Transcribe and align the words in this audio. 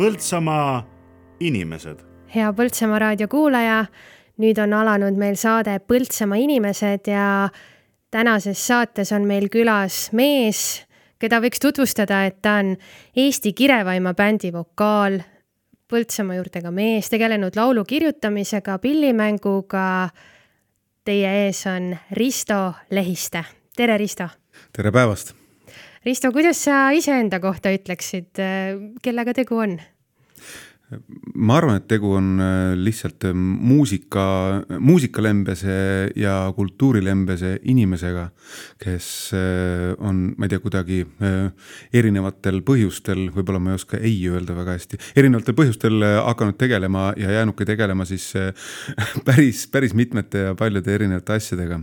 Põltsamaa 0.00 0.80
inimesed. 1.44 1.98
hea 2.32 2.52
Põltsamaa 2.56 2.98
raadio 3.02 3.26
kuulaja, 3.28 3.82
nüüd 4.40 4.56
on 4.62 4.72
alanud 4.72 5.18
meil 5.20 5.34
saade 5.36 5.74
Põltsamaa 5.84 6.38
inimesed 6.40 7.10
ja 7.10 7.50
tänases 8.08 8.62
saates 8.66 9.12
on 9.12 9.26
meil 9.28 9.50
külas 9.52 10.06
mees, 10.16 10.86
keda 11.20 11.42
võiks 11.44 11.60
tutvustada, 11.60 12.22
et 12.24 12.38
ta 12.40 12.54
on 12.62 12.70
Eesti 13.12 13.52
Kirevaima 13.52 14.14
bändi 14.16 14.48
vokaal, 14.54 15.18
Põltsamaa 15.92 16.38
juurtega 16.38 16.72
mees, 16.72 17.10
tegelenud 17.12 17.58
laulu 17.60 17.84
kirjutamisega, 17.84 18.78
pillimänguga. 18.78 20.08
Teie 21.04 21.34
ees 21.42 21.60
on 21.66 21.92
Risto 22.16 22.72
Lehiste. 22.90 23.44
tere, 23.76 23.98
Risto! 24.00 24.30
tere 24.72 24.92
päevast! 24.92 25.39
Risto, 26.00 26.30
kuidas 26.32 26.56
sa 26.64 26.90
iseenda 26.96 27.42
kohta 27.44 27.72
ütleksid, 27.76 28.40
kellega 29.04 29.34
tegu 29.36 29.58
on? 29.60 29.80
ma 31.38 31.56
arvan, 31.58 31.78
et 31.78 31.86
tegu 31.90 32.10
on 32.18 32.30
äh, 32.42 32.72
lihtsalt 32.78 33.24
äh, 33.28 33.34
muusika, 33.34 34.24
muusikalembese 34.82 35.76
ja 36.18 36.34
kultuurilembese 36.56 37.52
inimesega, 37.70 38.26
kes 38.82 39.08
äh, 39.36 39.92
on, 40.02 40.22
ma 40.36 40.46
ei 40.46 40.52
tea, 40.52 40.62
kuidagi 40.62 41.00
erinevatel 41.96 42.60
põhjustel, 42.66 43.28
võib-olla 43.34 43.62
ma 43.62 43.74
ei 43.74 43.80
oska 43.80 44.00
ei 44.00 44.16
öelda 44.30 44.56
väga 44.56 44.76
hästi, 44.78 45.00
erinevatel 45.20 45.56
põhjustel 45.58 46.06
hakanud 46.26 46.58
tegelema 46.60 47.10
ja 47.20 47.36
jäänudki 47.38 47.68
tegelema 47.68 48.06
siis 48.08 48.32
päris, 49.28 49.66
päris 49.70 49.94
mitmete 49.94 50.48
ja 50.48 50.54
paljude 50.58 50.94
erinevate 50.94 51.38
asjadega. 51.38 51.80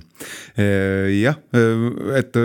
jah, 1.18 1.40
et 2.18 2.42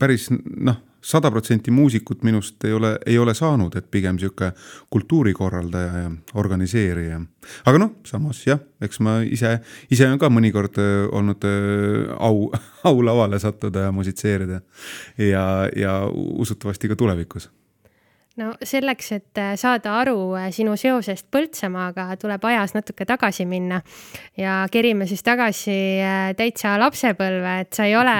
päris 0.00 0.30
noh 0.30 0.80
sada 1.02 1.30
protsenti 1.30 1.70
muusikut 1.70 2.22
minust 2.22 2.64
ei 2.64 2.72
ole, 2.72 2.94
ei 3.06 3.18
ole 3.18 3.34
saanud, 3.34 3.76
et 3.76 3.90
pigem 3.90 4.18
sihuke 4.18 4.52
kultuurikorraldaja 4.90 6.02
ja 6.04 6.10
organiseerija. 6.34 7.20
aga 7.66 7.78
noh, 7.78 7.94
samas 8.06 8.42
jah, 8.46 8.60
eks 8.80 9.00
ma 9.00 9.20
ise, 9.24 9.58
ise 9.90 10.08
olen 10.08 10.18
ka 10.20 10.30
mõnikord 10.32 10.80
äh, 10.80 11.06
olnud 11.12 11.46
äh, 11.48 12.10
au, 12.18 12.50
au 12.90 13.04
lavale 13.04 13.38
sattuda 13.38 13.88
ja 13.88 13.92
musitseerida 13.92 14.60
ja, 15.18 15.46
ja 15.76 15.96
usutavasti 16.12 16.88
ka 16.88 16.96
tulevikus 16.96 17.50
no 18.40 18.50
selleks, 18.64 19.12
et 19.16 19.40
äh, 19.40 19.52
saada 19.60 19.94
aru 20.00 20.34
äh, 20.38 20.48
sinu 20.54 20.76
seosest 20.80 21.28
Põltsamaaga, 21.32 22.08
tuleb 22.20 22.44
ajas 22.50 22.74
natuke 22.76 23.06
tagasi 23.08 23.46
minna 23.48 23.80
ja 24.38 24.62
kerime 24.72 25.06
siis 25.10 25.22
tagasi 25.26 25.76
äh, 26.02 26.30
täitsa 26.38 26.76
lapsepõlve, 26.80 27.54
et 27.64 27.76
sa 27.76 27.86
ei 27.88 27.96
ole, 27.98 28.16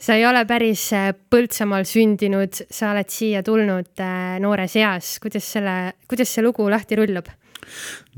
sa 0.00 0.18
ei 0.18 0.26
ole 0.28 0.44
päris 0.48 0.88
Põltsamaal 1.30 1.86
sündinud, 1.88 2.64
sa 2.70 2.92
oled 2.92 3.10
siia 3.10 3.42
tulnud 3.46 4.04
noores 4.44 4.76
eas. 4.80 5.16
kuidas 5.22 5.48
selle, 5.56 5.94
kuidas 6.08 6.30
see 6.34 6.44
lugu 6.44 6.68
lahti 6.70 7.00
rullub? 7.00 7.30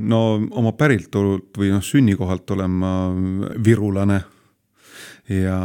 no 0.03 0.21
oma 0.59 0.73
päritolult 0.75 1.55
või 1.59 1.71
noh, 1.71 1.84
sünnikohalt 1.84 2.51
olen 2.57 2.73
ma 2.83 2.93
virulane 3.65 4.19
ja 5.31 5.59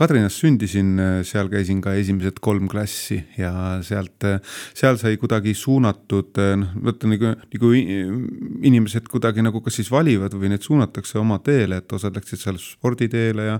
Kadrinas 0.00 0.38
sündisin, 0.40 0.94
seal 1.28 1.50
käisin 1.52 1.82
ka 1.84 1.92
esimesed 1.92 2.38
kolm 2.40 2.70
klassi 2.72 3.18
ja 3.36 3.50
sealt, 3.84 4.24
seal 4.72 4.96
sai 4.96 5.18
kuidagi 5.20 5.52
suunatud, 5.52 6.38
noh, 6.56 6.70
vaata 6.86 7.10
nagu, 7.10 7.32
nagu 7.52 7.72
inimesed 7.76 9.10
kuidagi 9.12 9.44
nagu 9.44 9.60
kas 9.60 9.76
siis 9.76 9.90
valivad 9.92 10.32
või 10.40 10.48
neid 10.54 10.64
suunatakse 10.64 11.18
oma 11.20 11.36
teele, 11.44 11.82
et 11.82 11.92
osad 11.92 12.16
läksid 12.16 12.40
seal 12.40 12.56
sporditeele 12.62 13.44
ja 13.50 13.58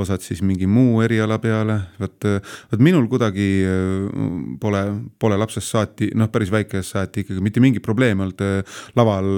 osad 0.00 0.24
siis 0.24 0.40
mingi 0.40 0.64
muu 0.64 1.02
eriala 1.04 1.36
peale. 1.42 1.76
vot, 2.00 2.30
vot 2.72 2.86
minul 2.88 3.04
kuidagi 3.12 3.50
pole, 4.64 4.82
pole 5.20 5.40
lapsest 5.44 5.68
saati, 5.68 6.08
noh, 6.16 6.32
päris 6.32 6.54
väikesest 6.54 6.96
saati 6.96 7.26
ikkagi 7.26 7.44
mitte 7.44 7.60
mingit 7.60 7.84
probleemi 7.84 8.24
olnud 8.24 8.40
laval 8.96 9.30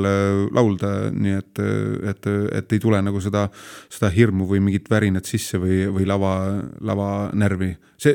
laulda, 0.55 0.95
nii 1.11 1.37
et, 1.41 1.65
et, 2.15 2.33
et 2.63 2.79
ei 2.79 2.87
tule 2.87 3.03
nagu 3.03 3.19
seda, 3.27 3.49
seda 3.91 4.15
hirmu 4.15 4.47
või 4.47 4.63
mingit 4.71 4.87
värinat 4.95 5.27
sisse 5.27 5.59
või, 5.59 5.83
või 5.91 6.07
lava 6.07 6.36
lavanärvi. 6.87 7.71
see, 8.01 8.13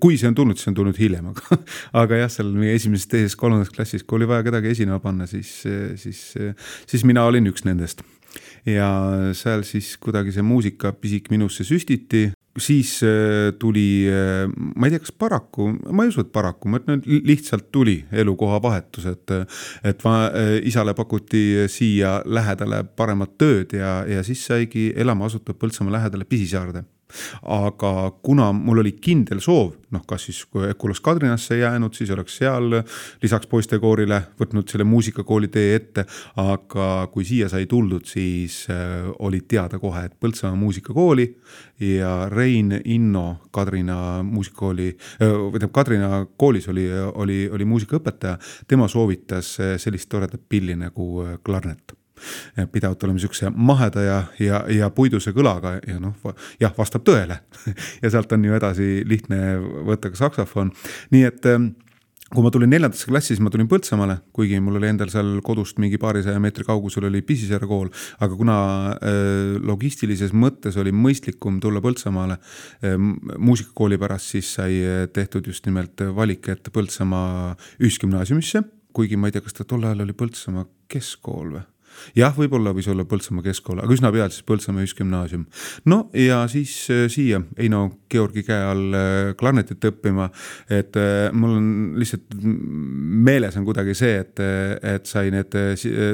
kui 0.00 0.16
see 0.20 0.30
on 0.30 0.36
tulnud, 0.38 0.58
siis 0.58 0.70
on 0.70 0.78
tulnud 0.78 0.98
hiljem, 1.00 1.30
aga, 1.32 1.60
aga 2.02 2.22
jah, 2.22 2.32
seal 2.32 2.52
meie 2.56 2.76
esimeses, 2.78 3.08
teises, 3.10 3.36
kolmandas 3.38 3.72
klassis, 3.74 4.04
kui 4.04 4.20
oli 4.20 4.30
vaja 4.30 4.46
kedagi 4.46 4.72
esinema 4.72 5.00
panna, 5.02 5.28
siis, 5.30 5.60
siis, 6.00 6.24
siis 6.88 7.06
mina 7.08 7.26
olin 7.28 7.50
üks 7.52 7.66
nendest. 7.68 8.04
ja 8.66 8.86
seal 9.34 9.64
siis 9.66 9.96
kuidagi 9.98 10.32
see 10.32 10.44
muusikapisik 10.46 11.30
minusse 11.32 11.64
süstiti, 11.66 12.28
siis 12.58 13.00
tuli, 13.58 14.06
ma 14.76 14.86
ei 14.86 14.94
tea, 14.94 15.02
kas 15.02 15.12
paraku, 15.12 15.70
ma 15.94 16.04
ei 16.04 16.12
usu, 16.12 16.24
et 16.24 16.32
paraku, 16.34 16.70
ma 16.70 16.80
ütlen, 16.80 17.00
et 17.00 17.26
lihtsalt 17.28 17.70
tuli 17.72 18.00
elukoha 18.12 18.60
vahetus, 18.62 19.06
et. 19.10 19.34
et 19.86 20.04
ma, 20.04 20.30
isale 20.66 20.94
pakuti 20.94 21.66
siia 21.70 22.20
lähedale 22.24 22.82
paremat 22.96 23.36
tööd 23.40 23.74
ja, 23.76 24.00
ja 24.08 24.24
siis 24.26 24.42
saigi 24.46 24.90
elama 24.96 25.28
asuda 25.30 25.54
Põltsamaa 25.54 25.98
lähedale 25.98 26.26
Pisisaarde 26.28 26.84
aga 27.42 28.10
kuna 28.22 28.50
mul 28.52 28.82
oli 28.82 28.92
kindel 29.00 29.40
soov, 29.44 29.74
noh, 29.90 30.04
kas 30.06 30.28
siis 30.28 30.44
kui 30.50 30.68
Eculas 30.70 31.00
Kadrinasse 31.00 31.58
jäänud, 31.58 31.94
siis 31.94 32.10
oleks 32.14 32.36
seal 32.40 32.80
lisaks 33.22 33.48
poistekoorile 33.50 34.20
võtnud 34.40 34.68
selle 34.70 34.84
muusikakooli 34.84 35.48
tee 35.48 35.74
ette. 35.74 36.06
aga 36.36 37.08
kui 37.12 37.24
siia 37.24 37.48
sai 37.48 37.66
tuldud, 37.66 38.04
siis 38.06 38.66
äh, 38.70 39.08
oli 39.18 39.42
teada 39.48 39.78
kohe, 39.78 40.04
et 40.06 40.16
Põltsamaa 40.20 40.56
muusikakooli 40.56 41.26
ja 41.80 42.28
Rein 42.28 42.74
Inno 42.84 43.40
Kadrina 43.50 44.22
muusikakooli 44.22 44.88
äh,, 44.90 45.28
või 45.28 45.58
tähendab 45.58 45.72
Kadrina 45.74 46.26
koolis 46.36 46.68
oli, 46.68 46.88
oli, 47.14 47.40
oli 47.52 47.64
muusikaõpetaja, 47.64 48.38
tema 48.68 48.88
soovitas 48.88 49.56
äh, 49.60 49.76
sellist 49.78 50.08
toredat 50.08 50.42
pilli 50.48 50.76
nagu 50.76 51.24
äh, 51.24 51.38
klarnet 51.44 51.99
pidavad 52.72 53.04
olema 53.06 53.22
siukse 53.22 53.50
maheda 53.54 54.06
ja, 54.06 54.18
ja, 54.42 54.64
ja 54.70 54.90
puiduse 54.94 55.34
kõlaga 55.36 55.76
ja 55.86 56.00
noh, 56.02 56.16
jah, 56.60 56.74
vastab 56.76 57.06
tõele. 57.06 57.40
Ja 58.02 58.10
sealt 58.12 58.32
on 58.32 58.44
ju 58.44 58.54
edasi 58.56 58.88
lihtne 59.06 59.56
võtta 59.86 60.10
ka 60.12 60.18
saksofon, 60.18 60.70
nii 61.12 61.22
et 61.28 61.46
ähm, 61.50 61.70
kui 62.30 62.44
ma 62.44 62.50
tulin 62.54 62.70
neljandasse 62.70 63.08
klassi, 63.10 63.32
siis 63.32 63.42
ma 63.42 63.50
tulin 63.50 63.68
Põltsamaale, 63.70 64.20
kuigi 64.34 64.60
mul 64.62 64.78
oli 64.78 64.90
endal 64.90 65.10
seal 65.10 65.40
kodust 65.46 65.80
mingi 65.82 65.98
paarisaja 66.00 66.38
meetri 66.42 66.66
kaugusel 66.66 67.08
oli 67.08 67.24
Pisisaare 67.26 67.66
kool, 67.70 67.90
aga 68.22 68.38
kuna 68.38 68.58
äh, 68.94 69.56
logistilises 69.66 70.34
mõttes 70.36 70.78
oli 70.80 70.94
mõistlikum 70.94 71.58
tulla 71.62 71.82
Põltsamaale 71.82 72.38
äh, 72.38 72.94
muusikakooli 72.98 73.98
pärast, 74.00 74.36
siis 74.36 74.52
sai 74.60 74.78
tehtud 75.14 75.50
just 75.50 75.66
nimelt 75.66 76.06
valik, 76.14 76.52
et 76.54 76.70
Põltsamaa 76.72 77.56
ühisgümnaasiumisse, 77.82 78.62
kuigi 78.94 79.18
ma 79.18 79.28
ei 79.28 79.34
tea, 79.34 79.42
kas 79.44 79.58
ta 79.58 79.66
tol 79.66 79.88
ajal 79.88 80.06
oli 80.06 80.14
Põltsamaa 80.22 80.68
keskkool 80.90 81.56
või 81.58 81.66
jah, 82.16 82.34
võib-olla 82.36 82.74
võis 82.76 82.88
olla 82.90 83.06
Põltsamaa 83.08 83.44
keskkool, 83.44 83.82
aga 83.82 83.94
üsna 83.94 84.10
peatselt 84.14 84.46
Põltsamaa 84.48 84.84
Ühisgümnaasium. 84.84 85.46
no 85.90 86.00
ja 86.16 86.42
siis 86.50 86.74
äh, 86.92 87.06
siia 87.12 87.42
Eino 87.58 87.86
Georgi 88.10 88.44
käe 88.46 88.60
all 88.66 88.96
äh, 88.96 89.32
klarnetit 89.38 89.84
õppima, 89.90 90.30
et 90.70 90.96
äh, 91.00 91.30
mul 91.32 91.56
on 91.58 91.70
lihtsalt 92.00 92.36
meeles 92.40 93.56
on 93.56 93.66
kuidagi 93.68 93.94
see, 93.98 94.20
et, 94.24 94.42
et 94.94 95.06
sai 95.06 95.30
need 95.34 95.54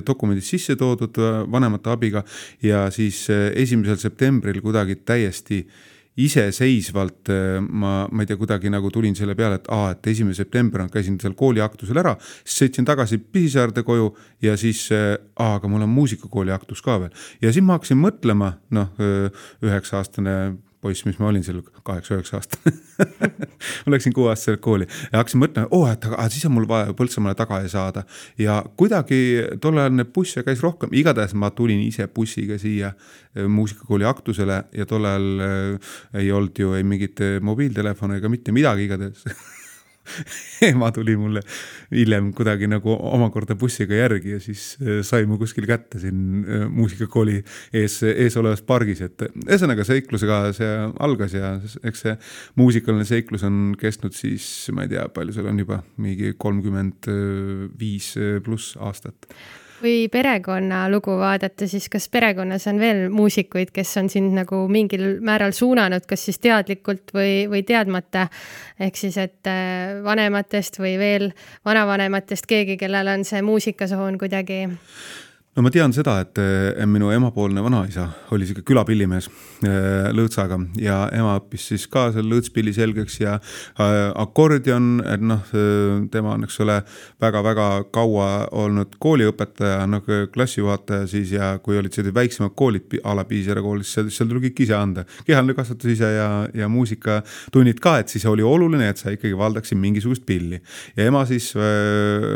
dokumendid 0.06 0.44
sisse 0.46 0.76
toodud 0.78 1.19
vanemate 1.50 1.92
abiga 1.92 2.22
ja 2.64 2.86
siis 2.94 3.26
esimesel 3.30 3.98
septembril 4.00 4.62
kuidagi 4.64 5.00
täiesti 5.06 5.64
iseseisvalt 6.16 7.31
äh, 7.32 7.59
ma, 7.60 8.06
ma 8.10 8.25
ei 8.25 8.31
tea, 8.31 8.38
kuidagi 8.41 8.72
nagu 8.72 8.91
tulin 8.93 9.16
selle 9.19 9.37
peale, 9.38 9.60
et 9.60 9.71
aa, 9.72 9.91
et 9.94 10.10
esimene 10.12 10.37
september 10.37 10.84
on, 10.84 10.93
käisin 10.93 11.19
seal 11.22 11.37
kooliaktusel 11.38 12.00
ära, 12.03 12.15
siis 12.43 12.62
sõitsin 12.65 12.88
tagasi 12.88 13.21
Pisisaarde 13.21 13.84
koju 13.87 14.12
ja 14.44 14.56
siis 14.60 14.87
äh, 14.97 15.15
aa, 15.37 15.59
aga 15.59 15.71
mul 15.71 15.84
on 15.84 15.93
muusikakooli 15.93 16.55
aktus 16.55 16.82
ka 16.85 16.99
veel. 17.02 17.26
ja 17.43 17.52
siis 17.52 17.64
ma 17.67 17.76
hakkasin 17.76 18.00
mõtlema, 18.00 18.55
noh, 18.76 18.94
üheksa 19.64 20.00
aastane 20.00 20.37
poiss, 20.81 21.05
mis 21.06 21.19
ma 21.19 21.31
olin 21.31 21.44
seal 21.44 21.62
kaheksa-üheksa 21.87 22.38
aastane. 22.38 22.75
Ma 23.87 23.93
läksin 23.94 24.12
kuueaastaselt 24.14 24.61
kooli 24.62 24.87
ja 25.12 25.19
hakkasin 25.19 25.40
mõtlema, 25.43 25.69
oo, 25.75 25.87
et 25.90 26.05
aga 26.06 26.28
siis 26.32 26.44
on 26.49 26.55
mul 26.55 26.69
vaja 26.69 26.94
Põltsamaale 26.96 27.38
tagasi 27.38 27.73
saada. 27.73 28.05
ja 28.38 28.58
kuidagi 28.76 29.20
tol 29.61 29.78
ajal 29.78 29.96
neid 29.96 30.12
busse 30.14 30.44
käis 30.46 30.62
rohkem, 30.64 30.93
igatahes 30.93 31.34
ma 31.34 31.50
tulin 31.50 31.81
ise 31.84 32.08
bussiga 32.08 32.58
siia 32.61 32.93
äh, 32.93 33.46
muusikakooli 33.49 34.06
aktusele 34.08 34.62
ja 34.76 34.87
tol 34.87 35.05
ajal 35.05 35.28
äh, 35.49 35.93
ei 36.23 36.32
olnud 36.32 36.58
ju 36.58 36.75
ei 36.78 36.84
mingit 36.84 37.20
äh, 37.20 37.38
mobiiltelefoni 37.40 38.20
ega 38.20 38.32
mitte 38.32 38.55
midagi, 38.55 38.88
igatahes 38.88 39.26
ema 40.70 40.91
tuli 40.94 41.17
mulle 41.19 41.43
hiljem 41.91 42.32
kuidagi 42.37 42.69
nagu 42.70 42.94
omakorda 42.94 43.56
bussiga 43.58 43.99
järgi 43.99 44.37
ja 44.37 44.41
siis 44.43 44.69
äh, 44.82 45.00
sai 45.06 45.26
mu 45.29 45.38
kuskil 45.41 45.67
kätte 45.69 46.00
siin 46.03 46.44
äh, 46.44 46.64
muusikakooli 46.70 47.41
ees, 47.76 48.00
ees 48.06 48.38
olevas 48.41 48.64
pargis, 48.67 49.03
et 49.06 49.26
ühesõnaga 49.44 49.87
seiklusega 49.88 50.41
see 50.56 50.73
algas 51.05 51.37
ja 51.37 51.56
eks 51.87 52.06
see 52.06 52.17
muusikaline 52.61 53.06
seiklus 53.08 53.47
on 53.47 53.76
kestnud 53.81 54.17
siis, 54.17 54.49
ma 54.75 54.87
ei 54.87 54.94
tea, 54.94 55.06
palju 55.12 55.37
seal 55.37 55.50
on 55.50 55.62
juba 55.62 55.82
mingi 56.03 56.35
kolmkümmend 56.38 57.11
viis 57.79 58.14
pluss 58.44 58.76
aastat 58.82 59.31
kui 59.87 60.09
perekonna 60.11 60.87
lugu 60.91 61.15
vaadata, 61.21 61.69
siis 61.71 61.87
kas 61.93 62.09
perekonnas 62.11 62.65
on 62.67 62.81
veel 62.83 63.05
muusikuid, 63.15 63.71
kes 63.75 63.93
on 64.00 64.09
sind 64.11 64.35
nagu 64.35 64.65
mingil 64.73 65.21
määral 65.25 65.55
suunanud, 65.55 66.09
kas 66.11 66.25
siis 66.27 66.41
teadlikult 66.43 67.15
või, 67.15 67.44
või 67.50 67.62
teadmata? 67.67 68.27
ehk 68.83 68.99
siis, 68.99 69.17
et 69.21 69.47
äh, 69.49 70.00
vanematest 70.05 70.81
või 70.83 70.97
veel 70.99 71.31
vanavanematest 71.65 72.49
keegi, 72.50 72.77
kellel 72.81 73.09
on 73.15 73.23
see 73.25 73.44
muusikasoon 73.47 74.19
kuidagi 74.19 74.65
no 75.56 75.62
ma 75.64 75.70
tean 75.73 75.93
seda, 75.97 76.19
et 76.20 76.38
eh, 76.43 76.85
minu 76.88 77.08
emapoolne 77.14 77.62
vanaisa 77.64 78.05
oli 78.37 78.44
sihuke 78.44 78.61
külapillimees 78.69 79.29
eh, 79.64 80.08
lõõtsaga 80.12 80.58
ja 80.82 80.99
ema 81.17 81.38
õppis 81.41 81.70
siis 81.70 81.87
ka 81.88 82.11
seal 82.12 82.29
lõõtspilli 82.29 82.75
selgeks 82.76 83.17
ja 83.23 83.38
eh, 83.41 83.94
akordion, 84.20 85.00
et 85.08 85.25
noh, 85.25 85.47
tema 86.12 86.35
on, 86.35 86.44
eks 86.44 86.61
ole, 86.61 86.76
väga-väga 87.23 87.69
kaua 87.94 88.29
olnud 88.53 88.99
kooliõpetaja, 89.00 89.87
noh 89.88 90.05
klassijuhataja 90.32 91.08
siis 91.08 91.32
ja 91.32 91.55
kui 91.64 91.81
olid 91.81 91.94
sellised 91.97 92.17
väiksemad 92.17 92.52
koolid 92.59 92.99
a 93.00 93.17
la 93.17 93.25
Piisjärve 93.26 93.64
koolis, 93.64 93.94
seal, 93.97 94.12
seal 94.12 94.29
tuli 94.29 94.50
kõik 94.50 94.61
ise 94.67 94.76
anda. 94.76 95.06
kehaline 95.25 95.56
kasvatus 95.56 95.94
ise 95.97 96.12
ja, 96.19 96.29
ja 96.55 96.69
muusikatunnid 96.69 97.81
ka, 97.82 97.97
et 98.02 98.12
siis 98.12 98.29
oli 98.29 98.44
oluline, 98.44 98.91
et 98.93 99.00
sa 99.00 99.14
ikkagi 99.14 99.32
valdaksid 99.38 99.81
mingisugust 99.81 100.26
pilli. 100.29 100.61
ja 100.97 101.09
ema 101.09 101.25
siis 101.25 101.49
äh, 101.56 102.29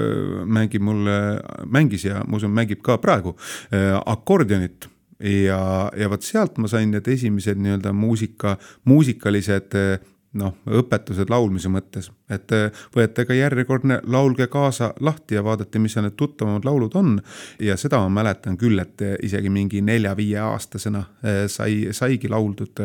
mängib 0.49 0.88
mulle, 0.88 1.20
mängis 1.69 2.08
ja 2.08 2.25
ma 2.25 2.40
usun, 2.40 2.56
mängib 2.56 2.81
ka 2.87 2.96
praegu 2.96 3.09
praegu 3.10 3.34
äh, 3.74 3.96
akordionit 4.06 4.88
ja, 5.20 5.90
ja 5.96 6.08
vot 6.10 6.24
sealt 6.24 6.60
ma 6.62 6.70
sain 6.70 6.94
need 6.94 7.08
esimesed 7.10 7.60
nii-öelda 7.60 7.92
muusika, 7.96 8.56
muusikalised 8.88 9.76
äh, 9.78 10.08
noh, 10.38 10.54
õpetused 10.78 11.26
laulmise 11.32 11.68
mõttes, 11.72 12.06
et 12.30 12.54
äh, 12.54 12.82
võeti 12.94 13.24
ka 13.26 13.34
järjekordne 13.34 13.98
Laulge 14.14 14.46
kaasa 14.52 14.92
lahti 15.02 15.34
ja 15.34 15.42
vaadati, 15.42 15.82
mis 15.82 15.98
need 15.98 16.14
tuttavamad 16.16 16.68
laulud 16.68 16.94
on. 16.96 17.18
ja 17.58 17.76
seda 17.76 17.98
ma 18.04 18.22
mäletan 18.22 18.56
küll, 18.60 18.78
et 18.78 19.02
isegi 19.26 19.50
mingi 19.50 19.82
nelja-viieaastasena 19.82 21.02
sai, 21.50 21.90
saigi 21.96 22.30
lauldud 22.30 22.84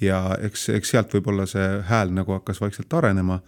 ja 0.00 0.20
eks, 0.44 0.68
eks 0.76 0.92
sealt 0.92 1.16
võib-olla 1.16 1.48
see 1.48 1.80
hääl 1.88 2.12
nagu 2.12 2.36
hakkas 2.36 2.60
vaikselt 2.60 2.92
arenema. 3.00 3.40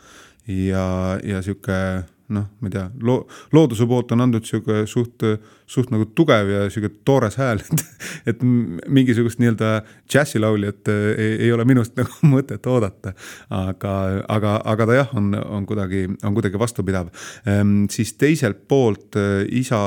Ja, 0.46 1.18
ja 1.26 1.40
sihuke 1.42 2.06
noh, 2.34 2.46
ma 2.60 2.68
ei 2.68 2.74
tea, 2.74 2.86
loo-, 3.06 3.22
looduse 3.54 3.86
poolt 3.88 4.12
on 4.14 4.24
andnud 4.24 4.46
sihuke 4.46 4.82
suht, 4.90 5.22
suht 5.70 5.92
nagu 5.94 6.08
tugev 6.16 6.50
ja 6.50 6.64
sihuke 6.72 7.02
toores 7.06 7.38
hääl, 7.40 7.62
et, 7.66 7.84
et 8.32 8.42
mingisugust 8.42 9.40
nii-öelda 9.42 9.72
džässilauljat 10.10 10.90
äh, 10.92 11.02
ei, 11.12 11.36
ei 11.46 11.52
ole 11.54 11.66
minust 11.68 11.96
nagu 12.00 12.30
mõtet 12.30 12.66
oodata. 12.70 13.14
aga, 13.50 13.92
aga, 14.32 14.56
aga 14.64 14.88
ta 14.88 14.98
jah, 14.98 15.14
on, 15.18 15.30
on 15.34 15.68
kuidagi, 15.68 16.06
on 16.24 16.34
kuidagi 16.36 16.58
vastupidav 16.60 17.12
ehm,. 17.46 17.86
siis 17.92 18.14
teiselt 18.18 18.66
poolt 18.68 19.18
äh, 19.20 19.44
isa, 19.60 19.80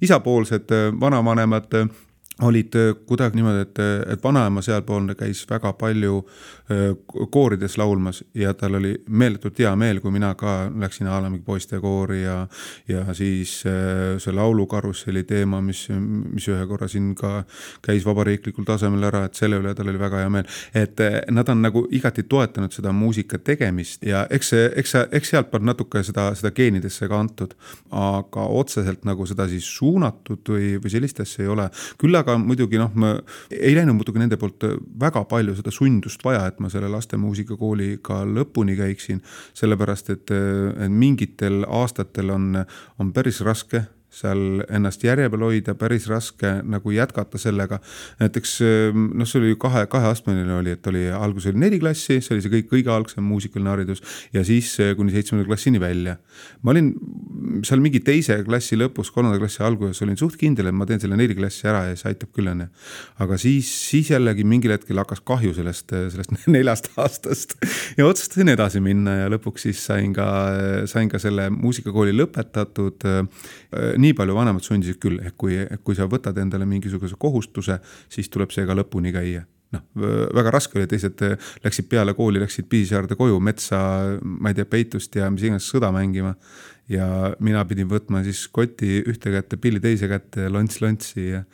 isapoolsed 0.00 0.70
äh, 0.76 0.88
vanavanemad 1.00 1.74
olid 2.42 2.76
kuidagi 3.06 3.36
niimoodi, 3.36 3.66
et, 3.66 3.78
et 4.14 4.24
vanaema 4.24 4.62
sealpoolne 4.62 5.14
käis 5.18 5.42
väga 5.50 5.72
palju 5.78 6.22
koorides 7.30 7.78
laulmas 7.78 8.24
ja 8.34 8.52
tal 8.54 8.74
oli 8.78 8.92
meeletult 9.08 9.58
hea 9.58 9.72
meel, 9.76 9.98
kui 10.00 10.12
mina 10.14 10.34
ka 10.38 10.70
läksin 10.70 11.08
a 11.10 11.18
la 11.22 11.30
mingi 11.30 11.42
poistekoori 11.44 12.22
ja, 12.22 12.36
ja 12.88 13.02
siis 13.14 13.56
see 13.62 14.34
laulukarusselli 14.34 15.24
teema, 15.26 15.60
mis, 15.64 15.88
mis 15.90 16.46
ühe 16.48 16.66
korra 16.70 16.88
siin 16.88 17.12
ka 17.18 17.42
käis 17.82 18.06
vabariiklikul 18.06 18.66
tasemel 18.68 19.08
ära, 19.10 19.24
et 19.26 19.38
selle 19.38 19.58
üle 19.58 19.74
tal 19.74 19.90
oli 19.90 19.98
väga 20.00 20.22
hea 20.22 20.30
meel. 20.30 20.46
et 20.74 21.02
nad 21.30 21.48
on 21.48 21.62
nagu 21.62 21.84
igati 21.90 22.22
toetanud 22.22 22.72
seda 22.72 22.92
muusika 22.94 23.38
tegemist 23.38 24.06
ja 24.06 24.26
eks 24.30 24.52
see, 24.54 24.70
eks 24.82 24.94
see, 24.94 25.06
eks 25.18 25.34
sealtpoolt 25.34 25.66
natuke 25.66 26.04
seda, 26.06 26.30
seda 26.38 26.54
geenidesse 26.54 27.08
ka 27.08 27.18
antud. 27.18 27.56
aga 27.90 28.46
otseselt 28.60 29.04
nagu 29.04 29.26
seda 29.26 29.48
siis 29.50 29.66
suunatud 29.76 30.54
või, 30.54 30.76
või 30.82 30.92
sellist 30.92 31.20
asja 31.20 31.44
ei 31.44 31.50
ole. 31.50 31.68
küll 31.98 32.14
aga 32.16 32.29
muidugi 32.38 32.78
noh, 32.80 32.90
ma 32.94 33.14
ei 33.50 33.74
läinud 33.76 33.98
muidugi 33.98 34.22
nende 34.22 34.38
poolt 34.40 34.66
väga 35.00 35.24
palju 35.30 35.56
seda 35.58 35.72
sundust 35.74 36.24
vaja, 36.24 36.46
et 36.48 36.60
ma 36.60 36.70
selle 36.72 36.90
laste 36.92 37.18
muusikakooliga 37.20 38.22
lõpuni 38.28 38.76
käiksin, 38.78 39.22
sellepärast 39.56 40.12
et, 40.14 40.30
et 40.30 40.92
mingitel 40.92 41.64
aastatel 41.66 42.34
on, 42.36 42.52
on 42.98 43.14
päris 43.16 43.40
raske 43.46 43.84
seal 44.10 44.64
ennast 44.68 45.04
järje 45.04 45.28
peal 45.30 45.44
hoida, 45.46 45.74
päris 45.78 46.08
raske 46.10 46.50
nagu 46.66 46.92
jätkata 46.94 47.38
sellega. 47.38 47.78
näiteks 48.20 48.56
noh, 48.94 49.28
see 49.28 49.40
oli 49.40 49.56
kahe, 49.60 49.84
kaheastmeline 49.90 50.54
oli, 50.56 50.74
et 50.74 50.86
oli 50.90 51.06
alguses 51.14 51.52
oli 51.52 51.62
neli 51.62 51.78
klassi, 51.82 52.18
see 52.20 52.34
oli 52.34 52.44
see 52.44 52.52
kõik 52.56 52.70
kõige 52.72 52.92
algsem 52.94 53.24
muusikaline 53.24 53.70
haridus 53.70 54.02
ja 54.34 54.42
siis 54.46 54.72
kuni 54.98 55.14
seitsmenda 55.14 55.46
klassini 55.46 55.80
välja. 55.80 56.16
ma 56.62 56.74
olin 56.74 56.92
seal 57.66 57.82
mingi 57.82 58.00
teise 58.04 58.40
klassi 58.46 58.78
lõpus, 58.78 59.12
kolmanda 59.14 59.38
klassi 59.40 59.62
alguses 59.66 60.02
olin 60.02 60.18
suht 60.18 60.36
kindel, 60.40 60.70
et 60.70 60.76
ma 60.76 60.88
teen 60.88 61.00
selle 61.02 61.18
neli 61.18 61.36
klassi 61.38 61.68
ära 61.70 61.84
ja 61.90 61.96
see 61.98 62.10
aitab 62.10 62.34
küll 62.34 62.50
onju. 62.50 62.66
aga 63.22 63.38
siis, 63.40 63.70
siis 63.90 64.10
jällegi 64.10 64.44
mingil 64.44 64.74
hetkel 64.74 64.98
hakkas 65.02 65.22
kahju 65.26 65.54
sellest, 65.56 65.94
sellest 66.16 66.34
neljast 66.56 66.90
aastast 66.98 67.56
ja 67.98 68.08
otsustasin 68.08 68.50
edasi 68.56 68.82
minna 68.84 69.20
ja 69.22 69.30
lõpuks 69.32 69.68
siis 69.68 69.84
sain 69.86 70.14
ka, 70.16 70.26
sain 70.90 71.10
ka 71.12 71.22
selle 71.22 71.46
muusikakooli 71.54 72.14
lõpetatud 72.16 73.06
nii 74.00 74.16
palju 74.16 74.36
vanemad 74.36 74.64
sundisid 74.64 75.00
küll, 75.02 75.20
et 75.24 75.36
kui, 75.36 75.58
kui 75.84 75.96
sa 75.98 76.08
võtad 76.10 76.38
endale 76.40 76.68
mingisuguse 76.68 77.18
kohustuse, 77.20 77.80
siis 78.08 78.28
tuleb 78.32 78.52
see 78.54 78.66
ka 78.68 78.76
lõpuni 78.78 79.14
käia 79.14 79.46
noh, 79.74 79.84
väga 80.34 80.52
raske 80.54 80.78
oli, 80.78 80.88
teised 80.90 81.22
läksid 81.64 81.88
peale 81.90 82.14
kooli, 82.18 82.42
läksid 82.42 82.68
Piisaarde 82.70 83.16
koju 83.18 83.38
metsa, 83.44 83.80
ma 84.22 84.50
ei 84.50 84.58
tea, 84.58 84.68
peitust 84.68 85.16
ja 85.18 85.30
mis 85.32 85.46
iganes 85.46 85.68
sõda 85.70 85.92
mängima. 85.94 86.34
ja 86.90 87.06
mina 87.38 87.62
pidin 87.64 87.86
võtma 87.86 88.24
siis 88.26 88.48
koti 88.50 89.04
ühte 89.06 89.30
kätte, 89.30 89.56
pilli 89.56 89.80
teise 89.80 90.08
kätte 90.10 90.48
ja 90.48 90.50
lonts-lontsi 90.50 91.28
ja 91.28 91.44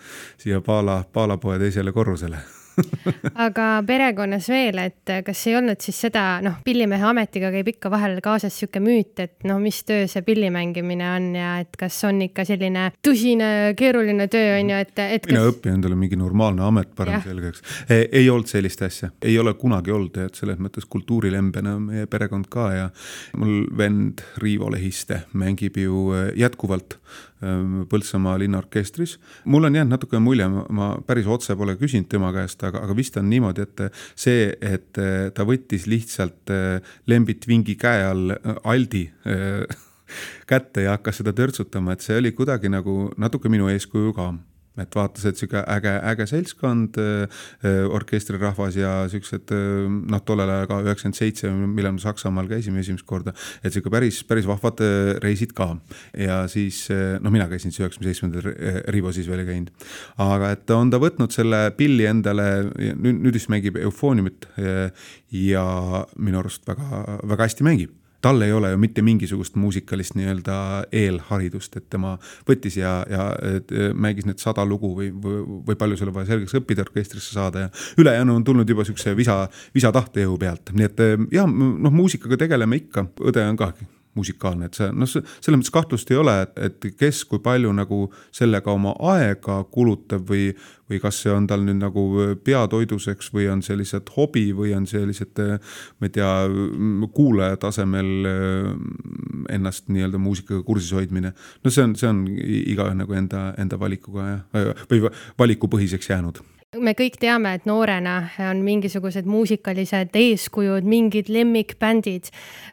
siia 0.41 0.63
Paala, 0.65 1.03
Paalapoe 1.13 1.59
teisele 1.61 1.93
korrusele 1.93 2.41
aga 3.47 3.67
perekonnas 3.87 4.49
veel, 4.51 4.79
et 4.83 5.13
kas 5.25 5.43
ei 5.49 5.57
olnud 5.59 5.81
siis 5.83 5.99
seda, 6.07 6.25
noh, 6.45 6.59
pillimehe 6.65 7.05
ametiga 7.09 7.51
käib 7.55 7.71
ikka 7.73 7.91
vahel 7.93 8.19
kaasas 8.25 8.57
sihuke 8.57 8.81
müüt, 8.85 9.15
et 9.23 9.47
noh, 9.49 9.61
mis 9.63 9.79
töö 9.89 10.07
see 10.11 10.25
pilli 10.27 10.51
mängimine 10.53 11.09
on 11.11 11.29
ja 11.37 11.53
et 11.63 11.77
kas 11.79 11.99
on 12.09 12.21
ikka 12.27 12.47
selline 12.49 12.89
tõsine, 13.05 13.51
keeruline 13.79 14.29
töö 14.33 14.57
on 14.59 14.73
ju, 14.73 14.81
et, 14.87 14.95
et. 15.07 15.31
mina 15.31 15.45
kas... 15.45 15.55
õpin 15.55 15.77
endale 15.79 15.99
mingi 15.99 16.19
normaalne 16.21 16.67
amet 16.67 16.93
parem 16.97 17.21
selgeks. 17.25 17.65
ei 17.91 18.29
olnud 18.31 18.51
sellist 18.51 18.83
asja, 18.87 19.13
ei 19.23 19.39
ole 19.41 19.55
kunagi 19.59 19.95
olnud, 19.95 20.21
et 20.27 20.39
selles 20.39 20.61
mõttes 20.63 20.89
kultuurilembena 20.91 21.77
meie 21.83 22.11
perekond 22.11 22.51
ka 22.53 22.69
ja 22.75 22.91
mul 23.39 23.65
vend 23.77 24.25
Riivo 24.43 24.71
Lehiste 24.73 25.25
mängib 25.37 25.81
ju 25.81 26.11
jätkuvalt 26.37 26.99
Ehm, 27.36 27.36
Põltsamaa 27.37 28.39
linnaorkestris. 28.41 29.19
mul 29.45 29.69
on 29.69 29.75
jäänud 29.75 29.93
natuke 29.93 30.19
mulje, 30.19 30.47
ma 30.49 30.87
päris 31.07 31.27
otse 31.27 31.57
pole 31.57 31.75
küsinud 31.77 32.09
tema 32.09 32.31
käest, 32.33 32.63
aga, 32.65 32.81
aga 32.87 32.97
vist 32.97 33.17
on 33.21 33.29
niimoodi, 33.29 33.67
et 33.67 33.83
see, 34.17 34.49
et 34.61 34.99
eh, 34.99 35.29
ta 35.37 35.45
võttis 35.45 35.85
lihtsalt 35.87 36.53
eh, 36.55 36.81
Lembit 37.07 37.45
Vingi 37.47 37.77
käe 37.77 38.07
all 38.09 38.33
eh, 38.33 38.57
Aldi 38.65 39.05
kätte 40.51 40.87
ja 40.87 40.97
hakkas 40.97 41.21
seda 41.21 41.35
törtsutama, 41.37 41.93
et 41.93 42.05
see 42.05 42.17
oli 42.17 42.33
kuidagi 42.33 42.73
nagu 42.73 43.11
natuke 43.21 43.53
minu 43.53 43.69
eeskuju 43.69 44.17
ka 44.17 44.31
et 44.83 44.97
vaatas, 44.97 45.25
et 45.29 45.39
sihuke 45.39 45.63
äge, 45.73 45.93
äge 46.13 46.27
seltskond, 46.31 46.99
äh, 47.01 47.41
äh, 47.65 47.83
orkestrirahvas 47.97 48.77
ja 48.79 48.93
siuksed 49.13 49.53
äh, 49.55 49.89
noh, 50.13 50.23
tollel 50.27 50.53
ajal 50.53 50.71
ka 50.71 50.81
üheksakümmend 50.85 51.19
seitse, 51.19 51.51
millal 51.51 51.97
me 51.97 52.03
Saksamaal 52.03 52.51
käisime 52.51 52.83
esimest 52.85 53.07
korda, 53.09 53.35
et 53.63 53.75
sihuke 53.75 53.93
päris, 53.93 54.23
päris 54.29 54.49
vahvad 54.49 54.83
reisid 55.25 55.55
ka. 55.57 55.73
ja 56.19 56.43
siis 56.51 56.87
noh, 56.91 57.33
mina 57.33 57.49
käisin 57.51 57.73
siis 57.73 57.85
üheksakümne 57.85 58.13
seitsmendal, 58.13 58.51
Rivo 58.93 59.13
siis 59.13 59.29
veel 59.31 59.45
ei 59.45 59.51
käinud. 59.51 59.87
aga 60.23 60.53
et 60.55 60.71
on 60.77 60.91
ta 60.93 61.01
võtnud 61.03 61.35
selle 61.35 61.71
pilli 61.77 62.09
endale, 62.09 62.49
nüüd, 62.77 63.23
nüüd 63.25 63.37
vist 63.37 63.51
mängib 63.53 63.79
eufooniumit 63.81 64.49
ja 65.33 65.67
minu 66.17 66.43
arust 66.43 66.67
väga, 66.69 67.21
väga 67.25 67.49
hästi 67.49 67.67
mängib 67.67 67.95
tal 68.27 68.43
ei 68.43 68.53
ole 68.53 68.73
ju 68.73 68.79
mitte 68.83 69.05
mingisugust 69.07 69.57
muusikalist 69.61 70.17
nii-öelda 70.19 70.59
eelharidust, 70.93 71.77
et 71.79 71.89
tema 71.93 72.17
võttis 72.49 72.79
ja, 72.81 72.99
ja 73.11 73.29
mängis 73.95 74.27
need 74.27 74.43
sada 74.43 74.65
lugu 74.67 74.93
või, 74.99 75.13
või, 75.13 75.43
või 75.71 75.79
palju 75.79 76.01
seal 76.01 76.13
vaja 76.15 76.33
selgeks 76.33 76.57
õppida 76.59 76.87
orkestrisse 76.87 77.37
saada 77.37 77.67
ja 77.67 77.73
ülejäänu 78.03 78.35
on 78.41 78.47
tulnud 78.47 78.69
juba 78.69 78.87
siukse 78.89 79.15
visa, 79.19 79.45
visa 79.75 79.93
tahtejõu 79.95 80.39
pealt, 80.43 80.75
nii 80.75 80.89
et 80.89 81.05
jah, 81.35 81.47
noh, 81.47 81.95
muusikaga 81.95 82.41
tegeleme 82.47 82.83
ikka, 82.83 83.09
õde 83.31 83.47
on 83.47 83.61
ka 83.61 83.73
musikaalne, 84.17 84.69
et 84.69 84.79
see 84.79 84.89
noh, 84.93 85.09
selles 85.09 85.59
mõttes 85.59 85.75
kahtlust 85.75 86.11
ei 86.13 86.19
ole, 86.21 86.35
et, 86.57 86.89
kes 86.99 87.23
kui 87.29 87.43
palju 87.45 87.73
nagu 87.77 88.01
sellega 88.35 88.73
oma 88.73 88.95
aega 89.13 89.61
kulutab 89.73 90.27
või, 90.31 90.49
või 90.91 91.01
kas 91.03 91.21
see 91.25 91.35
on 91.35 91.47
tal 91.51 91.65
nüüd 91.67 91.81
nagu 91.83 92.07
peatoiduseks 92.47 93.31
või 93.35 93.49
on 93.53 93.63
see 93.67 93.79
lihtsalt 93.79 94.11
hobi 94.17 94.49
või 94.57 94.75
on 94.77 94.89
see 94.91 95.05
lihtsalt, 95.09 95.43
ma 96.01 96.11
ei 96.11 96.17
tea, 96.17 96.33
kuulaja 97.17 97.61
tasemel 97.67 98.13
ennast 99.53 99.91
nii-öelda 99.93 100.21
muusikaga 100.23 100.63
kursis 100.67 100.93
hoidmine. 100.97 101.33
no 101.65 101.71
see 101.71 101.87
on, 101.87 101.97
see 101.99 102.11
on 102.11 102.27
igaühe 102.33 102.99
nagu 102.99 103.17
enda, 103.17 103.49
enda 103.61 103.81
valikuga 103.81 104.29
jah, 104.33 104.85
või 104.91 105.09
valikupõhiseks 105.39 106.15
jäänud 106.15 106.45
me 106.75 106.93
kõik 106.99 107.17
teame, 107.21 107.53
et 107.57 107.67
noorena 107.69 108.17
on 108.49 108.61
mingisugused 108.65 109.27
muusikalised 109.29 110.15
eeskujud, 110.19 110.87
mingid 110.87 111.31
lemmikbändid. 111.33 112.31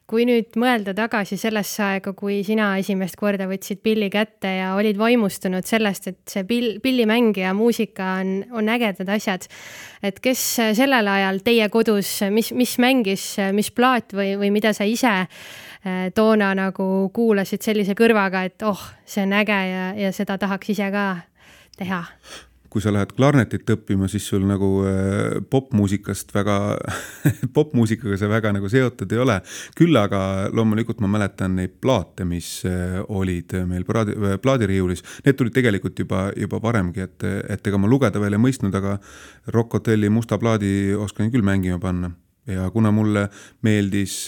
kui 0.08 0.26
nüüd 0.30 0.58
mõelda 0.60 0.94
tagasi 0.94 1.38
sellesse 1.40 1.82
aega, 1.84 2.14
kui 2.14 2.42
sina 2.46 2.74
esimest 2.78 3.16
korda 3.18 3.48
võtsid 3.50 3.82
pilli 3.82 4.10
kätte 4.14 4.52
ja 4.60 4.74
olid 4.76 4.98
vaimustunud 4.98 5.66
sellest, 5.66 6.08
et 6.08 6.20
see 6.30 6.44
pill, 6.44 6.80
pillimäng 6.84 7.38
ja 7.38 7.54
muusika 7.54 8.20
on, 8.22 8.44
on 8.52 8.70
ägedad 8.70 9.10
asjad. 9.10 9.48
et 10.04 10.20
kes 10.20 10.42
sellel 10.78 11.08
ajal 11.08 11.42
teie 11.44 11.70
kodus, 11.70 12.22
mis, 12.30 12.52
mis 12.54 12.78
mängis, 12.80 13.36
mis 13.54 13.72
plaat 13.72 14.14
või, 14.14 14.36
või 14.38 14.52
mida 14.52 14.74
sa 14.74 14.84
ise 14.84 15.14
eh, 15.24 16.10
toona 16.16 16.54
nagu 16.58 17.10
kuulasid 17.14 17.62
sellise 17.62 17.94
kõrvaga, 17.94 18.46
et 18.46 18.66
oh, 18.66 18.90
see 19.06 19.24
on 19.24 19.38
äge 19.38 19.60
ja, 19.70 19.94
ja 19.98 20.12
seda 20.12 20.38
tahaks 20.38 20.74
ise 20.76 20.90
ka 20.92 21.06
teha? 21.78 22.04
Kui 22.74 22.82
sa 22.82 22.94
lähed 22.94 23.14
klarnetit 23.14 23.70
õppima, 23.70 24.08
siis 24.10 24.26
sul 24.30 24.48
nagu 24.50 24.70
äh, 24.90 25.38
popmuusikast 25.54 26.34
väga 26.34 26.58
popmuusikaga 27.58 28.18
see 28.18 28.32
väga 28.32 28.54
nagu 28.56 28.72
seotud 28.72 29.14
ei 29.14 29.22
ole. 29.22 29.38
küll 29.78 29.98
aga 30.00 30.50
loomulikult 30.54 31.04
ma 31.04 31.12
mäletan 31.16 31.58
neid 31.60 31.78
plaate, 31.84 32.26
mis 32.26 32.50
äh, 32.70 32.98
olid 33.08 33.54
meil 33.70 33.86
plaadi, 33.86 34.18
äh, 34.18 34.40
plaadiriiulis, 34.42 35.06
need 35.28 35.38
tulid 35.38 35.54
tegelikult 35.54 36.02
juba, 36.02 36.26
juba 36.40 36.62
varemgi, 36.64 37.06
et, 37.06 37.30
et 37.54 37.70
ega 37.70 37.78
ma 37.78 37.92
lugeda 37.92 38.22
veel 38.24 38.40
ei 38.40 38.46
mõistnud, 38.48 38.74
aga 38.82 38.98
Rock 39.54 39.78
Hotelli 39.78 40.10
musta 40.10 40.42
plaadi 40.42 40.96
oskan 40.98 41.30
küll 41.34 41.46
mängima 41.46 41.80
panna 41.84 42.14
ja 42.48 42.70
kuna 42.72 42.92
mulle 42.92 43.28
meeldis, 43.64 44.28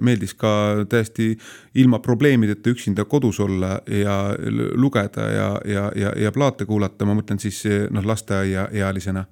meeldis 0.00 0.34
ka 0.38 0.84
täiesti 0.88 1.32
ilma 1.74 1.98
probleemideta 1.98 2.70
üksinda 2.70 3.04
kodus 3.04 3.40
olla 3.40 3.80
ja 3.90 4.34
lugeda 4.74 5.26
ja, 5.32 5.48
ja, 5.64 5.90
ja, 5.96 6.12
ja 6.16 6.32
plaate 6.32 6.64
kuulata, 6.64 7.04
ma 7.04 7.16
mõtlen 7.18 7.40
siis 7.42 7.64
noh, 7.90 8.06
lasteaiaealisena, 8.06 9.24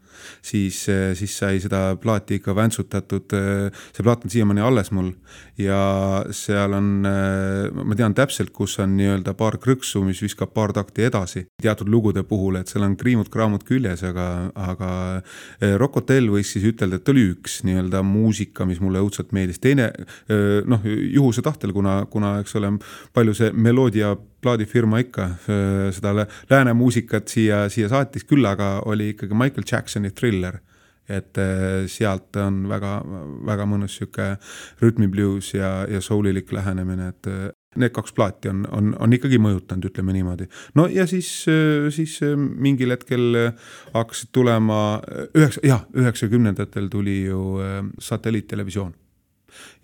siis, 0.43 0.85
siis 1.15 1.39
sai 1.39 1.61
seda 1.63 1.97
plaati 2.01 2.41
ikka 2.41 2.55
väntsutatud. 2.57 3.37
see 3.95 4.03
plaat 4.03 4.25
on 4.25 4.31
siiamaani 4.31 4.61
alles 4.61 4.91
mul 4.91 5.13
ja 5.59 6.25
seal 6.31 6.75
on, 6.75 6.91
ma 7.05 7.97
tean 7.97 8.15
täpselt, 8.15 8.51
kus 8.51 8.79
on 8.83 8.97
nii-öelda 8.99 9.35
paar 9.39 9.59
krõksu, 9.63 10.03
mis 10.05 10.23
viskab 10.23 10.53
paar 10.55 10.75
takti 10.75 11.07
edasi 11.07 11.47
teatud 11.63 11.89
lugude 11.89 12.25
puhul, 12.27 12.59
et 12.59 12.69
seal 12.69 12.85
on 12.87 12.97
kriimud-kraamud 12.99 13.65
küljes, 13.67 14.03
aga, 14.07 14.51
aga 14.55 14.91
Rock 15.79 16.03
Hotel 16.03 16.29
võiks 16.33 16.55
siis 16.57 16.67
ütelda, 16.73 16.99
et 16.99 17.15
oli 17.15 17.29
üks 17.33 17.63
nii-öelda 17.65 18.03
muu 18.07 18.24
muusika, 18.25 18.67
mis 18.69 18.81
mulle 18.81 19.03
õudselt 19.05 19.35
meeldis, 19.37 19.61
teine 19.63 19.91
noh, 20.67 20.85
juhuse 20.89 21.45
tahtel, 21.45 21.75
kuna, 21.77 22.01
kuna 22.11 22.39
eks 22.43 22.57
ole, 22.61 22.75
palju 23.15 23.37
see 23.37 23.53
Melodia 23.53 24.15
plaadifirma 24.17 25.01
ikka 25.05 25.29
seda 25.95 26.27
lääne 26.51 26.75
muusikat 26.77 27.29
siia, 27.33 27.65
siia 27.73 27.91
saatis, 27.93 28.25
küll 28.29 28.45
aga 28.49 28.79
oli 28.89 29.13
ikkagi 29.15 29.37
Michael 29.37 29.69
Jacksoni 29.71 30.13
Thriller. 30.13 30.61
Et 31.05 31.37
sealt 31.93 32.37
on 32.41 32.63
väga, 32.65 32.95
väga 33.45 33.67
mõnus 33.69 33.99
sihuke 33.99 34.31
rütmiblius 34.81 35.51
ja, 35.53 35.83
ja 35.85 36.01
soulilik 36.01 36.49
lähenemine, 36.57 37.11
et 37.13 37.29
need 37.81 37.95
kaks 37.95 38.15
plaati 38.17 38.51
on, 38.53 38.65
on, 38.73 38.93
on 39.01 39.17
ikkagi 39.17 39.39
mõjutanud, 39.43 39.89
ütleme 39.91 40.17
niimoodi. 40.17 40.49
no 40.75 40.87
ja 40.91 41.07
siis, 41.11 41.31
siis 41.95 42.19
mingil 42.37 42.95
hetkel 42.95 43.41
hakkasid 43.95 44.33
tulema 44.33 44.81
üheksa, 45.35 45.63
jah, 45.67 45.87
üheksakümnendatel 45.97 46.91
tuli 46.93 47.23
ju 47.29 47.41
äh, 47.63 47.81
satelliittelevisioon. 47.99 48.95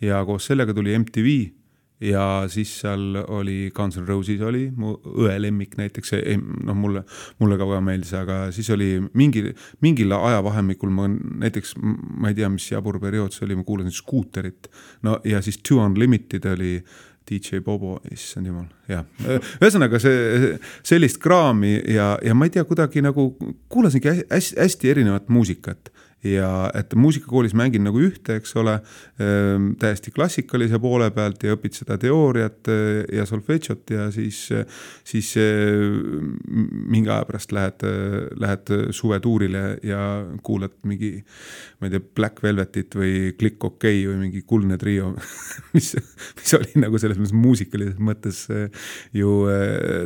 ja 0.00 0.24
koos 0.26 0.46
sellega 0.50 0.74
tuli 0.74 0.98
MTV 0.98 1.40
ja 2.00 2.44
siis 2.48 2.72
seal 2.80 3.18
oli 3.28 3.70
Guns 3.76 3.98
N 4.00 4.06
Roses 4.08 4.40
oli 4.44 4.66
mu 4.76 4.94
õe 5.20 5.34
lemmik 5.40 5.76
näiteks, 5.78 6.14
noh, 6.64 6.76
mulle, 6.76 7.04
mulle 7.42 7.58
ka 7.60 7.68
väga 7.68 7.82
meeldis, 7.84 8.14
aga 8.16 8.38
siis 8.56 8.70
oli 8.72 8.94
mingi, 9.20 9.44
mingil 9.84 10.16
ajavahemikul 10.16 10.92
ma 10.96 11.08
näiteks, 11.10 11.76
ma 11.80 12.32
ei 12.32 12.38
tea, 12.38 12.48
mis 12.52 12.70
jabur 12.72 13.00
periood 13.02 13.36
see 13.36 13.44
oli, 13.48 13.58
ma 13.60 13.66
kuulasin 13.68 13.94
Scooterit. 13.94 14.70
no 15.06 15.18
ja 15.28 15.42
siis 15.44 15.60
Two 15.60 15.84
Unlimited 15.84 16.48
oli 16.54 16.78
DJ 17.30 17.62
Bobo, 17.64 18.00
issand 18.10 18.50
jumal, 18.50 18.66
jah. 18.90 19.06
ühesõnaga 19.60 20.00
see, 20.02 20.54
sellist 20.86 21.20
kraami 21.22 21.76
ja, 21.94 22.12
ja 22.26 22.34
ma 22.34 22.48
ei 22.48 22.54
tea, 22.56 22.64
kuidagi 22.66 23.04
nagu 23.06 23.30
kuulasingi 23.70 24.16
hästi, 24.30 24.58
hästi 24.58 24.94
erinevat 24.94 25.30
muusikat 25.30 25.92
ja 26.24 26.70
et 26.76 26.92
muusikakoolis 26.94 27.54
mängin 27.56 27.84
nagu 27.86 28.00
ühte, 28.02 28.36
eks 28.40 28.52
ole, 28.60 28.76
ehm, 29.20 29.72
täiesti 29.80 30.12
klassikalise 30.12 30.78
poole 30.82 31.08
pealt 31.16 31.42
ja 31.46 31.54
õpid 31.56 31.78
seda 31.78 31.96
teooriat 32.00 32.68
eh, 32.72 33.04
ja 33.16 33.24
solfedžot 33.28 33.92
ja 33.94 34.08
siis, 34.12 34.42
siis 35.06 35.30
eh, 35.40 35.86
mingi 36.46 37.08
aja 37.08 37.24
pärast 37.28 37.54
lähed, 37.56 37.86
lähed 38.40 38.72
suvetuurile 38.96 39.64
ja 39.86 40.02
kuulad 40.44 40.76
mingi, 40.88 41.14
ma 41.80 41.88
ei 41.88 41.94
tea, 41.96 42.04
Black 42.20 42.44
Velvetit 42.44 42.98
või 43.00 43.32
Click 43.40 43.64
OK 43.64 43.88
või 43.88 44.18
mingi 44.26 44.44
Kuldne 44.46 44.76
Trio 44.80 45.14
mis, 45.76 45.94
mis 46.40 46.56
oli 46.58 46.84
nagu 46.84 47.00
selles 47.00 47.20
mõttes 47.20 47.36
muusikalises 47.36 47.96
mõttes 47.96 48.42
eh, 48.52 48.68
ju 49.16 49.38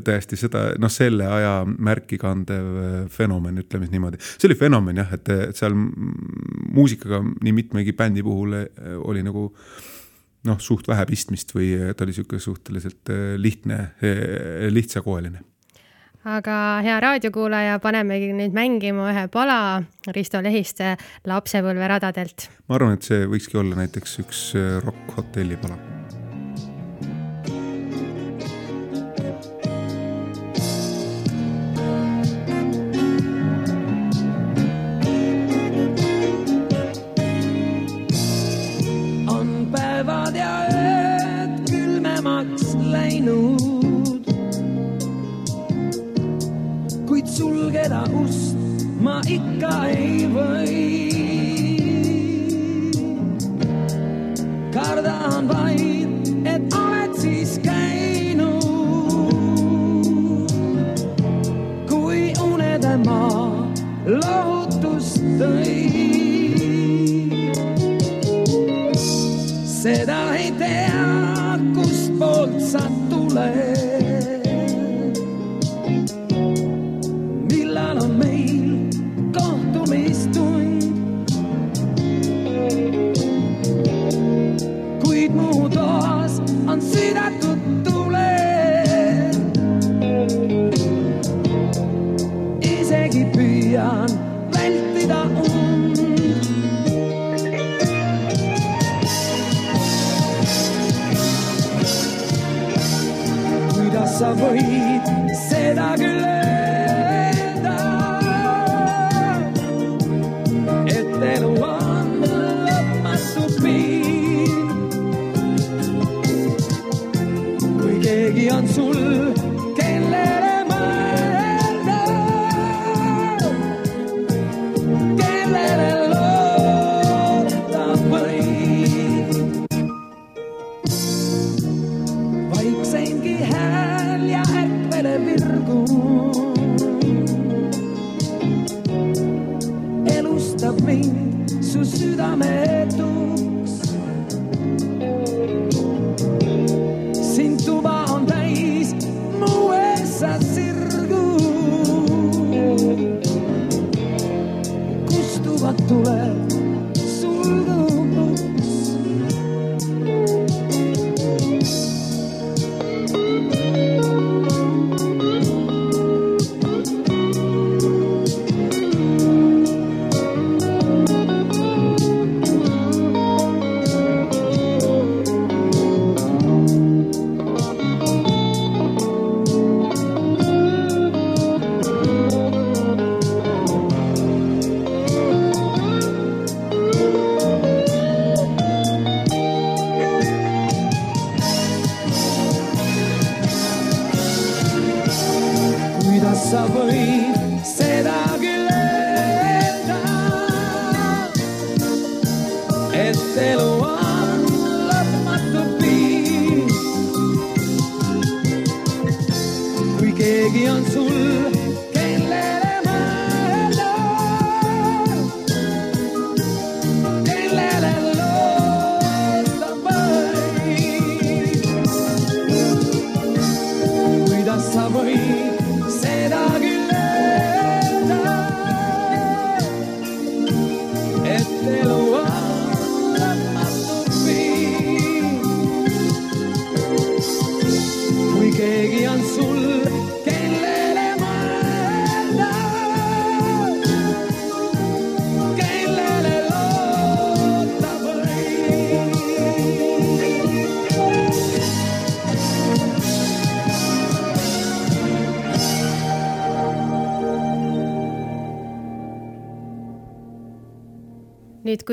täiesti 0.07 0.39
seda, 0.39 0.69
noh, 0.79 0.93
selle 0.93 1.27
aja 1.27 1.57
märki 1.67 2.21
kandev 2.23 3.11
fenomen, 3.11 3.59
ütleme 3.65 3.89
siis 3.89 3.97
niimoodi. 3.97 4.23
see 4.23 4.47
oli 4.49 4.59
fenomen 4.59 5.03
jah, 5.03 5.11
et, 5.19 5.35
et 5.51 5.59
seal 5.59 5.75
muusikaga 6.75 7.23
nii 7.25 7.55
mitmegi 7.57 7.95
bändi 7.97 8.25
puhul 8.27 8.59
eh, 8.61 8.69
oli 8.99 9.25
nagu 9.27 9.49
noh, 10.45 10.61
suht 10.61 10.89
vähe 10.89 11.07
pistmist 11.09 11.55
või 11.57 11.73
ta 11.95 12.05
oli 12.05 12.15
niisugune 12.15 12.43
suhteliselt 12.43 13.13
eh, 13.13 13.35
lihtne, 13.41 13.81
eh, 14.03 14.69
lihtsakoeline 14.73 15.45
aga 16.25 16.59
hea 16.85 16.97
raadiokuulaja, 17.05 17.81
panemegi 17.85 18.31
nüüd 18.37 18.55
mängima 18.57 19.11
ühe 19.13 19.27
pala 19.33 19.59
Risto 20.17 20.41
Lehiste 20.45 20.95
Lapsepõlveradadelt. 21.29 22.49
ma 22.69 22.79
arvan, 22.79 22.97
et 22.97 23.11
see 23.11 23.27
võikski 23.29 23.61
olla 23.61 23.83
näiteks 23.85 24.19
üks 24.25 24.47
Rock 24.87 25.19
Hotelli 25.19 25.61
pala 25.61 25.77
ma 49.15 49.21
ikka 49.31 49.75
ei 49.95 50.27
või. 50.35 50.79
kardan 54.75 55.47
vaid, 55.47 55.54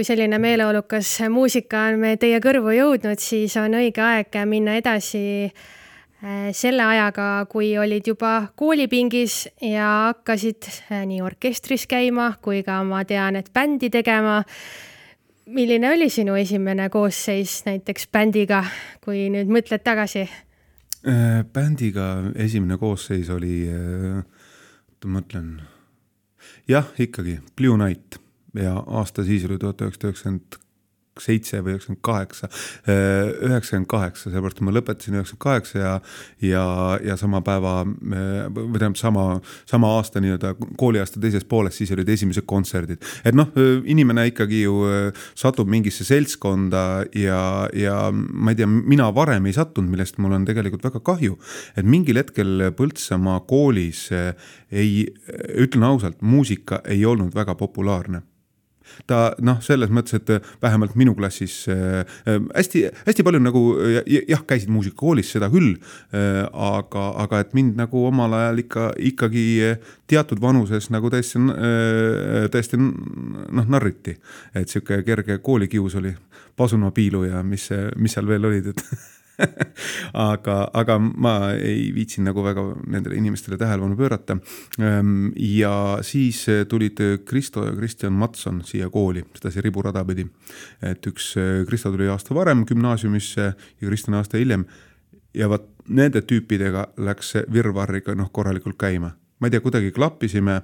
kui 0.01 0.07
selline 0.07 0.39
meeleolukas 0.41 1.09
muusika 1.29 1.83
on 1.91 1.99
me 2.01 2.15
teie 2.17 2.39
kõrvu 2.41 2.71
jõudnud, 2.73 3.19
siis 3.21 3.53
on 3.61 3.75
õige 3.77 4.01
aeg 4.01 4.33
minna 4.49 4.73
edasi 4.79 5.19
äh, 5.45 6.47
selle 6.57 6.87
ajaga, 6.89 7.45
kui 7.51 7.75
olid 7.77 8.09
juba 8.09 8.31
koolipingis 8.57 9.35
ja 9.61 9.89
hakkasid 10.07 10.65
äh, 10.71 11.03
nii 11.05 11.19
orkestris 11.21 11.85
käima 11.91 12.31
kui 12.41 12.63
ka 12.65 12.79
ma 12.81 13.03
tean, 13.05 13.37
et 13.37 13.51
bändi 13.53 13.91
tegema. 13.93 14.39
milline 15.45 15.91
oli 15.91 16.09
sinu 16.09 16.33
esimene 16.35 16.89
koosseis 16.89 17.59
näiteks 17.69 18.09
bändiga, 18.09 18.63
kui 19.05 19.29
nüüd 19.29 19.53
mõtled 19.53 19.85
tagasi? 19.85 20.25
Äh, 21.05 21.45
bändiga 21.45 22.33
esimene 22.41 22.81
koosseis 22.81 23.29
oli, 23.29 23.69
oota 23.69 25.05
ma 25.05 25.21
mõtlen, 25.21 25.55
jah, 26.65 26.89
ikkagi 26.97 27.37
Blue 27.53 27.77
Night 27.77 28.17
ja 28.57 28.75
aasta 28.87 29.23
siis 29.23 29.45
oli 29.47 29.59
tuhat 29.61 29.81
üheksasada 29.81 30.11
üheksakümmend 30.11 30.59
seitse 31.19 31.59
või 31.59 31.75
üheksakümmend 31.75 32.01
kaheksa, 32.05 32.47
üheksakümmend 32.87 33.87
kaheksa, 33.91 34.29
sellepärast 34.29 34.61
et 34.61 34.65
ma 34.65 34.73
lõpetasin 34.75 35.17
üheksakümmend 35.17 35.43
kaheksa 35.43 35.79
ja 35.81 35.91
ja, 36.41 36.63
ja 37.03 37.17
sama 37.19 37.41
päeva 37.45 37.81
või 37.83 38.79
tähendab 38.79 38.99
sama, 38.99 39.25
sama 39.69 39.91
aasta 39.97 40.21
nii-öelda 40.23 40.53
kooliaasta 40.79 41.19
teises 41.21 41.43
pooles, 41.45 41.75
siis 41.77 41.91
olid 41.91 42.09
esimesed 42.09 42.47
kontserdid. 42.47 43.03
et 43.25 43.35
noh, 43.35 43.51
inimene 43.85 44.29
ikkagi 44.31 44.63
ju 44.63 44.77
satub 45.35 45.69
mingisse 45.69 46.07
seltskonda 46.07 46.85
ja, 47.15 47.43
ja 47.75 47.97
ma 48.11 48.55
ei 48.55 48.61
tea, 48.61 48.69
mina 48.71 49.11
varem 49.15 49.51
ei 49.51 49.57
sattunud, 49.57 49.91
millest 49.91 50.17
mul 50.17 50.39
on 50.39 50.47
tegelikult 50.47 50.87
väga 50.87 51.03
kahju, 51.11 51.37
et 51.75 51.85
mingil 51.85 52.23
hetkel 52.23 52.69
Põltsamaa 52.77 53.43
koolis 53.49 54.07
ei, 54.11 55.05
ütlen 55.59 55.83
ausalt, 55.91 56.21
muusika 56.23 56.81
ei 56.87 57.03
olnud 57.05 57.35
väga 57.35 57.55
populaarne 57.59 58.23
ta 59.07 59.21
noh, 59.43 59.59
selles 59.63 59.91
mõttes, 59.93 60.19
et 60.19 60.51
vähemalt 60.63 60.95
minu 60.99 61.15
klassis 61.17 61.63
äh, 61.71 62.03
hästi-hästi 62.27 63.25
palju 63.27 63.41
nagu 63.43 63.63
äh, 63.79 64.01
jah, 64.29 64.43
käisid 64.47 64.71
muusikakoolis, 64.73 65.31
seda 65.35 65.51
küll 65.53 65.75
äh,, 65.75 66.43
aga, 66.47 67.07
aga 67.25 67.43
et 67.43 67.55
mind 67.57 67.79
nagu 67.79 68.05
omal 68.07 68.35
ajal 68.37 68.63
ikka, 68.63 68.87
ikkagi 69.11 69.45
teatud 70.11 70.41
vanuses 70.43 70.89
nagu 70.91 71.09
täiesti, 71.11 71.39
täiesti 72.51 72.79
noh, 72.79 73.67
narriti. 73.71 74.17
et 74.55 74.69
sihuke 74.69 75.01
kerge 75.07 75.37
koolikius 75.43 75.95
oli, 76.01 76.11
pasunapiilu 76.57 77.23
ja 77.29 77.43
mis, 77.43 77.69
mis 77.95 78.17
seal 78.17 78.27
veel 78.27 78.45
olid, 78.51 78.73
et 78.73 78.83
aga, 80.31 80.57
aga 80.73 80.97
ma 80.99 81.35
ei 81.55 81.89
viitsinud 81.95 82.29
nagu 82.29 82.43
väga 82.45 82.65
nendele 82.91 83.17
inimestele 83.19 83.57
tähelepanu 83.57 83.97
pöörata. 83.97 84.37
ja 85.37 85.73
siis 86.01 86.45
tulid 86.69 86.99
Kristo 87.25 87.65
ja 87.65 87.75
Kristjan 87.75 88.13
Matson 88.13 88.61
siia 88.65 88.89
kooli, 88.89 89.23
sedasi 89.35 89.61
riburada 89.61 90.05
pidi. 90.05 90.27
et 90.81 91.07
üks 91.07 91.33
Kristo 91.67 91.91
tuli 91.91 92.07
aasta 92.07 92.35
varem 92.35 92.65
gümnaasiumisse 92.65 93.41
ja 93.41 93.87
Kristjan 93.87 94.17
aasta 94.19 94.37
hiljem. 94.37 94.65
ja 95.33 95.49
vot 95.49 95.67
nende 95.87 96.21
tüüpidega 96.21 96.87
läks 96.97 97.33
see 97.35 97.45
virvarr 97.53 98.01
ikka 98.01 98.15
noh, 98.15 98.31
korralikult 98.31 98.77
käima. 98.77 99.11
ma 99.39 99.47
ei 99.47 99.51
tea, 99.51 99.61
kuidagi 99.63 99.91
klappisime 99.91 100.61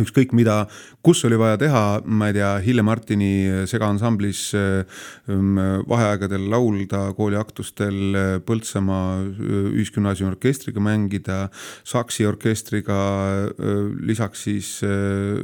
ükskõik 0.00 0.30
mida, 0.32 0.62
kus 1.04 1.20
oli 1.28 1.36
vaja 1.36 1.58
teha, 1.60 1.82
ma 2.08 2.30
ei 2.30 2.36
tea, 2.38 2.50
Hille 2.64 2.84
Martini 2.86 3.66
segaansamblis 3.68 4.44
vaheaegadel 5.28 6.46
laulda, 6.52 7.02
kooliaktustel 7.16 8.16
Põltsamaa 8.46 9.18
Ühisgümnaasiumi 9.72 10.32
orkestriga 10.32 10.80
mängida, 10.84 11.42
Saksi 11.84 12.26
orkestriga, 12.28 12.98
lisaks 14.00 14.46
siis, 14.48 14.72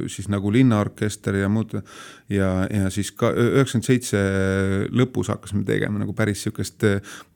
siis 0.09 0.31
nagu 0.33 0.53
linnaorkester 0.53 1.37
ja 1.43 1.51
muud 1.51 1.77
ja, 1.77 2.49
ja 2.65 2.89
siis 2.93 3.13
ka 3.13 3.31
üheksakümmend 3.35 3.85
seitse 3.85 4.23
lõpus 4.89 5.29
hakkasime 5.29 5.65
tegema 5.67 6.01
nagu 6.01 6.15
päris 6.17 6.47
sihukest 6.47 6.87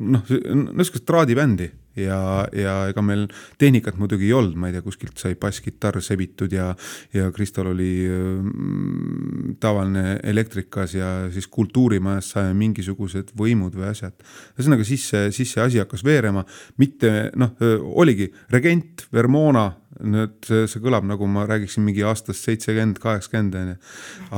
noh, 0.01 0.25
no 0.25 0.81
sihukest 0.81 1.05
traadibändi 1.05 1.69
ja, 1.99 2.19
ja 2.55 2.75
ega 2.91 3.03
meil 3.05 3.27
tehnikat 3.61 3.97
muidugi 4.01 4.27
ei 4.29 4.35
olnud, 4.37 4.57
ma 4.59 4.69
ei 4.69 4.75
tea, 4.75 4.85
kuskilt 4.85 5.19
sai 5.21 5.35
basskitarr 5.39 6.01
sebitud 6.03 6.53
ja, 6.53 6.71
ja 7.13 7.29
Kristol 7.35 7.71
oli 7.73 7.91
mm, 8.07 9.57
tavaline 9.63 10.17
elektrikas 10.23 10.95
ja 10.97 11.11
siis 11.33 11.47
kultuurimajas 11.51 12.33
saime 12.35 12.55
mingisugused 12.57 13.33
võimud 13.37 13.77
või 13.77 13.89
asjad. 13.91 14.17
ühesõnaga 14.57 14.87
siis 14.87 15.07
see, 15.11 15.31
siis 15.35 15.53
see 15.53 15.63
asi 15.63 15.81
hakkas 15.83 16.05
veerema, 16.05 16.45
mitte 16.81 17.29
noh, 17.39 17.55
oligi 18.03 18.31
Regent, 18.53 19.07
Vermona, 19.13 19.69
nüüd 20.01 20.47
see, 20.47 20.81
kõlab 20.83 21.05
nagu 21.07 21.27
ma 21.29 21.45
räägiksin 21.49 21.85
mingi 21.85 22.03
aastast 22.07 22.47
seitsekümmend, 22.47 22.99
kaheksakümmend 23.03 23.59
onju. 23.59 23.75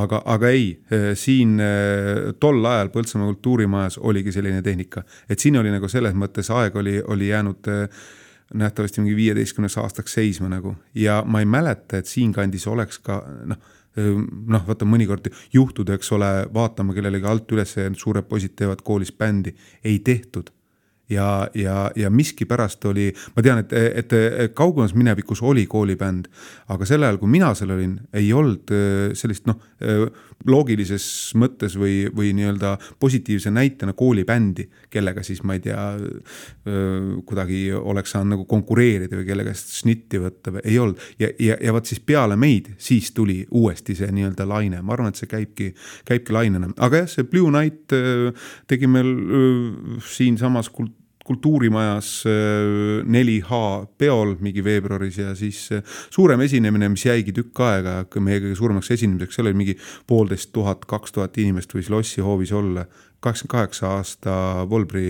aga, 0.01 0.21
aga 0.35 0.51
ei, 0.51 0.67
siin 1.19 1.55
tol 2.39 2.59
ajal 2.65 2.91
Põltsamaa 2.93 3.31
kultuurimajas 3.31 3.97
oligi 4.01 4.33
selline 4.35 4.61
tehnika, 4.65 5.05
et 5.29 5.39
siin 5.39 5.57
oli 5.61 5.71
nagu 5.73 5.89
selles 5.91 6.15
mõttes 6.17 6.51
aeg 6.53 6.75
oli, 6.81 6.99
oli 7.01 7.31
jäänud 7.31 7.71
nähtavasti 8.53 9.01
mingi 9.01 9.15
viieteistkümneks 9.15 9.77
aastaks 9.81 10.13
seisma 10.19 10.49
nagu. 10.51 10.75
Ja 10.95 11.23
ma 11.25 11.41
ei 11.41 11.47
mäleta, 11.49 11.97
et 11.97 12.09
siinkandis 12.09 12.67
oleks 12.69 12.99
ka 13.03 13.21
noh, 13.49 13.57
noh, 13.95 14.65
vaata 14.67 14.85
mõnikord 14.87 15.31
juhtuda, 15.53 15.95
eks 15.97 16.11
ole, 16.15 16.31
vaatama 16.53 16.93
kellelegi 16.93 17.29
alt 17.29 17.55
üles 17.55 17.75
ja 17.77 17.87
suured 17.97 18.27
poisid 18.29 18.55
teevad 18.59 18.83
koolis 18.85 19.13
bändi, 19.15 19.55
ei 19.83 19.99
tehtud 19.99 20.51
ja, 21.09 21.47
ja, 21.53 21.91
ja 21.95 22.09
miskipärast 22.09 22.85
oli, 22.85 23.11
ma 23.35 23.43
tean, 23.45 23.63
et, 23.63 23.73
et 23.73 24.15
kaugemas 24.57 24.95
minevikus 24.97 25.41
oli 25.45 25.65
koolibänd, 25.69 26.29
aga 26.73 26.87
sel 26.87 27.05
ajal, 27.05 27.19
kui 27.21 27.31
mina 27.31 27.53
seal 27.57 27.75
olin, 27.75 27.97
ei 28.13 28.31
olnud 28.33 28.73
sellist 29.17 29.45
noh, 29.49 29.61
loogilises 30.45 31.05
mõttes 31.39 31.75
või, 31.79 32.05
või 32.15 32.31
nii-öelda 32.37 32.75
positiivse 32.99 33.51
näitena 33.53 33.95
koolibändi, 33.97 34.67
kellega 34.93 35.23
siis 35.25 35.41
ma 35.43 35.55
ei 35.57 35.63
tea, 35.63 35.85
kuidagi 37.25 37.61
oleks 37.75 38.13
saanud 38.15 38.35
nagu 38.35 38.45
konkureerida 38.49 39.17
või 39.17 39.27
kelle 39.27 39.45
käest 39.47 39.73
snitti 39.79 40.21
võtta 40.21 40.53
või 40.55 40.65
ei 40.65 40.79
olnud. 40.79 41.07
ja, 41.19 41.31
ja, 41.39 41.57
ja 41.61 41.73
vot 41.73 41.85
siis 41.89 42.03
peale 42.05 42.37
meid, 42.39 42.73
siis 42.77 43.11
tuli 43.15 43.39
uuesti 43.51 43.95
see 43.97 44.11
nii-öelda 44.11 44.47
laine, 44.49 44.81
ma 44.81 44.93
arvan, 44.93 45.13
et 45.13 45.21
see 45.21 45.31
käibki, 45.31 45.71
käibki 46.05 46.35
lainena, 46.35 46.69
aga 46.77 47.03
jah, 47.03 47.09
see 47.15 47.29
Blue 47.29 47.53
Night 47.53 47.95
tegi 48.67 48.91
meil 48.91 49.15
siinsamas 50.05 50.69
kult-, 50.73 51.04
kultuurimajas 51.25 52.09
4H 53.09 53.61
peol 53.97 54.35
mingi 54.45 54.63
veebruaris 54.63 55.17
ja 55.17 55.35
siis 55.35 55.69
suurem 56.13 56.41
esinemine, 56.45 56.89
mis 56.93 57.05
jäigi 57.07 57.33
tükk 57.35 57.63
aega 57.65 57.95
meie 58.19 58.43
kõige 58.43 58.59
suuremaks 58.59 58.91
esinemiseks, 58.93 59.37
seal 59.37 59.49
oli 59.49 59.57
mingi 59.63 59.77
poolteist 60.07 60.53
tuhat, 60.53 60.85
kaks 60.85 61.17
tuhat 61.17 61.37
inimest 61.41 61.73
võis 61.73 61.89
Lossi 61.89 62.21
hoovis 62.21 62.53
olla. 62.53 62.85
kaheksakümmend 63.25 63.51
kaheksa 63.51 63.87
aasta 63.97 64.33
Volbri, 64.69 65.07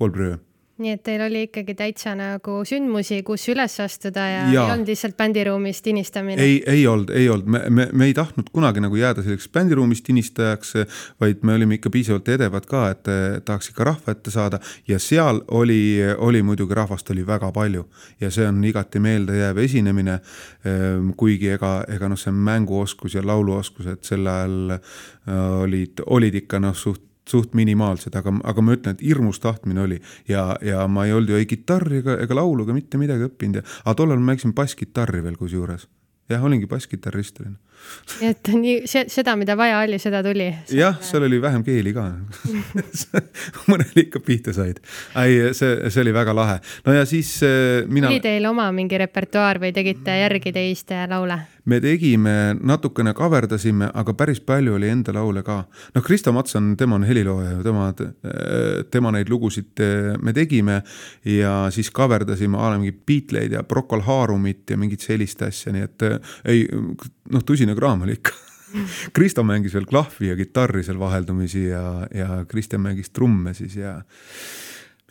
Volbri 0.00 0.32
öö 0.32 0.40
nii 0.80 0.94
et 0.96 1.02
teil 1.04 1.20
oli 1.26 1.44
ikkagi 1.48 1.74
täitsa 1.76 2.14
nagu 2.16 2.60
sündmusi, 2.68 3.20
kus 3.26 3.44
üles 3.52 3.74
astuda 3.84 4.24
ja, 4.28 4.40
ja. 4.48 4.64
ei 4.64 4.74
olnud 4.74 4.88
lihtsalt 4.88 5.16
bändiruumis 5.18 5.82
tinistamine? 5.84 6.42
ei, 6.42 6.62
ei 6.66 6.86
olnud, 6.86 7.12
ei 7.12 7.28
olnud, 7.28 7.50
me, 7.52 7.62
me, 7.68 7.88
me 7.92 8.08
ei 8.08 8.14
tahtnud 8.16 8.48
kunagi 8.52 8.80
nagu 8.80 8.96
jääda 8.96 9.22
selliseks 9.22 9.50
bändiruumis 9.52 10.02
tinistajaks, 10.02 10.74
vaid 11.20 11.44
me 11.46 11.54
olime 11.58 11.76
ikka 11.78 11.92
piisavalt 11.92 12.32
edevad 12.32 12.66
ka, 12.70 12.86
et 12.94 13.12
tahaks 13.44 13.72
ikka 13.72 13.84
rahva 13.90 14.16
ette 14.16 14.32
saada 14.32 14.62
ja 14.88 14.98
seal 15.02 15.42
oli, 15.52 16.00
oli 16.16 16.42
muidugi 16.42 16.74
rahvast 16.74 17.10
oli 17.12 17.26
väga 17.26 17.52
palju 17.52 17.84
ja 18.20 18.30
see 18.32 18.48
on 18.48 18.64
igati 18.64 19.00
meeldejääv 19.02 19.58
esinemine. 19.62 20.18
Ehm, 20.64 21.12
kuigi 21.16 21.52
ega, 21.54 21.72
ega 21.90 22.08
noh, 22.10 22.18
see 22.18 22.32
mänguoskus 22.32 23.16
ja 23.16 23.22
lauluoskus, 23.26 23.88
et 23.92 24.04
sel 24.06 24.26
ajal 24.26 24.76
äh, 24.76 25.62
olid, 25.62 26.04
olid 26.06 26.42
ikka 26.42 26.60
noh, 26.62 26.76
suht 26.76 27.11
suht 27.28 27.54
minimaalsed, 27.54 28.14
aga, 28.18 28.34
aga 28.50 28.64
ma 28.64 28.76
ütlen, 28.76 28.96
et 28.96 29.02
hirmus 29.04 29.40
tahtmine 29.42 29.84
oli 29.84 29.98
ja, 30.28 30.56
ja 30.64 30.86
ma 30.90 31.06
ei 31.06 31.14
olnud 31.14 31.30
ju 31.32 31.38
ei 31.38 31.46
kitarri 31.46 32.00
ega, 32.02 32.16
ega 32.24 32.38
laulu 32.38 32.66
ega 32.66 32.76
mitte 32.76 32.98
midagi 33.00 33.28
õppinud 33.28 33.60
ja, 33.60 33.66
aga 33.84 33.94
tollal 33.98 34.18
ma 34.18 34.32
mängisin 34.32 34.54
basskitarri 34.56 35.22
veel 35.24 35.38
kusjuures. 35.38 35.86
jah, 36.32 36.42
olingi 36.44 36.66
basskitarrist 36.70 37.40
olin 37.40 37.56
nii 38.20 38.28
et 38.28 38.50
nii 38.52 39.06
seda, 39.10 39.34
mida 39.38 39.56
vaja 39.58 39.80
oli, 39.84 39.98
seda 40.02 40.22
tuli. 40.24 40.48
jah, 40.74 40.98
seal 41.04 41.26
oli 41.26 41.40
vähem 41.42 41.64
keeli 41.66 41.94
ka 41.96 42.08
mõnel 43.70 44.02
ikka 44.04 44.20
pihta 44.24 44.54
said. 44.56 44.82
ei, 45.22 45.52
see, 45.56 45.90
see 45.90 46.04
oli 46.04 46.14
väga 46.14 46.34
lahe. 46.36 46.58
no 46.86 46.96
ja 46.96 47.06
siis 47.08 47.34
äh, 47.46 47.88
mina. 47.88 48.10
oli 48.10 48.20
teil 48.24 48.46
oma 48.50 48.68
mingi 48.74 49.00
repertuaar 49.00 49.60
või 49.62 49.72
tegite 49.76 50.18
järgi 50.22 50.54
teiste 50.54 51.00
laule? 51.10 51.38
me 51.64 51.78
tegime, 51.80 52.56
natukene 52.58 53.12
kaverdasime, 53.14 53.92
aga 53.94 54.14
päris 54.18 54.40
palju 54.42 54.74
oli 54.74 54.88
enda 54.90 55.14
laule 55.14 55.44
ka. 55.46 55.62
noh, 55.94 56.04
Krista 56.04 56.32
Matson, 56.34 56.72
tema 56.76 56.98
on 56.98 57.06
helilooja 57.06 57.56
ju, 57.56 57.62
tema, 57.62 57.92
tema 58.90 59.12
neid 59.14 59.30
lugusid 59.30 59.82
äh, 59.82 60.12
me 60.22 60.34
tegime 60.36 60.82
ja 61.24 61.70
siis 61.70 61.90
la 61.96 62.78
mingit 62.78 63.06
Beatleid 63.06 63.52
ja 63.52 63.62
Procol 63.62 64.00
Harumit 64.00 64.70
ja 64.70 64.76
mingit 64.76 65.00
sellist 65.00 65.42
asja, 65.42 65.72
nii 65.72 65.82
et 65.82 66.02
ei 66.44 66.66
noh, 67.30 67.44
tõsine 67.46 67.76
kraam 67.78 68.06
oli 68.06 68.18
ikka 68.18 68.34
Kristo 69.12 69.44
mängis 69.44 69.74
veel 69.76 69.86
klahvi 69.88 70.30
ja 70.30 70.36
kitarri 70.38 70.82
seal 70.86 71.00
vaheldumisi 71.00 71.66
ja, 71.68 72.06
ja 72.14 72.42
Kristjan 72.48 72.82
mängis 72.84 73.12
trumme 73.12 73.54
siis 73.54 73.76
ja 73.76 73.98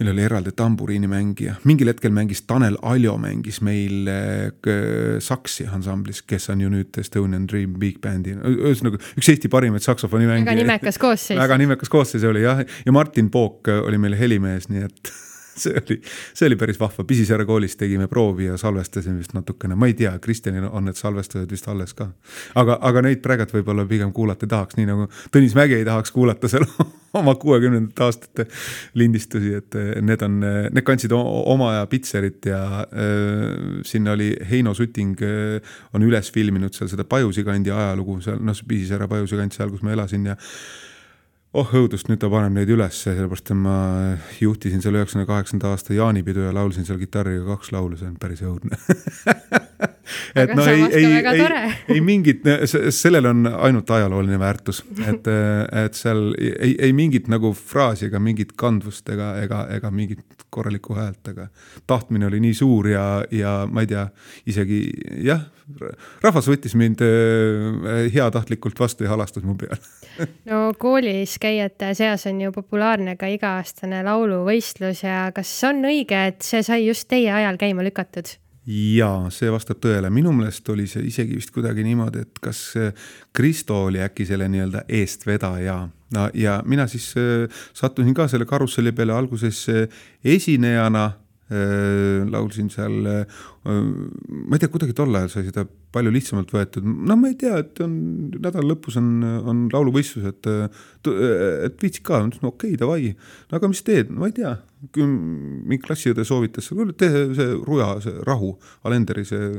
meil 0.01 0.15
oli 0.15 0.23
eraldi 0.25 0.51
tamburiinimängija, 0.57 1.59
mingil 1.69 1.91
hetkel 1.91 2.13
mängis 2.15 2.41
Tanel 2.49 2.77
Aljo 2.81 3.17
mängis 3.21 3.59
meil 3.61 4.09
äh, 4.09 5.19
saksi 5.21 5.67
ansamblis, 5.69 6.23
kes 6.25 6.49
on 6.49 6.63
ju 6.63 6.71
nüüd 6.73 6.97
Estonian 6.97 7.45
Dream 7.49 7.75
Big 7.79 7.99
Bandi, 8.01 8.33
ühesõnaga 8.33 8.97
üks 9.13 9.29
Eesti 9.29 9.51
parimaid 9.51 9.85
saksofonimängija. 9.85 10.47
väga 10.47 10.57
nimekas 10.57 10.97
koosseis. 11.01 11.37
väga 11.37 11.59
nimekas 11.61 11.93
koosseis 11.93 12.25
oli 12.25 12.41
jah, 12.47 12.63
ja 12.65 12.95
Martin 12.95 13.29
Pook 13.29 13.69
oli 13.75 14.01
meil 14.01 14.17
helimees, 14.17 14.71
nii 14.73 14.87
et 14.89 15.13
see 15.61 15.73
oli, 15.75 15.97
see 16.33 16.47
oli 16.47 16.57
päris 16.59 16.79
vahva, 16.79 17.03
Pisisaare 17.07 17.45
koolis 17.45 17.75
tegime 17.79 18.07
proovi 18.11 18.47
ja 18.47 18.57
salvestasime 18.57 19.19
vist 19.19 19.35
natukene, 19.35 19.75
ma 19.75 19.89
ei 19.89 19.95
tea, 19.97 20.13
Kristjanil 20.23 20.67
on 20.69 20.87
need 20.87 20.99
salvestused 20.99 21.51
vist 21.51 21.67
alles 21.71 21.93
ka. 21.97 22.07
aga, 22.55 22.77
aga 22.81 23.03
neid 23.07 23.21
praegult 23.23 23.53
võib-olla 23.55 23.85
pigem 23.89 24.13
kuulata 24.15 24.47
ei 24.47 24.53
tahaks, 24.53 24.77
nii 24.79 24.89
nagu 24.89 25.07
Tõnis 25.31 25.55
Mägi 25.57 25.79
ei 25.79 25.87
tahaks 25.87 26.13
kuulata 26.15 26.49
seal 26.51 26.65
oma 27.19 27.35
kuuekümnendate 27.35 28.05
aastate 28.05 28.45
lindistusi, 28.99 29.53
et 29.59 29.75
need 30.01 30.23
on, 30.25 30.37
need 30.71 30.85
kandsid 30.87 31.11
oma 31.15 31.71
aja 31.73 31.89
pitserit 31.91 32.47
ja 32.47 32.61
äh, 32.85 33.81
sinna 33.87 34.15
oli 34.15 34.31
Heino 34.49 34.73
Suting 34.77 35.17
äh, 35.25 35.73
on 35.93 36.07
üles 36.07 36.31
filminud 36.31 36.77
seal 36.77 36.91
seda 36.91 37.03
Pajusi 37.07 37.43
kandi 37.47 37.73
ajalugu 37.73 38.21
seal, 38.23 38.39
noh, 38.39 38.55
see 38.55 38.69
Pisisaare 38.69 39.09
Pajusi 39.11 39.39
kand 39.39 39.57
seal, 39.57 39.73
kus 39.73 39.83
ma 39.83 39.95
elasin 39.97 40.31
ja 40.31 40.37
oh 41.57 41.73
õudust, 41.75 42.07
nüüd 42.07 42.21
ta 42.21 42.29
paneb 42.31 42.55
neid 42.55 42.69
ülesse, 42.71 43.11
sellepärast 43.11 43.51
et 43.51 43.59
ma 43.59 43.77
juhtisin 44.39 44.83
seal 44.83 44.95
üheksakümne 44.99 45.27
kaheksanda 45.27 45.73
aasta 45.73 45.95
jaanipidu 45.95 46.45
ja 46.45 46.53
laulsin 46.55 46.87
seal 46.87 47.01
kitarriga 47.01 47.43
kaks 47.55 47.73
laulu, 47.75 47.99
see 47.99 48.07
on 48.07 48.19
päris 48.21 48.43
õudne 48.47 48.79
et 50.35 50.53
noh, 50.55 50.67
ei, 50.67 50.83
ei, 50.97 51.05
ei, 51.15 51.71
ei 51.95 52.01
mingit, 52.05 52.45
sellel 52.93 53.29
on 53.31 53.47
ainult 53.51 53.89
ajalooline 53.91 54.39
väärtus, 54.41 54.83
et, 55.07 55.27
et 55.85 55.97
seal 55.97 56.31
ei, 56.37 56.75
ei 56.77 56.93
mingit 56.97 57.29
nagu 57.31 57.53
fraasi 57.57 58.09
ega 58.09 58.21
mingit 58.23 58.55
kandvust 58.59 59.09
ega, 59.13 59.33
ega, 59.43 59.65
ega 59.77 59.91
mingit 59.93 60.45
korralikku 60.51 60.95
häält, 60.97 61.23
aga 61.31 61.47
tahtmine 61.87 62.27
oli 62.27 62.41
nii 62.43 62.53
suur 62.57 62.91
ja, 62.91 63.05
ja 63.31 63.61
ma 63.71 63.85
ei 63.85 63.89
tea, 63.91 64.05
isegi 64.51 64.81
jah, 65.23 65.45
rahvas 66.23 66.49
võttis 66.51 66.75
mind 66.79 67.03
äh, 67.05 68.03
heatahtlikult 68.13 68.79
vastu 68.79 69.05
ja 69.07 69.13
halastas 69.13 69.47
mu 69.47 69.57
peale. 69.59 69.79
No 70.45 70.73
koolis 70.77 71.37
käijate 71.41 71.93
seas 71.97 72.27
on 72.29 72.41
ju 72.43 72.51
populaarne 72.53 73.15
ka 73.17 73.29
iga-aastane 73.31 74.01
lauluvõistlus 74.05 75.05
ja 75.05 75.23
kas 75.35 75.53
on 75.69 75.85
õige, 75.87 76.19
et 76.33 76.43
see 76.45 76.61
sai 76.67 76.83
just 76.83 77.07
teie 77.09 77.31
ajal 77.31 77.57
käima 77.61 77.85
lükatud? 77.87 78.35
Jaa, 78.67 79.29
see 79.33 79.49
vastab 79.49 79.79
tõele, 79.81 80.11
minu 80.13 80.33
meelest 80.35 80.67
oli 80.69 80.85
see 80.89 81.07
isegi 81.09 81.37
vist 81.39 81.53
kuidagi 81.53 81.85
niimoodi, 81.85 82.25
et 82.27 82.41
kas 82.43 82.61
Kristo 83.33 83.87
oli 83.87 84.03
äkki 84.03 84.27
selle 84.29 84.49
nii-öelda 84.51 84.85
eestvedaja. 84.99 85.79
no 86.13 86.29
ja 86.33 86.61
mina 86.65 86.87
siis 86.87 87.13
äh, 87.17 87.49
sattusin 87.73 88.13
ka 88.13 88.27
selle 88.27 88.45
karusselli 88.45 88.91
peale 88.91 89.13
alguses 89.13 89.65
äh, 89.69 89.87
esinejana 90.23 91.05
äh, 91.05 92.29
laulsin 92.29 92.69
seal, 92.69 93.25
ma 93.65 94.55
ei 94.55 94.59
tea, 94.59 94.69
kuidagi 94.69 94.93
tol 94.93 95.15
ajal 95.15 95.33
sai 95.33 95.47
seda 95.49 95.65
palju 95.65 96.13
lihtsamalt 96.13 96.53
võetud, 96.53 96.85
no 96.85 97.17
ma 97.17 97.31
ei 97.31 97.35
tea, 97.41 97.57
et 97.65 97.81
on 97.81 97.95
nädala 98.37 98.75
lõpus 98.75 98.99
on, 99.01 99.23
on 99.25 99.69
lauluvõistlused, 99.73 100.45
et 100.45 101.81
viitsid 101.81 102.05
ka, 102.05 102.21
ma 102.21 102.29
ütlesin 102.29 102.51
okei 102.53 102.75
okay,, 102.75 102.79
davai. 102.79 103.15
no 103.49 103.57
aga 103.57 103.73
mis 103.73 103.81
teed, 103.89 104.13
ma 104.13 104.29
ei 104.29 104.37
tea, 104.37 104.53
mingi 104.97 105.77
klassiõde 105.83 106.23
soovitas, 106.25 106.69
tee 106.97 107.09
see 107.37 107.49
Ruja, 107.67 107.87
see 108.01 108.23
Rahu, 108.25 108.51
Alenderi 108.87 109.23
see 109.27 109.49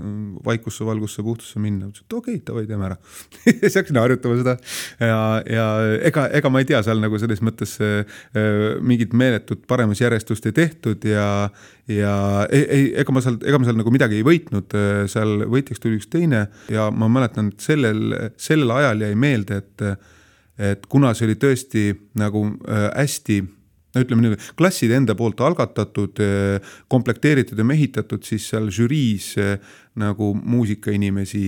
vaikusse, 0.44 0.82
valgusse, 0.86 1.22
puhtusse 1.22 1.62
minna, 1.62 1.90
ütlesin, 1.90 2.08
et 2.08 2.16
okei 2.18 2.38
okay,, 2.38 2.44
davai, 2.48 2.64
teeme 2.66 2.88
ära. 2.88 2.96
Siis 3.44 3.78
hakkasin 3.78 4.00
harjutama 4.02 4.38
seda. 4.40 4.56
Ja, 4.98 5.20
ja 5.46 5.66
ega, 6.10 6.26
ega 6.40 6.52
ma 6.52 6.62
ei 6.62 6.68
tea, 6.68 6.82
seal 6.86 7.02
nagu 7.02 7.20
selles 7.22 7.42
mõttes 7.44 7.76
äh, 7.84 8.18
mingit 8.82 9.14
meeletut 9.18 9.62
paremusjärjestust 9.70 10.50
ei 10.50 10.56
tehtud 10.58 11.06
ja, 11.06 11.28
ja 11.90 12.16
ei, 12.48 12.64
ei, 12.64 12.88
ega 13.04 13.14
ma 13.14 13.22
seal, 13.24 13.38
ega 13.46 13.62
ma 13.62 13.68
seal 13.68 13.78
nagu 13.78 13.94
midagi 13.94 14.18
ei 14.18 14.26
võitnud, 14.26 14.74
seal 15.12 15.46
võitjaks 15.52 15.82
tuli 15.82 16.00
üks 16.00 16.10
teine 16.10 16.48
ja 16.72 16.90
ma 16.90 17.10
mäletan, 17.12 17.52
et 17.54 17.62
sellel, 17.62 18.10
sellel 18.40 18.74
ajal 18.80 19.06
jäi 19.06 19.14
meelde, 19.18 19.62
et 19.62 19.86
et 20.62 20.84
kuna 20.90 21.14
see 21.16 21.26
oli 21.30 21.38
tõesti 21.40 21.82
nagu 22.20 22.44
äh, 22.68 22.88
hästi 22.92 23.40
no 23.92 24.02
ütleme 24.04 24.24
niimoodi, 24.24 24.50
klasside 24.58 24.96
enda 24.98 25.16
poolt 25.18 25.40
algatatud, 25.44 26.22
äh, 26.24 26.74
komplekteeritud 26.92 27.58
ja 27.58 27.66
mehitatud, 27.68 28.24
siis 28.26 28.48
seal 28.52 28.70
žüriis 28.72 29.32
äh, 29.40 29.56
nagu 30.00 30.32
muusikainimesi 30.34 31.46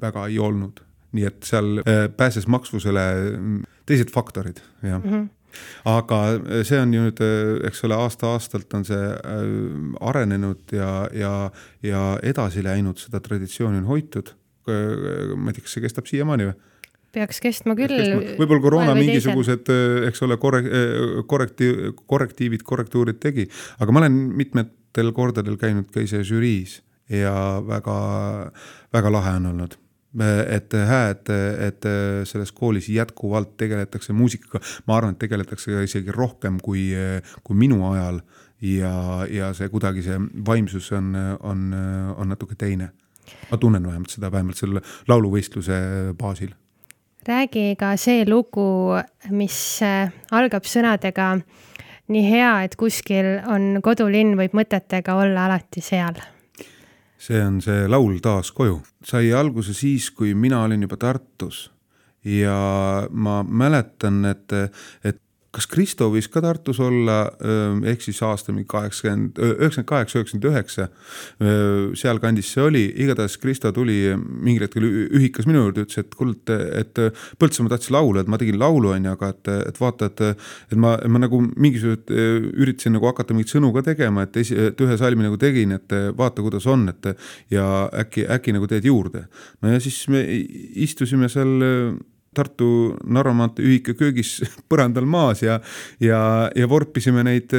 väga 0.00 0.28
ei 0.30 0.38
olnud. 0.40 0.82
nii 1.16 1.24
et 1.24 1.46
seal 1.48 1.78
pääses 2.18 2.44
maksvusele 2.50 3.02
teised 3.88 4.10
faktorid, 4.12 4.58
jah 4.82 4.98
mm. 4.98 5.10
-hmm 5.10 5.28
aga 5.88 6.18
see 6.68 6.78
on 6.80 6.94
ju 6.94 7.02
nüüd, 7.06 7.20
eks 7.64 7.84
ole, 7.86 7.96
aasta-aastalt 7.96 8.74
on 8.76 8.84
see 8.84 9.06
arenenud 10.00 10.74
ja, 10.76 11.08
ja, 11.16 11.50
ja 11.82 12.02
edasi 12.22 12.64
läinud, 12.66 13.00
seda 13.00 13.22
traditsiooni 13.24 13.78
on 13.78 13.88
hoitud. 13.88 14.34
ma 14.66 15.50
ei 15.50 15.54
tea, 15.54 15.62
kas 15.62 15.76
see 15.76 15.84
kestab 15.84 16.08
siiamaani 16.10 16.48
või? 16.50 16.56
Peaks 17.16 17.40
kestma 17.42 17.76
küll. 17.78 17.96
võib-olla 18.36 18.62
koroona 18.64 18.96
mingisugused, 18.98 19.70
eh, 19.72 20.08
eks 20.10 20.22
ole, 20.26 20.38
korre-, 20.42 20.64
eh, 20.66 21.22
korrektiiv, 21.28 21.94
korrektiivid, 22.04 22.66
korrektuurid 22.66 23.20
tegi, 23.22 23.46
aga 23.80 23.94
ma 23.94 24.04
olen 24.04 24.20
mitmetel 24.36 25.12
kordadel 25.16 25.58
käinud 25.60 25.90
ka 25.92 26.04
ise 26.04 26.22
žüriis 26.26 26.80
ja 27.12 27.34
väga, 27.64 27.96
väga 28.94 29.12
lahe 29.14 29.36
on 29.40 29.52
olnud. 29.54 29.76
Et 30.16 30.72
hää, 30.72 31.10
et, 31.12 31.28
et 31.60 31.86
selles 32.24 32.52
koolis 32.56 32.86
jätkuvalt 32.88 33.50
tegeletakse 33.60 34.14
muusikaga, 34.16 34.62
ma 34.88 34.96
arvan, 34.96 35.12
et 35.12 35.20
tegeletakse 35.20 35.82
isegi 35.84 36.14
rohkem 36.14 36.56
kui, 36.64 36.86
kui 37.44 37.58
minu 37.58 37.82
ajal. 37.90 38.22
Ja, 38.64 39.26
ja 39.28 39.50
see 39.52 39.68
kuidagi 39.68 40.00
see 40.06 40.16
vaimsus 40.46 40.88
on, 40.96 41.10
on, 41.44 41.66
on 42.16 42.32
natuke 42.32 42.56
teine. 42.56 42.94
ma 43.50 43.58
tunnen 43.58 43.82
vähemalt 43.82 44.14
seda, 44.14 44.30
vähemalt 44.32 44.56
selle 44.56 44.80
lauluvõistluse 45.10 45.76
baasil 46.16 46.54
räägi 47.28 47.74
ka 47.78 47.96
see 48.00 48.24
lugu, 48.28 48.96
mis 49.30 49.58
äh, 49.82 50.12
algab 50.30 50.66
sõnadega 50.68 51.34
nii 52.12 52.24
hea, 52.30 52.52
et 52.64 52.76
kuskil 52.78 53.36
on 53.50 53.80
kodulinn, 53.82 54.36
võib 54.38 54.54
mõtetega 54.54 55.16
olla 55.18 55.46
alati 55.48 55.82
seal. 55.82 56.18
see 57.18 57.40
on 57.42 57.60
see 57.60 57.88
laul 57.88 58.18
Taas 58.22 58.52
koju. 58.52 58.80
sai 59.04 59.32
alguse 59.32 59.74
siis, 59.74 60.10
kui 60.10 60.34
mina 60.34 60.62
olin 60.62 60.82
juba 60.82 60.96
Tartus 60.96 61.70
ja 62.24 63.06
ma 63.10 63.42
mäletan, 63.42 64.24
et, 64.24 64.52
et 65.04 65.20
kas 65.56 65.68
Kristo 65.70 66.08
võis 66.12 66.28
ka 66.32 66.42
Tartus 66.44 66.78
olla, 66.84 67.18
ehk 67.88 68.04
siis 68.04 68.18
aasta 68.24 68.52
mingi 68.52 68.68
kaheksakümmend, 68.70 69.38
üheksakümmend 69.40 69.88
kaheksa, 69.88 70.20
üheksakümmend 70.20 70.48
üheksa, 70.50 70.88
sealkandis 71.96 72.50
see 72.52 72.64
oli, 72.64 72.84
igatahes 73.04 73.38
Kristo 73.40 73.72
tuli 73.76 73.98
mingil 74.16 74.66
hetkel 74.66 74.86
ühikas 74.86 75.48
minu 75.48 75.64
juurde, 75.64 75.86
ütles, 75.86 76.02
et 76.02 76.16
kuule, 76.18 76.36
et, 76.36 76.52
et 76.82 77.02
Põltsamaa 77.40 77.74
tahtis 77.74 77.92
laulu, 77.94 78.20
et 78.20 78.30
ma 78.30 78.38
tegin 78.40 78.58
laulu, 78.60 78.92
on 78.94 79.08
ju, 79.08 79.14
aga 79.16 79.30
et, 79.32 79.52
et 79.70 79.80
vaata, 79.80 80.10
et, 80.10 80.44
et 80.72 80.80
ma, 80.80 80.96
ma 81.12 81.22
nagu 81.22 81.40
mingisugused 81.46 82.12
üritasin 82.56 82.96
nagu 82.96 83.08
hakata 83.10 83.36
mingeid 83.36 83.54
sõnu 83.54 83.72
ka 83.76 83.84
tegema, 83.90 84.26
et 84.26 84.40
esi, 84.42 84.56
et 84.70 84.84
ühe 84.84 84.98
salmi 85.00 85.26
nagu 85.26 85.38
tegin, 85.40 85.76
et 85.76 85.96
vaata, 86.18 86.44
kuidas 86.44 86.68
on, 86.70 86.88
et 86.92 87.12
ja 87.52 87.86
äkki, 88.04 88.26
äkki 88.36 88.56
nagu 88.56 88.68
teed 88.70 88.88
juurde. 88.88 89.26
no 89.62 89.72
ja 89.72 89.80
siis 89.82 90.02
me 90.12 90.22
istusime 90.86 91.30
seal 91.32 91.56
Tartu 92.36 92.68
Narva 93.08 93.34
maantee 93.36 93.66
ühika 93.66 93.94
köögis 93.98 94.36
põrandal 94.70 95.08
maas 95.08 95.42
ja, 95.44 95.58
ja, 96.02 96.20
ja 96.56 96.68
vorpisime 96.70 97.24
neid, 97.26 97.54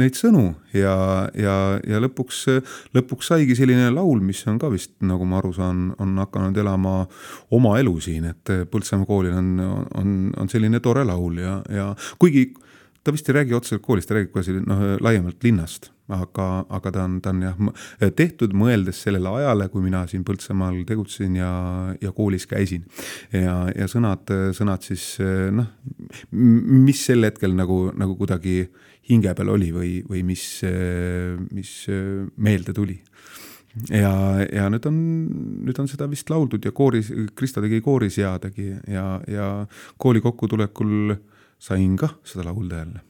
neid 0.00 0.18
sõnu 0.18 0.46
ja, 0.76 0.96
ja, 1.38 1.56
ja 1.86 2.02
lõpuks, 2.04 2.44
lõpuks 2.96 3.32
saigi 3.32 3.56
selline 3.58 3.88
laul, 3.94 4.20
mis 4.24 4.42
on 4.50 4.60
ka 4.60 4.70
vist, 4.72 4.94
nagu 5.04 5.26
ma 5.28 5.40
aru 5.40 5.54
saan, 5.56 5.86
on 6.02 6.16
hakanud 6.22 6.60
elama 6.60 7.00
oma 7.54 7.78
elu 7.80 7.96
siin, 8.04 8.28
et 8.32 8.54
Põltsamaa 8.70 9.08
koolil 9.08 9.34
on, 9.36 9.50
on, 10.00 10.14
on 10.40 10.50
selline 10.52 10.80
tore 10.84 11.04
laul 11.06 11.40
ja, 11.42 11.58
ja 11.72 11.90
kuigi 12.20 12.50
ta 13.04 13.12
vist 13.12 13.28
ei 13.28 13.40
räägi 13.40 13.56
otseselt 13.56 13.84
koolist, 13.84 14.08
ta 14.08 14.18
räägib 14.18 14.32
ka 14.34 14.44
siin 14.44 14.64
noh, 14.68 14.86
laiemalt 15.04 15.42
linnast 15.44 15.93
aga, 16.12 16.46
aga 16.68 16.92
ta 16.92 17.04
on, 17.08 17.20
ta 17.24 17.32
on 17.32 17.42
jah 17.44 18.10
tehtud 18.16 18.52
mõeldes 18.56 19.00
sellele 19.06 19.30
ajale, 19.40 19.68
kui 19.72 19.84
mina 19.84 20.04
siin 20.10 20.24
Põltsamaal 20.26 20.82
tegutsesin 20.88 21.38
ja, 21.38 21.52
ja 22.00 22.12
koolis 22.12 22.46
käisin. 22.50 22.84
ja, 23.32 23.56
ja 23.72 23.88
sõnad, 23.90 24.28
sõnad 24.56 24.84
siis 24.84 25.16
noh, 25.20 25.70
mis 26.30 27.04
sel 27.06 27.24
hetkel 27.24 27.56
nagu, 27.56 27.88
nagu 27.96 28.18
kuidagi 28.20 28.66
hinge 29.08 29.32
peal 29.36 29.52
oli 29.52 29.70
või, 29.72 29.94
või 30.08 30.22
mis, 30.24 30.44
mis 31.52 31.72
meelde 32.36 32.76
tuli 32.76 32.98
ja, 33.90 34.12
ja 34.48 34.68
nüüd 34.72 34.86
on, 34.88 35.00
nüüd 35.66 35.80
on 35.80 35.90
seda 35.90 36.08
vist 36.10 36.30
lauldud 36.32 36.64
ja 36.64 36.72
kooris, 36.76 37.10
Krista 37.36 37.64
tegi 37.64 37.80
kooris 37.84 38.20
ja 38.20 38.36
tegi 38.42 38.70
ja, 38.90 39.18
ja 39.28 39.48
kooli 40.00 40.22
kokkutulekul 40.24 41.16
sain 41.60 41.96
kah 42.00 42.16
seda 42.26 42.46
laulda 42.50 42.84
jälle 42.84 43.04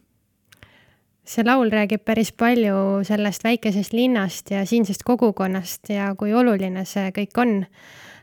see 1.25 1.45
laul 1.45 1.71
räägib 1.73 2.05
päris 2.05 2.33
palju 2.37 3.03
sellest 3.07 3.45
väikesest 3.45 3.95
linnast 3.97 4.51
ja 4.53 4.65
siinsest 4.69 5.03
kogukonnast 5.03 5.89
ja 5.89 6.13
kui 6.19 6.35
oluline 6.35 6.85
see 6.89 7.11
kõik 7.17 7.41
on. 7.41 7.55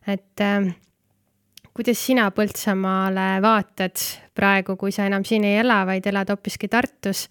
et 0.08 0.42
äh, 0.42 0.72
kuidas 1.74 2.06
sina 2.06 2.30
Põltsamaale 2.36 3.42
vaatad 3.42 3.98
praegu, 4.36 4.76
kui 4.78 4.92
sa 4.92 5.06
enam 5.10 5.26
siin 5.28 5.46
ei 5.48 5.60
ela, 5.62 5.82
vaid 5.86 6.06
elad 6.08 6.30
hoopiski 6.30 6.68
Tartus 6.68 7.28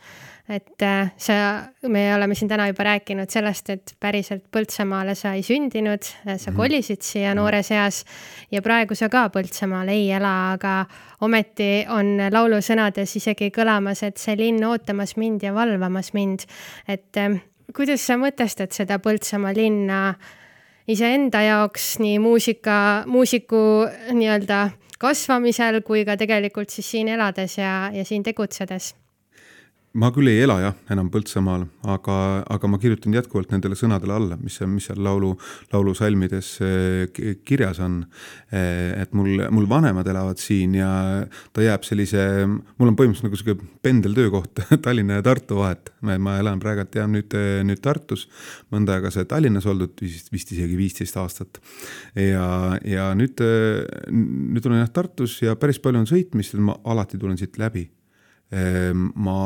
et 0.50 0.82
äh, 0.82 1.12
sa, 1.16 1.34
me 1.88 2.02
oleme 2.14 2.34
siin 2.34 2.48
täna 2.50 2.66
juba 2.70 2.84
rääkinud 2.88 3.30
sellest, 3.30 3.70
et 3.70 3.92
päriselt 4.02 4.48
Põltsamaale 4.52 5.14
sa 5.18 5.34
ei 5.38 5.44
sündinud, 5.46 6.08
äh, 6.26 6.36
sa 6.36 6.50
mhm. 6.50 6.56
kolisid 6.58 7.04
siia 7.06 7.30
mhm. 7.30 7.38
noores 7.38 7.70
eas 7.70 8.02
ja 8.50 8.62
praegu 8.62 8.98
sa 8.98 9.08
ka 9.12 9.28
Põltsamaal 9.34 9.92
ei 9.94 10.08
ela, 10.16 10.34
aga 10.56 10.74
ometi 11.22 11.86
on 11.88 12.16
laulusõnades 12.32 13.14
isegi 13.20 13.52
kõlamas, 13.54 14.02
et 14.06 14.18
see 14.18 14.34
linn 14.40 14.64
ootamas 14.66 15.16
mind 15.20 15.46
ja 15.46 15.54
valvamas 15.54 16.12
mind. 16.16 16.46
et 16.88 17.16
äh, 17.16 17.38
kuidas 17.76 18.02
sa 18.06 18.18
mõtestad 18.18 18.74
seda 18.74 18.98
Põltsamaa 19.02 19.54
linna 19.54 20.00
iseenda 20.90 21.42
jaoks 21.46 21.98
nii 22.02 22.18
muusika, 22.18 23.04
muusiku 23.06 23.86
nii-öelda 24.10 24.70
kasvamisel 25.00 25.80
kui 25.86 26.02
ka 26.04 26.18
tegelikult 26.20 26.72
siis 26.74 26.90
siin 26.90 27.08
elades 27.08 27.58
ja, 27.58 27.90
ja 27.94 28.04
siin 28.04 28.26
tegutsedes 28.26 28.94
ma 29.98 30.12
küll 30.14 30.30
ei 30.30 30.44
ela 30.44 30.56
jah, 30.62 30.74
enam 30.94 31.08
Põltsamaal, 31.10 31.64
aga, 31.90 32.16
aga 32.54 32.68
ma 32.70 32.78
kirjutan 32.78 33.14
jätkuvalt 33.16 33.50
nendele 33.50 33.74
sõnadele 33.78 34.14
alla, 34.14 34.38
mis, 34.38 34.60
mis 34.70 34.86
seal 34.86 35.00
laulu, 35.02 35.32
laulusalmides 35.72 36.50
eh, 36.62 37.34
kirjas 37.46 37.80
on. 37.82 37.96
Eh, 38.54 38.94
et 39.02 39.16
mul, 39.18 39.42
mul 39.50 39.66
vanemad 39.70 40.06
elavad 40.06 40.38
siin 40.38 40.78
ja 40.78 40.92
ta 41.56 41.66
jääb 41.66 41.86
sellise, 41.88 42.22
mul 42.46 42.92
on 42.92 42.98
põhimõtteliselt 42.98 43.26
nagu 43.26 43.40
sihuke 43.40 43.70
pendeltöökoht 43.82 44.62
Tallinna 44.84 45.18
ja 45.18 45.26
Tartu 45.26 45.58
vahet. 45.58 45.90
ma 46.06 46.38
elan 46.38 46.62
praegult 46.62 46.94
jah 46.94 47.10
nüüd, 47.10 47.34
nüüd 47.66 47.82
Tartus, 47.82 48.28
mõnda 48.70 48.94
aega 48.96 49.10
sai 49.10 49.26
Tallinnas 49.26 49.66
oldud, 49.70 49.96
vist, 50.00 50.30
vist 50.30 50.54
isegi 50.54 50.78
viisteist 50.78 51.18
aastat. 51.18 51.58
ja, 52.14 52.78
ja 52.86 53.10
nüüd, 53.18 53.42
nüüd 54.10 54.66
olen 54.70 54.84
jah 54.84 54.92
Tartus 54.94 55.40
ja 55.42 55.58
päris 55.58 55.82
palju 55.82 56.04
on 56.04 56.10
sõitmist, 56.10 56.54
ma 56.62 56.78
alati 56.86 57.18
tulen 57.18 57.40
siit 57.40 57.58
läbi 57.58 57.88
ma, 58.50 59.36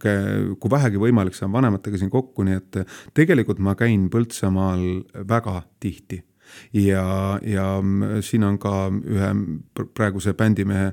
kui 0.00 0.72
vähegi 0.72 0.98
võimalik, 0.98 1.36
saan 1.38 1.52
vanematega 1.54 2.00
siin 2.00 2.10
kokku, 2.10 2.42
nii 2.46 2.56
et 2.58 2.80
tegelikult 3.14 3.62
ma 3.62 3.76
käin 3.78 4.08
Põltsamaal 4.10 4.82
väga 5.28 5.60
tihti 5.80 6.18
ja, 6.72 7.38
ja 7.42 7.66
siin 8.24 8.44
on 8.44 8.58
ka 8.58 8.88
ühe 8.90 9.30
praeguse 9.94 10.34
bändimehe 10.38 10.90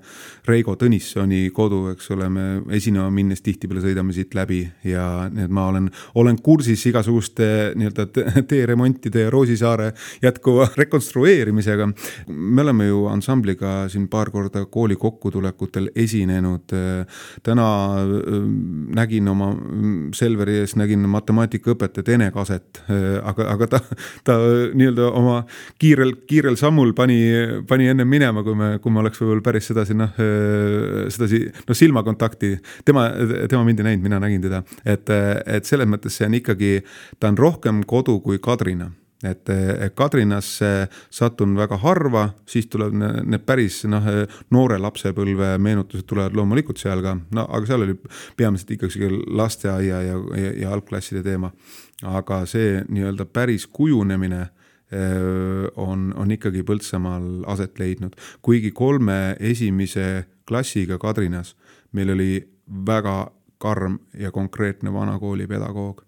Reigo 0.48 0.76
Tõnissoni 0.80 1.48
kodu, 1.54 1.88
eks 1.94 2.12
ole, 2.16 2.30
me 2.30 2.46
esinema 2.76 3.10
minnes 3.14 3.42
tihtipeale 3.46 3.84
sõidame 3.84 4.16
siit 4.16 4.36
läbi 4.38 4.62
ja 4.88 5.28
nii 5.32 5.48
et 5.48 5.54
ma 5.54 5.68
olen, 5.72 5.90
olen 6.20 6.40
kursis 6.44 6.86
igasuguste 6.90 7.50
nii-öelda 7.78 8.08
teeremontide 8.50 9.28
ja 9.28 9.34
Roosisaare 9.34 9.92
jätkuva 10.24 10.70
rekonstrueerimisega. 10.82 11.90
me 12.28 12.62
oleme 12.62 12.88
ju 12.88 13.06
ansambliga 13.12 13.88
siin 13.90 14.08
paar 14.08 14.32
korda 14.32 14.66
kooli 14.66 14.96
kokkutulekutel 14.96 15.90
esinenud. 15.96 16.74
täna 17.44 17.68
nägin 18.96 19.28
oma 19.28 19.54
Selveri 20.14 20.60
ees, 20.62 20.76
nägin 20.76 21.04
matemaatikaõpetajat 21.10 22.10
Ene 22.10 22.32
Kaset, 22.32 22.82
aga, 23.24 23.50
aga 23.54 23.68
ta, 23.68 23.80
ta 24.24 24.38
nii-öelda 24.74 25.12
oma 25.12 25.42
kiirel, 25.80 26.14
kiirel 26.30 26.58
sammul 26.60 26.94
pani, 26.98 27.20
pani 27.68 27.90
ennem 27.94 28.10
minema, 28.10 28.44
kui 28.46 28.58
me, 28.58 28.70
kui 28.84 28.94
me 28.94 29.04
oleks 29.04 29.22
võib-olla 29.22 29.46
päris 29.46 29.72
sedasi 29.72 29.98
noh, 29.98 30.14
sedasi 31.14 31.44
noh, 31.48 31.78
silmakontakti. 31.78 32.54
tema, 32.86 33.10
tema 33.50 33.64
mind 33.68 33.84
ei 33.84 33.92
näinud, 33.92 34.06
mina 34.06 34.22
nägin 34.24 34.44
teda, 34.44 34.64
et, 34.86 35.10
et 35.46 35.68
selles 35.68 35.90
mõttes 35.90 36.18
see 36.18 36.30
on 36.30 36.38
ikkagi, 36.40 36.78
ta 37.20 37.32
on 37.32 37.38
rohkem 37.40 37.84
kodu 37.88 38.20
kui 38.24 38.42
Kadrina 38.44 38.92
et 39.26 39.50
Kadrinasse 39.96 40.88
satun 41.10 41.56
väga 41.58 41.80
harva, 41.82 42.28
siis 42.46 42.68
tuleb 42.70 42.94
need 42.98 43.46
päris 43.48 43.82
noh, 43.90 44.06
noore 44.54 44.78
lapsepõlve 44.82 45.56
meenutused 45.64 46.06
tulevad 46.10 46.38
loomulikult 46.38 46.78
seal 46.82 47.02
ka, 47.06 47.16
no 47.34 47.48
aga 47.48 47.70
seal 47.70 47.88
oli 47.88 47.98
peamiselt 48.38 48.76
ikkagi 48.78 49.10
lasteaia 49.28 50.04
ja, 50.06 50.22
ja, 50.38 50.54
ja 50.62 50.74
algklasside 50.76 51.24
teema. 51.26 51.52
aga 52.06 52.44
see 52.46 52.84
nii-öelda 52.94 53.26
päris 53.26 53.66
kujunemine 53.68 54.50
on, 55.76 56.14
on 56.16 56.32
ikkagi 56.32 56.64
Põltsamaal 56.64 57.44
aset 57.52 57.80
leidnud. 57.80 58.14
kuigi 58.42 58.72
kolme 58.72 59.36
esimese 59.40 60.26
klassiga 60.48 60.98
Kadrinas 60.98 61.56
meil 61.92 62.14
oli 62.14 62.32
väga 62.86 63.32
karm 63.58 63.98
ja 64.20 64.32
konkreetne 64.32 64.94
vanakooli 64.94 65.48
pedagoog. 65.48 66.04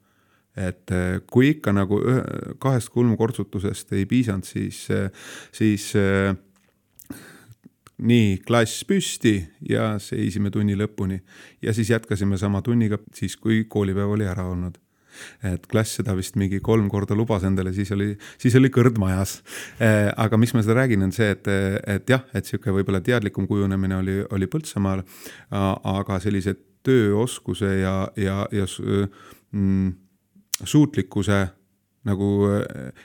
et 0.57 0.91
kui 1.31 1.53
ikka 1.53 1.71
nagu 1.71 2.01
ühe, 2.03 2.21
kahest 2.59 2.89
kulmukortsutusest 2.91 3.93
ei 3.95 4.05
piisanud, 4.09 4.43
siis, 4.43 4.87
siis 5.55 5.85
nii 7.99 8.33
klass 8.43 8.83
püsti 8.87 9.37
ja 9.69 9.93
seisime 10.03 10.51
tunni 10.51 10.75
lõpuni 10.75 11.19
ja 11.61 11.73
siis 11.73 11.93
jätkasime 11.93 12.37
sama 12.37 12.61
tunniga 12.65 12.99
siis, 13.13 13.37
kui 13.37 13.63
koolipäev 13.69 14.17
oli 14.17 14.27
ära 14.27 14.49
olnud 14.49 14.79
et 15.45 15.67
klass 15.71 15.99
seda 15.99 16.15
vist 16.17 16.37
mingi 16.39 16.61
kolm 16.63 16.89
korda 16.91 17.17
lubas 17.17 17.45
endale, 17.47 17.73
siis 17.75 17.91
oli, 17.95 18.11
siis 18.41 18.55
oli 18.59 18.71
kõrd 18.73 18.99
majas. 19.01 19.39
Eh, 19.79 20.09
aga 20.15 20.39
miks 20.39 20.55
ma 20.55 20.63
seda 20.65 20.79
räägin, 20.81 21.03
on 21.05 21.13
see, 21.15 21.29
et, 21.35 21.47
et 21.87 22.09
jah, 22.09 22.25
et 22.33 22.47
sihuke 22.47 22.73
võib-olla 22.75 23.01
teadlikum 23.05 23.47
kujunemine 23.49 23.99
oli, 23.99 24.17
oli 24.35 24.49
Põltsamaal, 24.49 25.03
aga 25.51 26.19
sellise 26.23 26.55
tööoskuse 26.85 27.71
ja, 27.81 27.95
ja, 28.17 28.43
ja 28.55 28.65
mm, 29.51 29.91
suutlikkuse 30.63 31.39
nagu 32.07 32.27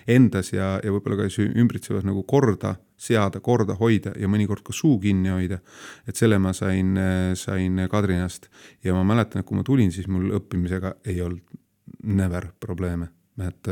endas 0.07 0.53
ja, 0.55 0.77
ja 0.85 0.92
võib-olla 0.94 1.24
ka 1.24 1.42
ümbritsevas 1.42 2.07
nagu 2.07 2.22
korda 2.29 2.77
seada, 2.96 3.40
korda 3.42 3.74
hoida 3.79 4.14
ja 4.20 4.31
mõnikord 4.31 4.62
ka 4.64 4.72
suu 4.72 4.98
kinni 5.03 5.33
hoida. 5.35 5.59
et 6.07 6.16
selle 6.16 6.38
ma 6.38 6.55
sain, 6.55 6.94
sain 7.35 7.87
Kadrinast 7.90 8.48
ja 8.85 8.94
ma 8.94 9.03
mäletan, 9.05 9.42
et 9.42 9.46
kui 9.46 9.59
ma 9.59 9.66
tulin, 9.66 9.92
siis 9.92 10.09
mul 10.09 10.31
õppimisega 10.38 10.96
ei 11.11 11.20
olnud 11.20 11.63
never 12.04 12.50
probleeme, 12.60 13.08
et, 13.42 13.68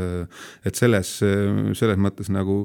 et 0.65 0.75
selles, 0.75 1.15
selles 1.77 2.01
mõttes 2.01 2.29
nagu 2.33 2.63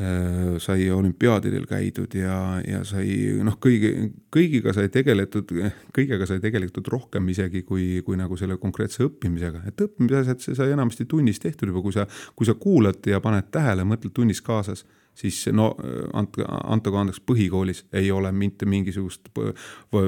Äh, 0.00 0.58
sai 0.58 0.90
olümpiaadidel 0.90 1.66
käidud 1.68 2.14
ja, 2.16 2.34
ja 2.64 2.78
sai 2.88 3.34
noh, 3.44 3.58
kõigi, 3.60 3.90
kõigiga 4.32 4.72
sai 4.72 4.88
tegeletud, 4.88 5.50
kõigega 5.92 6.28
sai 6.30 6.40
tegeletud 6.40 6.86
rohkem 6.88 7.26
isegi 7.28 7.60
kui, 7.68 7.98
kui 8.06 8.16
nagu 8.16 8.38
selle 8.40 8.56
konkreetse 8.62 9.02
õppimisega, 9.04 9.60
et 9.68 9.82
õppimise 9.84 10.22
asjad, 10.22 10.40
see 10.46 10.56
sai 10.56 10.72
enamasti 10.72 11.04
tunnis 11.10 11.42
tehtud 11.42 11.68
juba, 11.68 11.82
kui 11.84 11.92
sa, 11.92 12.06
kui 12.38 12.48
sa 12.48 12.54
kuulad 12.56 13.10
ja 13.12 13.20
paned 13.20 13.50
tähele, 13.52 13.84
mõtled 13.90 14.14
tunnis 14.16 14.40
kaasas, 14.46 14.86
siis 15.20 15.42
no 15.52 15.74
andke, 16.16 16.46
antagu 16.48 17.02
andeks, 17.02 17.20
põhikoolis 17.26 17.82
ei 17.92 18.08
ole 18.14 18.32
mitte 18.32 18.70
mingisugust, 18.70 19.28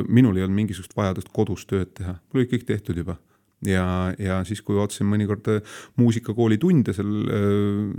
minul 0.08 0.40
ei 0.40 0.46
olnud 0.46 0.62
mingisugust 0.62 0.96
vajadust 0.96 1.28
kodus 1.36 1.66
tööd 1.68 1.92
teha, 2.00 2.16
mul 2.30 2.46
oli 2.46 2.52
kõik 2.54 2.64
tehtud 2.70 3.02
juba 3.02 3.18
ja, 3.66 4.12
ja 4.18 4.40
siis, 4.46 4.62
kui 4.64 4.77
ootasin 4.81 5.07
mõnikord 5.09 5.48
äh, 5.53 5.77
muusikakooli 6.01 6.59
tunde 6.62 6.94
seal 6.96 7.11
äh, 7.22 7.42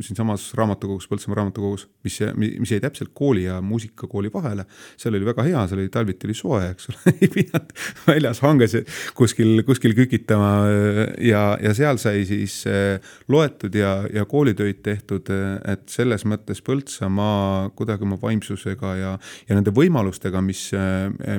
siinsamas 0.04 0.50
raamatukogus, 0.58 1.08
Põltsamaa 1.12 1.40
raamatukogus, 1.42 1.86
mis, 2.06 2.20
mis 2.36 2.74
jäi 2.74 2.82
täpselt 2.84 3.14
kooli 3.16 3.46
ja 3.46 3.60
muusikakooli 3.64 4.32
vahele, 4.34 4.66
seal 5.00 5.16
oli 5.16 5.28
väga 5.28 5.46
hea, 5.48 5.66
seal 5.70 5.84
oli 5.84 5.92
talviti 5.94 6.28
oli 6.28 6.38
soe, 6.38 6.62
eks 6.72 6.90
ole 6.92 7.14
ei 7.22 7.32
pidanud 7.32 7.74
väljas 8.08 8.44
hanges 8.44 8.78
kuskil, 9.18 9.64
kuskil 9.68 9.96
kükitama 9.98 10.52
äh, 10.68 11.02
ja, 11.30 11.46
ja 11.62 11.76
seal 11.78 12.02
sai 12.02 12.26
siis 12.30 12.64
loetud 13.32 13.76
ja, 13.78 13.96
ja 14.14 14.26
koolitöid 14.30 14.84
tehtud, 14.84 15.30
et 15.70 15.88
selles 15.92 16.26
mõttes 16.30 16.62
Põltsamaa 16.64 17.72
kuidagi 17.78 18.06
oma 18.08 18.18
vaimsusega 18.22 18.96
ja, 19.00 19.16
ja 19.48 19.56
nende 19.58 19.74
võimalustega, 19.76 20.42
mis, 20.44 20.70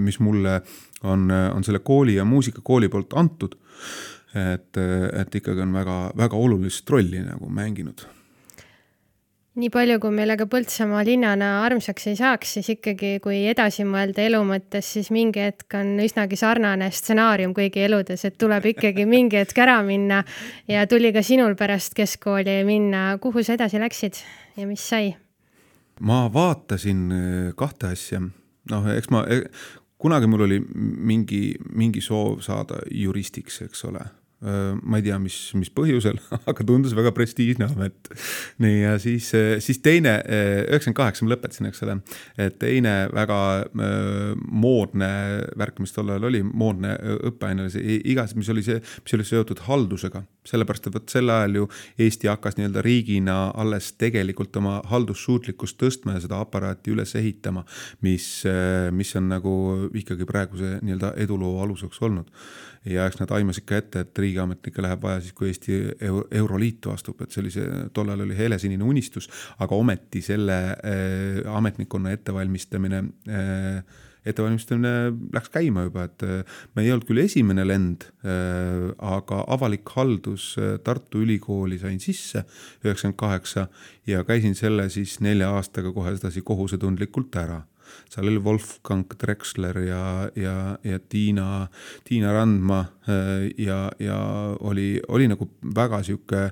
mis 0.04 0.18
mulle 0.22 0.58
on, 1.04 1.28
on 1.30 1.64
selle 1.64 1.80
kooli 1.84 2.16
ja 2.18 2.24
muusikakooli 2.28 2.88
poolt 2.92 3.16
antud 3.18 3.56
et, 4.34 4.76
et 5.20 5.40
ikkagi 5.40 5.62
on 5.64 5.72
väga, 5.74 5.98
väga 6.18 6.36
olulist 6.36 6.90
rolli 6.90 7.22
nagu 7.24 7.48
mänginud 7.50 8.06
nii 9.54 9.70
palju, 9.70 10.00
kui 10.02 10.10
meile 10.14 10.34
ka 10.38 10.46
Põltsamaa 10.50 11.04
linnana 11.06 11.48
armsaks 11.62 12.08
ei 12.10 12.16
saaks, 12.18 12.56
siis 12.56 12.72
ikkagi, 12.74 13.18
kui 13.22 13.44
edasi 13.50 13.84
mõelda 13.86 14.24
elu 14.26 14.40
mõttes, 14.46 14.88
siis 14.96 15.12
mingi 15.14 15.44
hetk 15.44 15.76
on 15.78 15.92
üsnagi 16.02 16.38
sarnane 16.38 16.88
stsenaarium 16.94 17.54
kõigi 17.54 17.84
eludes, 17.86 18.24
et 18.26 18.38
tuleb 18.40 18.66
ikkagi 18.72 19.06
mingi 19.14 19.38
hetk 19.38 19.60
ära 19.62 19.78
minna 19.86 20.24
ja 20.70 20.88
tuli 20.90 21.12
ka 21.14 21.22
sinul 21.22 21.54
pärast 21.58 21.94
keskkooli 21.94 22.62
minna. 22.66 23.06
kuhu 23.22 23.44
sa 23.46 23.54
edasi 23.54 23.78
läksid 23.82 24.18
ja 24.58 24.66
mis 24.66 24.82
sai? 24.88 25.14
ma 26.00 26.24
vaatasin 26.34 27.06
eh, 27.14 27.48
kahte 27.54 27.92
asja, 27.94 28.18
noh, 28.70 28.90
eks 28.90 29.10
ma, 29.14 29.22
eh, 29.30 29.46
kunagi 30.02 30.26
mul 30.26 30.48
oli 30.48 30.58
mingi, 30.58 31.54
mingi 31.70 32.02
soov 32.02 32.42
saada 32.42 32.82
juristiks, 32.90 33.62
eks 33.68 33.86
ole 33.86 34.02
ma 34.44 34.98
ei 34.98 35.04
tea, 35.06 35.16
mis, 35.22 35.36
mis 35.56 35.70
põhjusel, 35.72 36.18
aga 36.50 36.66
tundus 36.66 36.94
väga 36.96 37.14
prestiižne 37.16 37.68
amet. 37.70 38.10
nii 38.62 38.80
ja 38.82 38.96
siis, 39.00 39.30
äh, 39.36 39.56
siis 39.64 39.80
teine, 39.84 40.18
äh, 40.20 40.64
üheksakümmend 40.66 40.98
kaheksa 40.98 41.24
ma 41.24 41.32
lõpetasin, 41.32 41.68
eks 41.70 41.84
ole. 41.86 41.96
teine 42.60 42.94
väga 43.14 43.38
moodne 44.50 45.10
värk, 45.58 45.80
mis 45.82 45.94
tol 45.94 46.12
ajal 46.12 46.28
oli, 46.28 46.42
moodne 46.44 46.94
õppeaine 47.30 47.64
oli 47.64 47.72
see 47.72 47.98
igas, 48.12 48.34
mis 48.36 48.50
oli 48.52 48.64
see, 48.66 48.80
mis 49.04 49.16
oli 49.16 49.26
seotud 49.28 49.64
haldusega. 49.68 50.24
sellepärast, 50.44 50.88
et 50.88 50.94
vot 50.94 51.08
sel 51.08 51.30
ajal 51.32 51.54
ju 51.56 51.68
Eesti 52.04 52.28
hakkas 52.28 52.58
nii-öelda 52.58 52.82
riigina 52.84 53.36
alles 53.56 53.94
tegelikult 53.96 54.56
oma 54.60 54.80
haldussuutlikkust 54.90 55.78
tõstma 55.80 56.18
ja 56.18 56.24
seda 56.26 56.42
aparaati 56.44 56.92
üles 56.92 57.14
ehitama, 57.16 57.64
mis, 58.04 58.28
mis 58.92 59.16
on 59.16 59.30
nagu 59.32 59.54
ikkagi 59.96 60.28
praeguse 60.28 60.78
nii-öelda 60.82 61.14
eduloo 61.24 61.62
aluseks 61.64 62.02
olnud 62.04 62.28
ja 62.88 63.06
eks 63.08 63.20
nad 63.20 63.32
aimasid 63.34 63.66
ka 63.68 63.78
ette, 63.80 64.04
et 64.04 64.22
riigiametnikke 64.24 64.84
läheb 64.84 65.02
vaja 65.04 65.22
siis, 65.24 65.34
kui 65.36 65.50
Eesti 65.50 65.78
Euroliitu 66.04 66.92
astub, 66.92 67.22
et 67.24 67.34
see, 67.34 67.68
tollal 67.96 68.24
oli 68.26 68.36
helesinine 68.38 68.84
unistus, 68.84 69.30
aga 69.64 69.76
ometi 69.76 70.22
selle 70.24 70.58
äh, 70.74 71.44
ametnikkonna 71.56 72.14
ettevalmistamine 72.14 73.04
äh, 73.28 74.02
ettevalmistamine 74.24 74.92
läks 75.36 75.50
käima 75.52 75.82
juba, 75.84 76.06
et 76.08 76.24
äh, 76.24 76.60
me 76.76 76.84
ei 76.84 76.92
olnud 76.92 77.04
küll 77.08 77.20
esimene 77.24 77.66
lend 77.66 78.06
aga 78.24 79.42
avalik 79.52 79.90
haldus 79.96 80.54
Tartu 80.84 81.20
Ülikooli 81.24 81.76
sain 81.80 82.00
sisse 82.00 82.46
üheksakümmend 82.84 83.20
kaheksa 83.20 83.66
ja 84.08 84.24
käisin 84.24 84.56
selle 84.56 84.88
siis 84.92 85.18
nelja 85.24 85.50
aastaga 85.56 85.92
kohe 85.92 86.16
sedasi 86.16 86.40
kohusetundlikult 86.44 87.36
ära 87.36 87.60
seal 88.12 88.28
oli 88.30 88.42
Wolfgang 88.44 89.16
Drexler 89.20 89.78
ja, 89.86 90.04
ja, 90.36 90.56
ja 90.84 91.00
Tiina, 91.08 91.66
Tiina 92.04 92.32
Randma 92.32 92.84
äh, 93.08 93.50
ja, 93.58 93.88
ja 93.98 94.20
oli, 94.60 95.00
oli 95.08 95.28
nagu 95.28 95.50
väga 95.74 96.02
sihuke, 96.06 96.48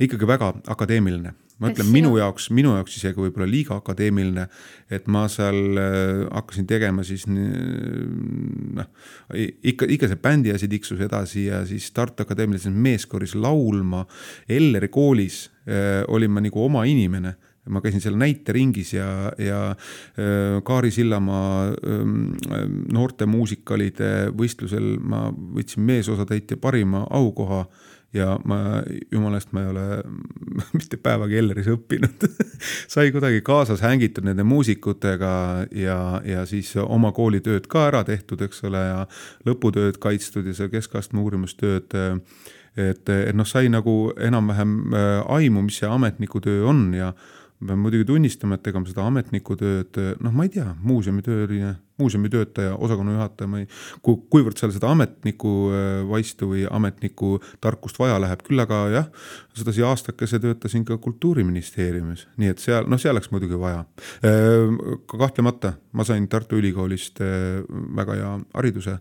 ikkagi 0.00 0.28
väga 0.28 0.54
akadeemiline 0.66 1.34
ma 1.62 1.70
ütlen 1.70 1.90
minu 1.92 2.14
jaoks, 2.18 2.48
minu 2.54 2.74
jaoks 2.74 2.96
isegi 2.98 3.20
võib-olla 3.20 3.46
liiga 3.48 3.76
akadeemiline, 3.78 4.46
et 4.92 5.06
ma 5.12 5.24
seal 5.30 5.78
äh, 5.78 6.24
hakkasin 6.34 6.66
tegema 6.68 7.04
siis 7.06 7.26
noh, 7.30 8.88
ikka, 9.30 9.88
ikka 9.94 10.10
see 10.10 10.20
bändi 10.24 10.54
asi 10.54 10.68
tiksus 10.70 11.02
edasi 11.06 11.46
ja 11.46 11.62
siis 11.68 11.86
Tartu 11.94 12.24
Akadeemilises 12.24 12.74
meeskooris 12.74 13.36
laulma. 13.38 14.04
Elleri 14.50 14.90
koolis 14.92 15.44
äh, 15.68 16.02
olin 16.08 16.34
ma 16.34 16.42
nagu 16.44 16.64
oma 16.64 16.84
inimene 16.90 17.36
ma 17.70 17.80
käisin 17.80 18.02
seal 18.04 18.16
näiteringis 18.20 18.92
ja, 18.92 19.32
ja 19.38 19.60
Kaari 20.64 20.90
Sillamaa 20.90 21.66
ähm, 21.70 22.34
noorte 22.92 23.26
muusikalide 23.26 24.30
võistlusel 24.36 24.96
ma 25.00 25.26
võtsin 25.32 25.86
meesosatäitja 25.88 26.60
parima 26.60 27.06
aukoha 27.10 27.64
ja 28.14 28.36
ma, 28.46 28.58
jumala 29.12 29.40
eest, 29.40 29.50
ma 29.56 29.64
ei 29.64 29.70
ole 29.72 29.84
mitte 30.78 30.98
päevagi 31.02 31.38
Elleris 31.40 31.68
õppinud. 31.72 32.26
Sai 32.92 33.10
kuidagi 33.14 33.40
kaasas 33.46 33.82
hängitud 33.84 34.26
nende 34.26 34.46
muusikutega 34.46 35.32
ja, 35.74 35.98
ja 36.24 36.44
siis 36.46 36.70
oma 36.84 37.12
koolitööd 37.16 37.66
ka 37.70 37.88
ära 37.90 38.04
tehtud, 38.06 38.44
eks 38.46 38.62
ole, 38.68 38.84
ja 38.86 39.00
lõputööd 39.48 39.98
kaitstud 40.02 40.46
ja 40.46 40.54
see 40.56 40.70
keskastme 40.76 41.24
uurimustööd 41.24 41.96
et, 42.76 43.08
et 43.08 43.34
noh, 43.36 43.46
sai 43.46 43.70
nagu 43.70 44.12
enam-vähem 44.18 44.76
äh, 44.94 45.22
aimu, 45.36 45.64
mis 45.68 45.80
see 45.82 45.90
ametniku 45.90 46.42
töö 46.44 46.66
on 46.70 46.88
ja 46.96 47.12
ma 47.64 47.72
pean 47.72 47.80
muidugi 47.80 48.04
tunnistama, 48.04 48.58
et 48.58 48.68
ega 48.68 48.80
ma 48.80 48.90
seda 48.90 49.04
ametnikutööd, 49.08 49.98
noh, 50.20 50.32
ma 50.36 50.44
ei 50.44 50.50
tea, 50.52 50.66
muuseumitööline, 50.84 51.70
muuseumitöötaja, 52.00 52.74
osakonna 52.76 53.14
juhataja, 53.14 53.48
ma 53.48 53.62
ei, 53.62 53.68
ku-, 54.04 54.18
kuivõrd 54.32 54.60
seal 54.60 54.74
seda 54.74 54.90
ametniku 54.92 55.52
äh, 55.70 55.86
vaistu 56.10 56.50
või 56.50 56.66
ametniku 56.68 57.38
tarkust 57.64 58.00
vaja 58.02 58.18
läheb, 58.20 58.42
küll 58.44 58.60
aga 58.60 58.80
jah, 58.92 59.06
sedasi 59.56 59.84
aastakese 59.86 60.42
töötasin 60.42 60.84
ka 60.88 60.98
Kultuuriministeeriumis, 61.04 62.26
nii 62.42 62.52
et 62.52 62.60
seal, 62.60 62.90
noh, 62.90 63.00
seal 63.00 63.16
läks 63.16 63.32
muidugi 63.32 63.56
vaja. 63.60 63.86
Äh, 64.26 64.74
kahtlemata, 65.14 65.76
ma 65.96 66.04
sain 66.04 66.28
Tartu 66.28 66.60
Ülikoolist 66.60 67.22
äh, 67.24 67.62
väga 67.96 68.18
hea 68.20 68.34
hariduse 68.52 68.98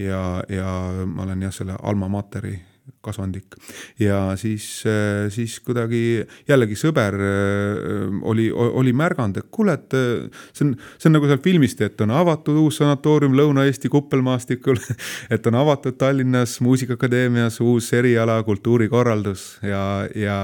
ja, 0.00 0.22
ja 0.48 0.72
ma 1.04 1.28
olen 1.28 1.44
jah, 1.48 1.54
selle 1.60 1.76
alma 1.82 2.08
mater'i 2.12 2.56
kasvandik. 3.00 3.56
ja 3.98 4.36
siis, 4.36 4.82
äh, 4.86 5.30
siis 5.32 5.58
kuidagi 5.60 6.24
jällegi 6.48 6.76
sõber 6.78 7.16
äh, 7.18 8.16
oli, 8.22 8.48
oli 8.52 8.92
märganud, 8.96 9.36
et 9.40 9.50
kuule, 9.50 9.76
et 9.78 9.96
äh, 9.96 10.46
see 10.52 10.66
on, 10.66 10.74
see 10.98 11.10
on 11.10 11.16
nagu 11.18 11.30
seal 11.30 11.42
filmist, 11.44 11.80
et 11.84 12.00
on 12.04 12.14
avatud 12.14 12.58
uus 12.62 12.80
sanatoorium 12.82 13.36
Lõuna-Eesti 13.38 13.90
kuppelmaastikul 13.92 14.80
et 15.34 15.46
on 15.46 15.58
avatud 15.62 15.98
Tallinnas 15.98 16.58
Muusikaakadeemias 16.64 17.60
uus 17.64 17.92
eriala 17.96 18.40
kultuurikorraldus 18.46 19.46
ja, 19.66 19.84
ja, 20.14 20.40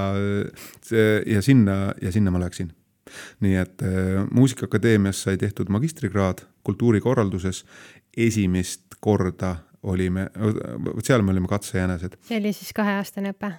ja 1.27 1.43
sinna, 1.43 1.93
ja 2.01 2.11
sinna 2.11 2.33
ma 2.33 2.41
läksin 2.43 2.71
nii 3.43 3.57
et 3.59 3.83
Muusikaakadeemias 4.33 5.19
sai 5.27 5.37
tehtud 5.37 5.69
magistrikraad 5.69 6.41
kultuurikorralduses 6.65 7.61
esimest 8.17 8.97
korda 9.03 9.57
olime, 9.83 10.27
seal 11.03 11.21
me 11.21 11.31
olime 11.31 11.47
katsejänesed. 11.47 12.17
see 12.27 12.39
oli 12.39 12.53
siis 12.53 12.73
kaheaastane 12.73 13.33
õpe? 13.35 13.51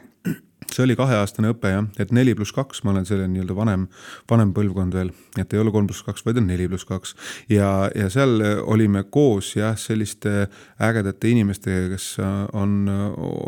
See 0.72 0.84
oli 0.84 0.96
kaheaastane 0.98 1.52
õpe 1.54 1.72
jah, 1.72 1.86
et 2.00 2.12
neli 2.14 2.34
pluss 2.36 2.54
kaks, 2.54 2.82
ma 2.84 2.92
olen 2.94 3.06
selline 3.08 3.30
nii-öelda 3.32 3.56
vanem, 3.56 3.86
vanem 4.30 4.52
põlvkond 4.56 4.96
veel, 4.96 5.10
et 5.40 5.52
ei 5.54 5.60
ole 5.60 5.72
kolm 5.74 5.88
pluss 5.90 6.04
kaks, 6.06 6.24
vaid 6.26 6.40
on 6.40 6.48
neli 6.50 6.68
pluss 6.70 6.86
kaks. 6.88 7.14
ja, 7.52 7.90
ja 7.94 8.08
seal 8.12 8.40
olime 8.62 9.04
koos 9.10 9.54
jah, 9.56 9.76
selliste 9.78 10.48
ägedate 10.82 11.30
inimestega, 11.32 11.88
kes 11.94 12.08
on, 12.56 12.88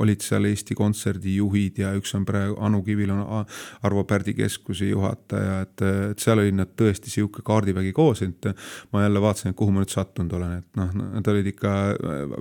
olid 0.00 0.24
seal 0.24 0.48
Eesti 0.48 0.76
Kontserdi 0.78 1.36
juhid 1.38 1.80
ja 1.82 1.92
üks 1.96 2.14
on 2.18 2.26
praegu, 2.28 2.56
Anu 2.62 2.82
Kivil 2.86 3.12
on 3.14 3.24
Arvo 3.86 4.04
Pärdi 4.08 4.34
keskuse 4.36 4.90
juhataja, 4.90 5.60
et, 5.66 5.86
et 6.12 6.22
seal 6.22 6.42
olid 6.42 6.58
nad 6.60 6.72
tõesti 6.78 7.12
sihuke 7.12 7.44
kaardivägi 7.46 7.92
koos, 7.96 8.22
et 8.26 8.50
ma 8.92 9.04
jälle 9.04 9.22
vaatasin, 9.22 9.52
et 9.52 9.58
kuhu 9.58 9.74
ma 9.74 9.82
nüüd 9.82 9.92
sattunud 9.92 10.32
olen, 10.38 10.60
et 10.60 10.80
noh, 10.80 10.92
nad 11.16 11.32
olid 11.32 11.50
ikka, 11.52 11.72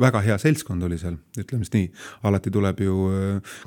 väga 0.02 0.24
hea 0.26 0.38
seltskond 0.42 0.84
oli 0.86 1.00
seal, 1.02 1.18
ütleme 1.38 1.66
siis 1.66 1.74
nii. 1.76 1.90
alati 2.26 2.52
tuleb 2.54 2.82
ju 2.86 2.96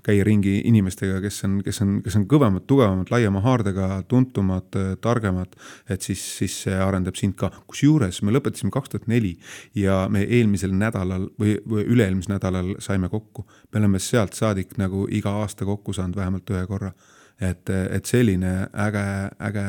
käia 0.06 0.24
ringi 0.26 0.58
inimestega, 0.68 0.97
inimestega, 0.98 1.20
kes 1.22 1.44
on, 1.44 1.58
kes 1.64 1.80
on, 1.82 1.92
kes 2.02 2.16
on 2.18 2.24
kõvemad, 2.28 2.64
tugevamad, 2.68 3.10
laiema 3.10 3.40
haardega, 3.44 4.02
tuntumad, 4.08 4.78
targemad, 5.00 5.54
et 5.88 6.02
siis, 6.02 6.20
siis 6.38 6.56
see 6.64 6.74
arendab 6.74 7.16
sind 7.16 7.36
ka. 7.36 7.50
kusjuures 7.66 8.22
me 8.22 8.32
lõpetasime 8.32 8.70
kaks 8.70 8.90
tuhat 8.90 9.06
neli 9.08 9.36
ja 9.74 10.08
me 10.10 10.24
eelmisel 10.24 10.72
nädalal 10.72 11.28
või, 11.38 11.58
või 11.66 11.86
üle-eelmisel 11.86 12.36
nädalal 12.36 12.74
saime 12.80 13.08
kokku. 13.08 13.46
me 13.72 13.80
oleme 13.80 13.98
sealt 13.98 14.34
saadik 14.34 14.76
nagu 14.78 15.06
iga 15.10 15.30
aasta 15.42 15.64
kokku 15.64 15.92
saanud 15.92 16.16
vähemalt 16.16 16.50
ühe 16.50 16.66
korra 16.66 16.92
et, 17.40 17.70
et 17.70 18.08
selline 18.08 18.52
äge, 18.86 19.04
äge 19.48 19.64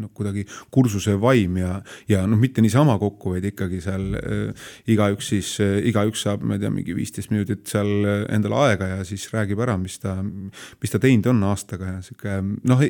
noh, 0.00 0.10
kuidagi 0.16 0.44
kursuse 0.74 1.14
vaim 1.20 1.58
ja, 1.60 1.76
ja 2.10 2.24
noh, 2.26 2.40
mitte 2.40 2.64
niisama 2.64 2.98
kokku, 3.00 3.36
vaid 3.36 3.46
ikkagi 3.52 3.80
seal 3.84 4.08
äh, 4.18 4.70
igaüks 4.92 5.32
siis 5.34 5.54
äh,, 5.62 5.78
igaüks 5.90 6.24
saab, 6.26 6.44
ma 6.46 6.58
ei 6.58 6.64
tea, 6.64 6.72
mingi 6.74 6.96
viisteist 6.96 7.32
minutit 7.34 7.66
seal 7.70 7.92
endale 8.32 8.58
aega 8.66 8.90
ja 8.96 9.04
siis 9.08 9.28
räägib 9.32 9.62
ära, 9.62 9.76
mis 9.80 9.98
ta, 10.02 10.16
mis 10.22 10.94
ta 10.94 11.02
teinud 11.02 11.30
on 11.32 11.44
aastaga 11.50 11.96
ja 11.96 12.00
sihuke 12.04 12.40
noh, 12.42 12.86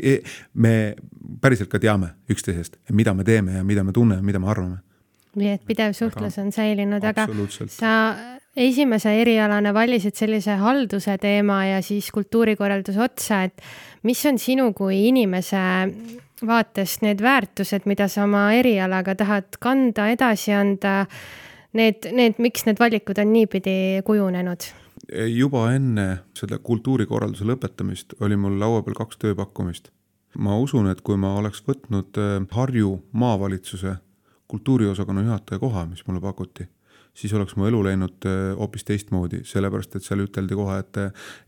me 0.55 0.74
päriselt 1.43 1.70
ka 1.72 1.80
teame 1.83 2.14
üksteisest, 2.33 2.80
mida 2.93 3.14
me 3.14 3.26
teeme 3.26 3.59
ja 3.61 3.66
mida 3.66 3.85
me 3.85 3.95
tunneme, 3.95 4.24
mida 4.26 4.41
me 4.43 4.51
arvame. 4.53 4.80
Nii 5.39 5.55
et 5.55 5.62
pidev 5.64 5.95
suhtlus 5.97 6.37
on 6.43 6.51
säilinud, 6.53 7.05
aga 7.09 7.24
sa 7.72 7.93
esimese 8.57 9.14
erialana 9.22 9.72
valisid 9.74 10.16
sellise 10.18 10.57
halduse 10.61 11.16
teema 11.18 11.62
ja 11.66 11.80
siis 11.82 12.11
kultuurikorralduse 12.12 13.00
otsa, 13.00 13.42
et 13.48 13.62
mis 14.03 14.20
on 14.26 14.38
sinu 14.38 14.72
kui 14.76 15.09
inimese 15.09 15.62
vaatest 16.46 17.03
need 17.07 17.22
väärtused, 17.22 17.86
mida 17.86 18.09
sa 18.09 18.26
oma 18.26 18.50
erialaga 18.57 19.14
tahad 19.14 19.57
kanda, 19.62 20.09
edasi 20.12 20.53
anda, 20.57 21.07
need, 21.78 22.11
need, 22.12 22.38
miks 22.42 22.66
need 22.68 22.80
valikud 22.82 23.18
on 23.22 23.32
niipidi 23.32 24.03
kujunenud? 24.07 24.70
juba 25.12 25.66
enne 25.74 26.05
selle 26.38 26.57
kultuurikorralduse 26.62 27.44
lõpetamist 27.44 28.14
oli 28.22 28.36
mul 28.38 28.55
laua 28.61 28.84
peal 28.86 28.94
kaks 28.96 29.18
tööpakkumist. 29.20 29.90
ma 30.38 30.57
usun, 30.57 30.86
et 30.88 31.00
kui 31.05 31.18
ma 31.20 31.34
oleks 31.36 31.64
võtnud 31.66 32.20
äh, 32.20 32.36
Harju 32.50 32.92
maavalitsuse 33.12 33.96
kultuuriosakonna 34.48 35.24
juhataja 35.26 35.59
koha, 35.59 35.84
mis 35.86 36.07
mulle 36.07 36.20
pakuti, 36.20 36.68
siis 37.14 37.32
oleks 37.36 37.56
mu 37.60 37.66
elu 37.68 37.82
läinud 37.86 38.26
äh, 38.28 38.52
hoopis 38.58 38.86
teistmoodi, 38.88 39.42
sellepärast 39.48 39.96
et 39.98 40.06
seal 40.06 40.24
üteldi 40.24 40.56
kohe, 40.56 40.78
et, 40.80 41.00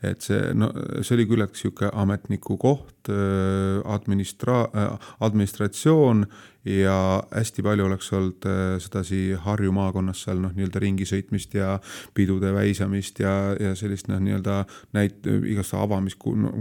et 0.05 0.25
see, 0.25 0.41
no 0.57 0.71
see 1.01 1.17
oli 1.17 1.29
küllaltki 1.31 1.63
sihuke 1.63 1.93
ametniku 2.05 2.59
koht, 2.61 3.11
äh, 3.13 3.81
administra-, 3.97 4.67
äh, 4.77 5.13
administratsioon 5.25 6.27
ja 6.65 7.23
hästi 7.31 7.63
palju 7.63 7.85
oleks 7.85 8.13
olnud 8.13 8.47
äh, 8.49 8.63
sedasi 8.81 9.35
Harju 9.41 9.73
maakonnas 9.73 10.23
seal 10.25 10.41
noh, 10.41 10.53
nii-öelda 10.57 10.81
ringi 10.81 11.07
sõitmist 11.09 11.55
ja 11.57 11.75
pidude 12.17 12.53
väisamist 12.55 13.21
ja, 13.21 13.35
ja 13.61 13.75
sellist 13.77 14.09
noh, 14.09 14.21
nii-öelda 14.25 14.63
näit-, 14.97 15.29
igast 15.51 15.77
avamist 15.77 16.25
no,, 16.25 16.53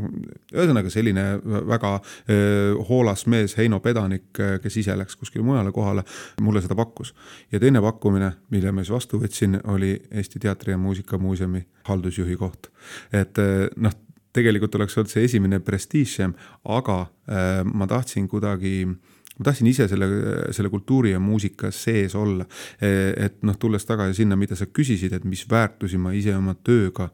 ühesõnaga 0.51 0.91
selline 0.93 1.25
väga 1.71 1.95
äh, 1.95 2.75
hoolas 2.89 3.25
mees, 3.31 3.55
Heino 3.57 3.79
Pedanik, 3.83 4.27
äh, 4.39 4.57
kes 4.63 4.81
ise 4.83 4.97
läks 4.99 5.15
kuskile 5.19 5.45
mujale 5.47 5.71
kohale, 5.71 6.03
mulle 6.41 6.63
seda 6.63 6.75
pakkus. 6.75 7.13
ja 7.51 7.59
teine 7.63 7.81
pakkumine, 7.81 8.33
mille 8.51 8.71
ma 8.71 8.83
siis 8.83 8.93
vastu 8.95 9.21
võtsin, 9.23 9.59
oli 9.71 9.95
Eesti 10.11 10.39
Teatri- 10.43 10.75
ja 10.75 10.77
Muusikamuuseumi 10.77 11.63
haldusjuhi 11.87 12.35
koht. 12.35 12.71
et 13.13 13.39
noh, 13.75 13.95
tegelikult 14.33 14.75
oleks 14.75 14.97
olnud 14.97 15.11
see 15.11 15.25
esimene 15.27 15.59
prestiižsem, 15.63 16.33
aga 16.73 16.99
äh, 17.03 17.61
ma 17.63 17.87
tahtsin 17.87 18.27
kuidagi 18.27 18.75
äh, 18.89 19.12
ma 19.39 19.47
tahtsin 19.47 19.67
ise 19.67 19.87
selle, 19.89 20.07
selle 20.53 20.69
kultuuri 20.69 21.11
ja 21.15 21.19
muusika 21.19 21.71
sees 21.73 22.15
olla. 22.15 22.45
et 22.79 23.41
noh, 23.43 23.57
tulles 23.59 23.85
tagasi 23.85 24.21
sinna, 24.21 24.35
mida 24.35 24.55
sa 24.55 24.67
küsisid, 24.69 25.13
et 25.13 25.23
mis 25.25 25.45
väärtusi 25.49 25.97
ma 25.97 26.13
ise 26.13 26.35
oma 26.37 26.53
tööga 26.53 27.09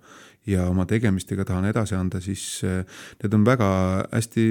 ja 0.47 0.67
oma 0.69 0.85
tegemistega 0.89 1.45
tahan 1.45 1.69
edasi 1.69 1.95
anda, 1.95 2.21
siis 2.23 2.63
eh, 2.67 2.83
need 3.23 3.35
on 3.37 3.45
väga 3.45 3.69
hästi, 4.11 4.45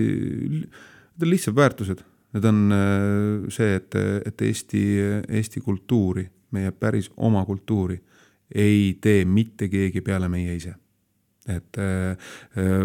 need 0.65 1.27
on 1.27 1.33
lihtsad 1.33 1.57
väärtused. 1.57 2.05
Need 2.37 2.45
on 2.45 2.59
eh, 2.77 3.47
see, 3.53 3.79
et, 3.79 3.97
et 4.29 4.43
Eesti, 4.49 4.83
Eesti 5.29 5.65
kultuuri, 5.65 6.27
meie 6.53 6.73
päris 6.73 7.11
oma 7.17 7.45
kultuuri 7.45 7.99
ei 8.55 8.97
tee 9.01 9.25
mitte 9.29 9.69
keegi 9.69 10.01
peale 10.01 10.29
meie 10.33 10.55
ise 10.57 10.73
et 11.49 11.79
äh, 11.81 12.13
äh, 12.59 12.85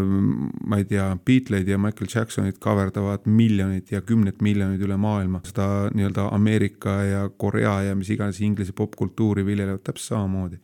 ma 0.67 0.79
ei 0.79 0.87
tea, 0.89 1.09
Beatleid 1.25 1.67
ja 1.67 1.77
Michael 1.77 2.09
Jacksonit 2.15 2.59
kaverdavad 2.63 3.27
miljonid 3.29 3.91
ja 3.91 4.01
kümned 4.01 4.41
miljonid 4.41 4.81
üle 4.83 4.97
maailma, 4.97 5.43
seda 5.47 5.67
nii-öelda 5.93 6.29
Ameerika 6.35 6.97
ja 7.07 7.23
Korea 7.29 7.79
ja 7.89 7.95
mis 7.95 8.11
iganes 8.13 8.41
Inglise 8.41 8.75
popkultuuri 8.77 9.45
viljelevad 9.45 9.83
täpselt 9.83 10.13
samamoodi. 10.13 10.59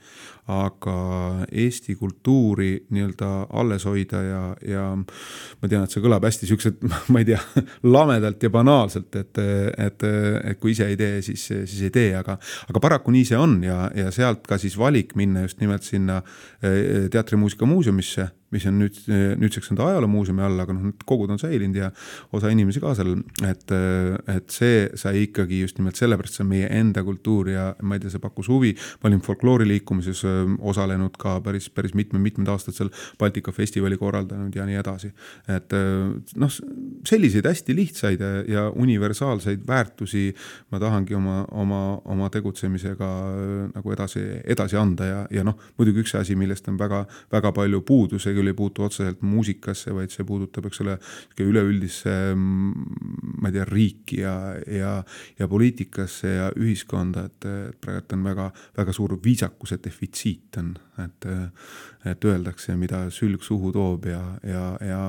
Aga 0.50 0.96
Eesti 1.52 1.96
kultuuri 2.00 2.72
nii-öelda 2.90 3.30
alles 3.60 3.86
hoida 3.86 4.22
ja, 4.24 4.42
ja 4.66 4.86
ma 4.98 5.70
tean, 5.70 5.86
et 5.86 5.94
see 5.94 6.04
kõlab 6.04 6.26
hästi 6.26 6.50
siukselt, 6.50 6.82
ma 7.14 7.22
ei 7.22 7.30
tea, 7.30 7.40
lamedalt 7.86 8.44
ja 8.44 8.52
banaalselt, 8.54 9.14
et, 9.20 9.42
et, 9.78 10.08
et 10.08 10.60
kui 10.62 10.74
ise 10.74 10.90
ei 10.90 10.98
tee, 11.00 11.22
siis, 11.26 11.46
siis 11.50 11.86
ei 11.86 11.94
tee, 11.94 12.10
aga, 12.18 12.40
aga 12.70 12.84
paraku 12.84 13.14
nii 13.14 13.28
see 13.30 13.40
on 13.40 13.60
ja, 13.66 13.84
ja 13.96 14.14
sealt 14.16 14.48
ka 14.50 14.58
siis 14.62 14.78
valik 14.80 15.16
minna 15.20 15.46
just 15.46 15.62
nimelt 15.62 15.86
sinna 15.86 16.20
äh, 16.24 17.08
teatrimuusika 17.14 17.70
muuseumisse 17.70 18.30
mis 18.54 18.66
on 18.70 18.80
nüüd, 18.82 18.98
nüüdseks 19.40 19.72
nende 19.72 19.86
ajaloomuuseumi 19.86 20.44
all, 20.46 20.60
aga 20.64 20.76
noh, 20.76 20.90
need 20.90 21.06
kogud 21.10 21.32
on 21.34 21.42
säilinud 21.42 21.78
ja 21.78 21.90
osa 22.36 22.52
inimesi 22.54 22.82
ka 22.84 22.94
seal, 22.98 23.16
et, 23.46 23.74
et 24.34 24.54
see 24.54 24.88
sai 25.00 25.26
ikkagi 25.28 25.62
just 25.64 25.80
nimelt 25.80 26.00
sellepärast, 26.00 26.40
see 26.40 26.46
on 26.46 26.52
meie 26.52 26.70
enda 26.80 27.04
kultuur 27.06 27.52
ja 27.52 27.68
ma 27.82 27.98
ei 27.98 28.04
tea, 28.04 28.14
see 28.14 28.24
pakkus 28.24 28.50
huvi. 28.52 28.74
ma 29.02 29.10
olin 29.10 29.22
folklooriliikumises 29.26 30.24
osalenud 30.72 31.18
ka 31.22 31.38
päris, 31.46 31.70
päris 31.74 31.96
mitmed-mitmed 31.98 32.50
aastad 32.50 32.78
seal 32.78 32.92
Baltika 33.20 33.54
festivali 33.56 33.98
korraldanud 33.98 34.56
ja 34.56 34.66
nii 34.66 34.80
edasi. 34.82 35.12
et 35.48 35.76
noh, 36.36 36.58
selliseid 37.08 37.48
hästi 37.50 37.76
lihtsaid 37.76 38.26
ja 38.50 38.70
universaalseid 38.70 39.66
väärtusi 39.68 40.30
ma 40.72 40.80
tahangi 40.80 41.16
oma, 41.16 41.44
oma, 41.52 41.82
oma 42.06 42.30
tegutsemisega 42.34 43.10
nagu 43.76 43.94
edasi, 43.94 44.24
edasi 44.46 44.78
anda 44.80 45.06
ja, 45.06 45.22
ja 45.34 45.46
noh, 45.48 45.58
muidugi 45.78 46.04
üks 46.04 46.16
asi, 46.20 46.36
millest 46.40 46.68
on 46.72 46.78
väga, 46.80 47.04
väga 47.32 47.52
palju 47.56 47.82
puudu, 47.86 48.20
see 48.20 48.36
küll 48.40 48.52
ei 48.52 48.58
puutu 48.58 48.86
otseselt 48.88 49.22
muusikasse, 49.26 49.94
vaid 49.96 50.14
see 50.14 50.26
puudutab, 50.28 50.70
eks 50.70 50.82
ole, 50.86 50.98
üleüldisse, 51.44 52.16
ma 52.36 53.52
ei 53.52 53.56
tea, 53.56 53.68
riiki 53.70 54.22
ja, 54.24 54.36
ja, 54.72 54.96
ja 55.40 55.50
poliitikasse 55.52 56.34
ja 56.36 56.50
ühiskonda, 56.58 57.28
et 57.30 57.50
praegu 57.82 58.18
on 58.18 58.26
väga, 58.26 58.50
väga 58.80 58.96
suur 58.96 59.18
viisakuse 59.24 59.80
defitsiit 59.84 60.60
on, 60.62 60.74
et, 61.04 61.30
et 62.08 62.26
öeldakse, 62.26 62.76
mida 62.80 63.02
sülg 63.12 63.44
suhu 63.44 63.72
toob 63.76 64.06
ja, 64.08 64.22
ja, 64.48 64.64
ja 64.86 65.02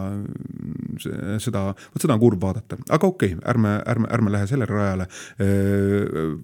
seda, 1.43 1.68
vot 1.93 2.03
seda 2.03 2.16
on 2.16 2.22
kurb 2.22 2.43
vaadata, 2.43 2.80
aga 2.88 3.07
okei 3.07 3.36
okay,, 3.36 3.45
ärme, 3.53 3.76
ärme, 3.93 4.11
ärme 4.16 4.34
lähe 4.34 4.49
sellele 4.51 4.74
rajale. 4.74 5.07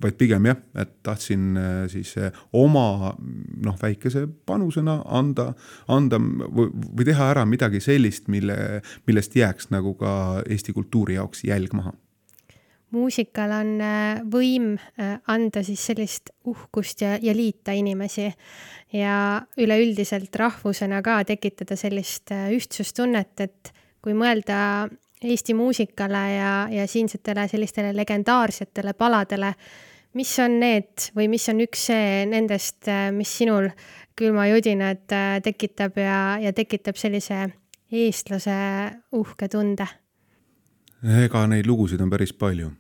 vaid 0.03 0.19
pigem 0.19 0.47
jah, 0.47 0.63
et 0.79 0.95
tahtsin 1.07 1.59
siis 1.93 2.15
oma 2.53 3.13
noh, 3.17 3.77
väikese 3.83 4.27
panusena 4.47 5.01
anda, 5.07 5.53
anda 5.89 6.21
või, 6.21 6.71
või 6.71 7.09
teha 7.11 7.31
ära 7.35 7.47
midagi 7.49 7.83
sellist, 7.83 8.31
mille, 8.33 8.83
millest 9.07 9.37
jääks 9.37 9.73
nagu 9.75 9.97
ka 9.99 10.43
Eesti 10.47 10.77
kultuuri 10.77 11.19
jaoks 11.19 11.45
jälg 11.47 11.75
maha 11.77 11.95
muusikal 12.95 13.53
on 13.57 13.73
äh, 13.83 14.21
võim 14.31 14.75
äh, 14.77 15.17
anda 15.33 15.63
siis 15.67 15.83
sellist 15.89 16.31
uhkust 16.47 17.03
ja, 17.03 17.17
ja 17.23 17.35
liita 17.35 17.75
inimesi 17.75 18.29
ja 18.95 19.17
üleüldiselt 19.59 20.37
rahvusena 20.37 21.03
ka 21.05 21.23
tekitada 21.27 21.77
sellist 21.79 22.33
äh, 22.35 22.51
ühtsustunnet, 22.55 23.35
et 23.41 23.75
kui 24.03 24.15
mõelda 24.15 24.87
Eesti 25.27 25.55
muusikale 25.57 26.23
ja, 26.35 26.51
ja 26.71 26.85
siinsetele 26.87 27.47
sellistele 27.49 27.95
legendaarsetele 27.97 28.93
paladele, 28.95 29.55
mis 30.15 30.35
on 30.45 30.59
need 30.61 31.09
või 31.17 31.31
mis 31.33 31.49
on 31.49 31.63
üks 31.65 31.87
see 31.89 32.27
nendest, 32.29 32.85
mis 33.17 33.33
sinul 33.41 33.71
külmajudinad 34.17 35.09
tekitab 35.43 35.97
ja, 36.05 36.21
ja 36.45 36.53
tekitab 36.53 37.01
sellise 37.01 37.47
eestlase 37.89 38.59
uhke 39.17 39.49
tunde? 39.49 39.89
Ega 41.03 41.47
neid 41.47 41.67
lugusid 41.67 42.01
on 42.01 42.11
päris 42.11 42.33
palju 42.33 42.73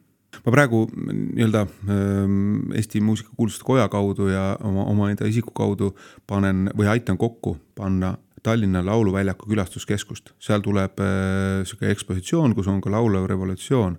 ma 0.44 0.52
praegu 0.52 0.84
nii-öelda 0.92 1.64
ähm, 1.88 2.72
Eesti 2.76 3.00
Muusikakuulsuste 3.00 3.64
Koja 3.64 3.88
kaudu 3.88 4.28
ja 4.28 4.56
oma, 4.64 4.84
omaenda 4.84 5.26
isiku 5.26 5.54
kaudu 5.56 5.94
panen 6.26 6.70
või 6.76 6.90
aitan 6.92 7.18
kokku 7.18 7.56
panna 7.74 8.16
Tallinna 8.46 8.78
Lauluväljaku 8.86 9.48
külastuskeskust, 9.50 10.30
seal 10.38 10.62
tuleb 10.62 11.00
äh, 11.02 11.64
sihuke 11.66 11.88
ekspositsioon, 11.90 12.52
kus 12.54 12.68
on 12.70 12.78
ka 12.84 12.92
laulva 12.94 13.24
revolutsioon. 13.26 13.96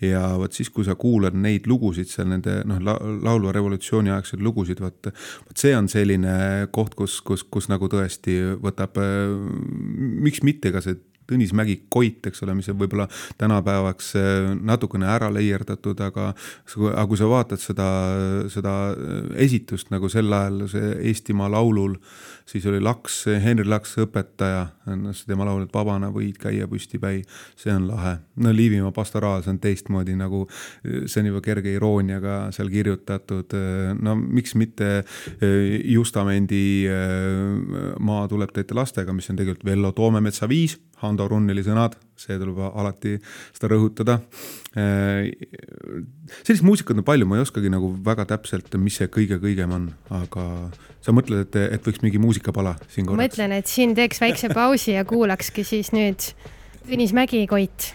ja 0.00 0.20
vot 0.38 0.54
siis, 0.54 0.70
kui 0.70 0.86
sa 0.86 0.94
kuulad 0.94 1.34
neid 1.34 1.66
lugusid 1.66 2.06
seal 2.06 2.28
nende 2.30 2.60
noh 2.68 2.78
la,, 2.84 2.94
laulva 3.26 3.52
revolutsiooni 3.56 4.14
aegseid 4.14 4.44
lugusid, 4.44 4.78
vot. 4.84 5.10
vot 5.10 5.58
see 5.58 5.74
on 5.76 5.90
selline 5.90 6.68
koht, 6.70 6.94
kus, 6.94 7.18
kus, 7.26 7.42
kus 7.42 7.66
nagu 7.72 7.90
tõesti 7.90 8.38
võtab 8.62 9.02
äh,, 9.02 9.34
miks 10.28 10.44
mitte 10.46 10.70
ka 10.74 10.84
see 10.84 11.00
Tõnis 11.28 11.52
Mägi 11.56 11.82
Koit, 11.92 12.24
eks 12.30 12.42
ole, 12.46 12.54
mis 12.56 12.68
on 12.72 12.78
võib-olla 12.80 13.08
tänapäevaks 13.40 14.14
äh, 14.16 14.52
natukene 14.56 15.08
ära 15.12 15.30
leierdatud, 15.34 16.00
aga 16.04 16.30
aga 16.88 17.06
kui 17.08 17.18
sa 17.20 17.28
vaatad 17.30 17.60
seda, 17.62 17.88
seda 18.52 18.74
esitust 19.40 19.92
nagu 19.92 20.08
sel 20.12 20.32
ajal 20.32 20.64
see 20.70 20.90
Eestimaa 21.10 21.50
Laulul, 21.52 21.96
siis 22.48 22.66
oli 22.68 22.80
Laks, 22.80 23.20
Henri 23.44 23.66
Laks 23.68 23.96
õpetaja, 24.02 24.64
tema 25.28 25.46
laul, 25.48 25.66
et 25.66 25.74
vabana 25.74 26.10
võid 26.12 26.38
käia 26.40 26.68
püstipäi, 26.70 27.22
see 27.58 27.72
on 27.74 27.88
lahe. 27.90 28.16
no 28.40 28.52
Liivimaa 28.54 28.92
pastoraal, 28.96 29.42
see 29.44 29.52
on 29.54 29.60
teistmoodi 29.62 30.16
nagu, 30.18 30.44
see 30.82 31.22
on 31.22 31.30
juba 31.32 31.42
kerge 31.44 31.74
irooniaga 31.76 32.38
seal 32.56 32.70
kirjutatud, 32.72 33.56
no 34.00 34.16
miks 34.18 34.56
mitte 34.58 34.90
äh, 35.00 35.46
Justamendi 35.92 36.64
äh, 36.88 37.96
Maa 38.00 38.28
tuleb 38.30 38.52
täite 38.54 38.76
lastega, 38.76 39.12
mis 39.12 39.28
on 39.30 39.38
tegelikult 39.38 39.66
Vello 39.68 39.92
Toomemetsa 39.96 40.48
viis 40.48 40.78
Hando 41.02 41.28
Runneli 41.30 41.62
sõnad, 41.66 41.94
see 42.18 42.38
tuleb 42.40 42.58
alati 42.68 43.16
seda 43.56 43.70
rõhutada. 43.72 44.18
sellist 46.42 46.66
muusikat 46.66 46.98
on 46.98 47.06
palju, 47.06 47.26
ma 47.26 47.38
ei 47.38 47.44
oskagi 47.44 47.70
nagu 47.72 47.92
väga 48.04 48.26
täpselt, 48.34 48.74
mis 48.78 48.98
see 49.00 49.08
kõige-kõigem 49.12 49.72
on, 49.74 49.88
aga 50.20 50.44
sa 51.04 51.14
mõtled, 51.14 51.46
et, 51.46 51.56
et 51.78 51.88
võiks 51.88 52.02
mingi 52.04 52.20
muusikapala 52.22 52.76
siin 52.90 53.08
korraks? 53.08 53.24
mõtlen, 53.24 53.56
et 53.58 53.70
siin 53.70 53.96
teeks 53.98 54.20
väikse 54.22 54.52
pausi 54.54 54.94
ja 54.96 55.06
kuulakski 55.08 55.66
siis 55.66 55.94
nüüd 55.96 56.30
Tõnis 56.88 57.12
Mägi, 57.12 57.42
Koit. 57.50 57.92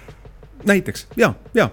näiteks 0.70 1.08
ja, 1.18 1.34
ja 1.58 1.72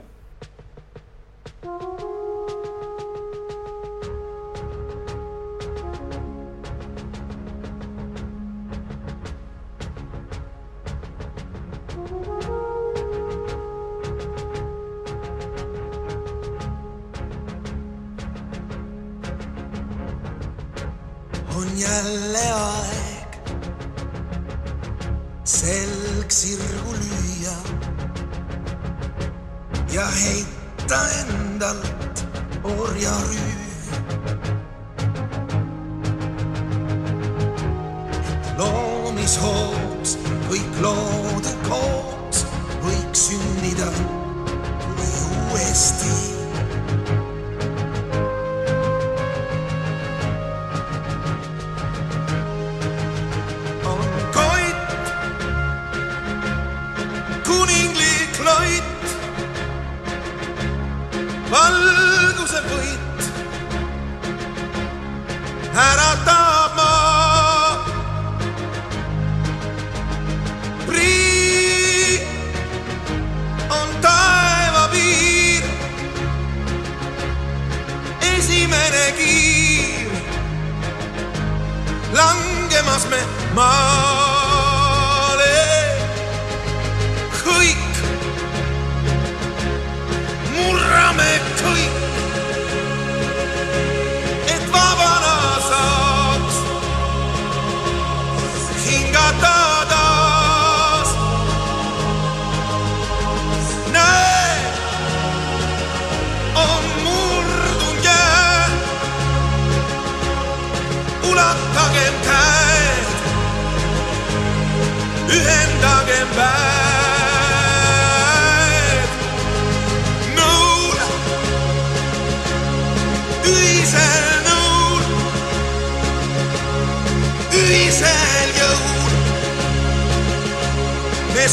Oh. 83.62 83.99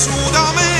su 0.08 0.32
没 0.53 0.76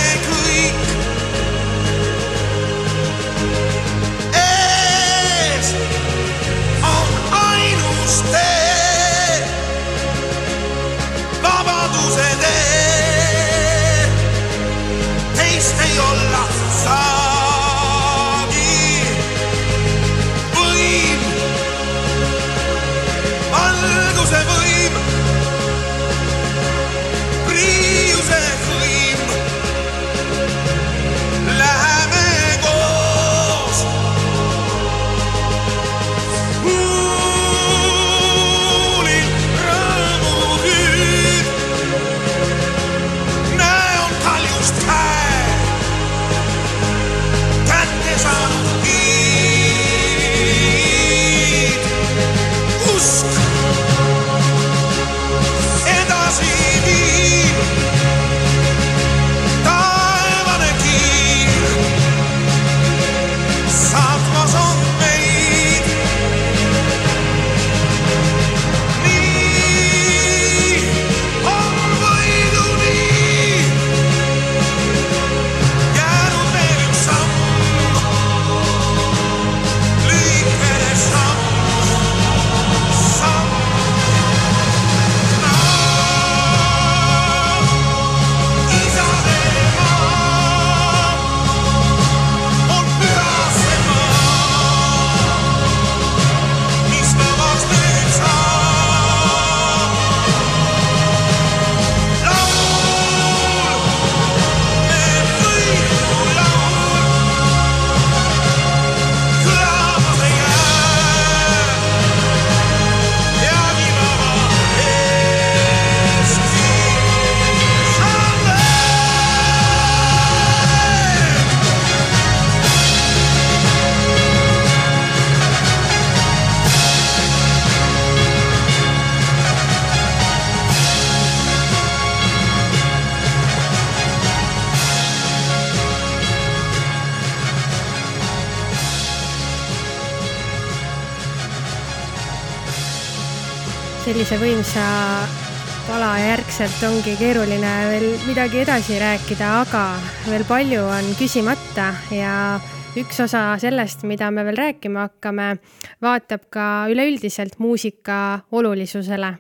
sellise 144.38 144.62
võimsa 144.62 145.88
pala 145.88 146.18
järgselt 146.20 146.82
ongi 146.86 147.16
keeruline 147.18 147.72
veel 147.90 148.06
midagi 148.28 148.60
edasi 148.62 148.98
rääkida, 149.00 149.48
aga 149.64 149.84
veel 150.28 150.44
palju 150.46 150.84
on 150.84 151.10
küsimata 151.18 151.88
ja 152.14 152.60
üks 153.00 153.20
osa 153.24 153.58
sellest, 153.62 154.04
mida 154.06 154.30
me 154.32 154.44
veel 154.46 154.58
rääkima 154.58 155.08
hakkame, 155.08 155.58
vaatab 156.02 156.48
ka 156.54 156.88
üleüldiselt 156.92 157.58
muusika 157.60 158.44
olulisusele. 158.52 159.34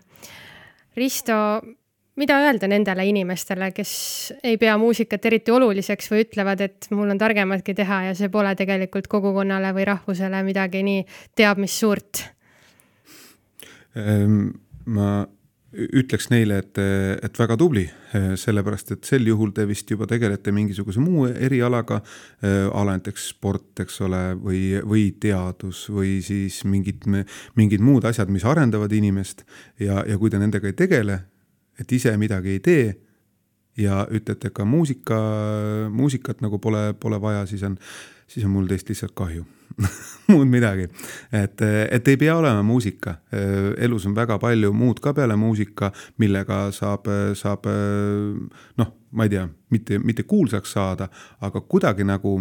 Risto, 0.97 1.37
mida 2.17 2.41
öelda 2.47 2.69
nendele 2.69 3.05
inimestele, 3.05 3.71
kes 3.75 3.93
ei 4.43 4.57
pea 4.57 4.77
muusikat 4.81 5.25
eriti 5.29 5.53
oluliseks 5.53 6.09
või 6.13 6.25
ütlevad, 6.25 6.61
et 6.63 6.87
mul 6.91 7.11
on 7.13 7.21
targematki 7.21 7.75
teha 7.77 8.05
ja 8.09 8.15
see 8.17 8.31
pole 8.33 8.55
tegelikult 8.57 9.09
kogukonnale 9.11 9.73
või 9.77 9.89
rahvusele 9.91 10.45
midagi 10.47 10.85
nii 10.87 11.03
teab 11.35 11.61
mis 11.61 11.81
suurt 11.85 12.29
ähm.? 13.97 14.55
Ma 14.87 15.25
ütleks 15.77 16.29
neile, 16.31 16.61
et, 16.63 16.79
et 17.27 17.39
väga 17.39 17.57
tubli, 17.59 17.83
sellepärast 18.39 18.93
et 18.95 19.07
sel 19.07 19.27
juhul 19.27 19.51
te 19.55 19.65
vist 19.67 19.89
juba 19.91 20.07
tegelete 20.09 20.53
mingisuguse 20.55 21.01
muu 21.03 21.25
erialaga, 21.27 21.99
ala 22.71 22.95
näiteks 22.95 23.27
sport, 23.33 23.73
eks 23.83 23.99
ole, 24.07 24.21
või, 24.39 24.61
või 24.87 25.09
teadus 25.19 25.83
või 25.91 26.17
siis 26.25 26.61
mingid, 26.65 27.03
mingid 27.59 27.83
muud 27.83 28.07
asjad, 28.07 28.31
mis 28.33 28.47
arendavad 28.47 28.95
inimest 28.95 29.43
ja, 29.83 30.05
ja 30.07 30.17
kui 30.17 30.31
te 30.31 30.39
nendega 30.41 30.71
ei 30.71 30.77
tegele, 30.77 31.19
et 31.77 31.91
ise 31.93 32.15
midagi 32.17 32.55
ei 32.55 32.63
tee 32.63 32.87
ja 33.77 34.05
ütlete 34.07 34.53
ka 34.55 34.65
muusika, 34.65 35.19
muusikat 35.93 36.41
nagu 36.41 36.63
pole, 36.63 36.93
pole 36.97 37.21
vaja, 37.21 37.45
siis 37.45 37.67
on, 37.67 37.77
siis 38.25 38.47
on 38.47 38.55
mul 38.55 38.71
teist 38.71 38.89
lihtsalt 38.89 39.13
kahju 39.19 39.45
muud 40.31 40.47
midagi. 40.51 40.87
et, 41.31 41.61
et 41.61 42.07
ei 42.07 42.17
pea 42.17 42.37
olema 42.37 42.63
muusika, 42.65 43.17
elus 43.77 44.05
on 44.09 44.15
väga 44.17 44.39
palju 44.41 44.73
muud 44.73 45.01
ka 45.03 45.13
peale 45.13 45.35
muusika, 45.39 45.91
millega 46.17 46.67
saab, 46.75 47.09
saab 47.37 47.67
noh, 48.77 48.93
ma 49.11 49.27
ei 49.27 49.35
tea, 49.35 49.47
mitte, 49.71 49.99
mitte 49.99 50.23
kuulsaks 50.23 50.73
saada, 50.77 51.09
aga 51.41 51.61
kuidagi 51.61 52.07
nagu 52.07 52.39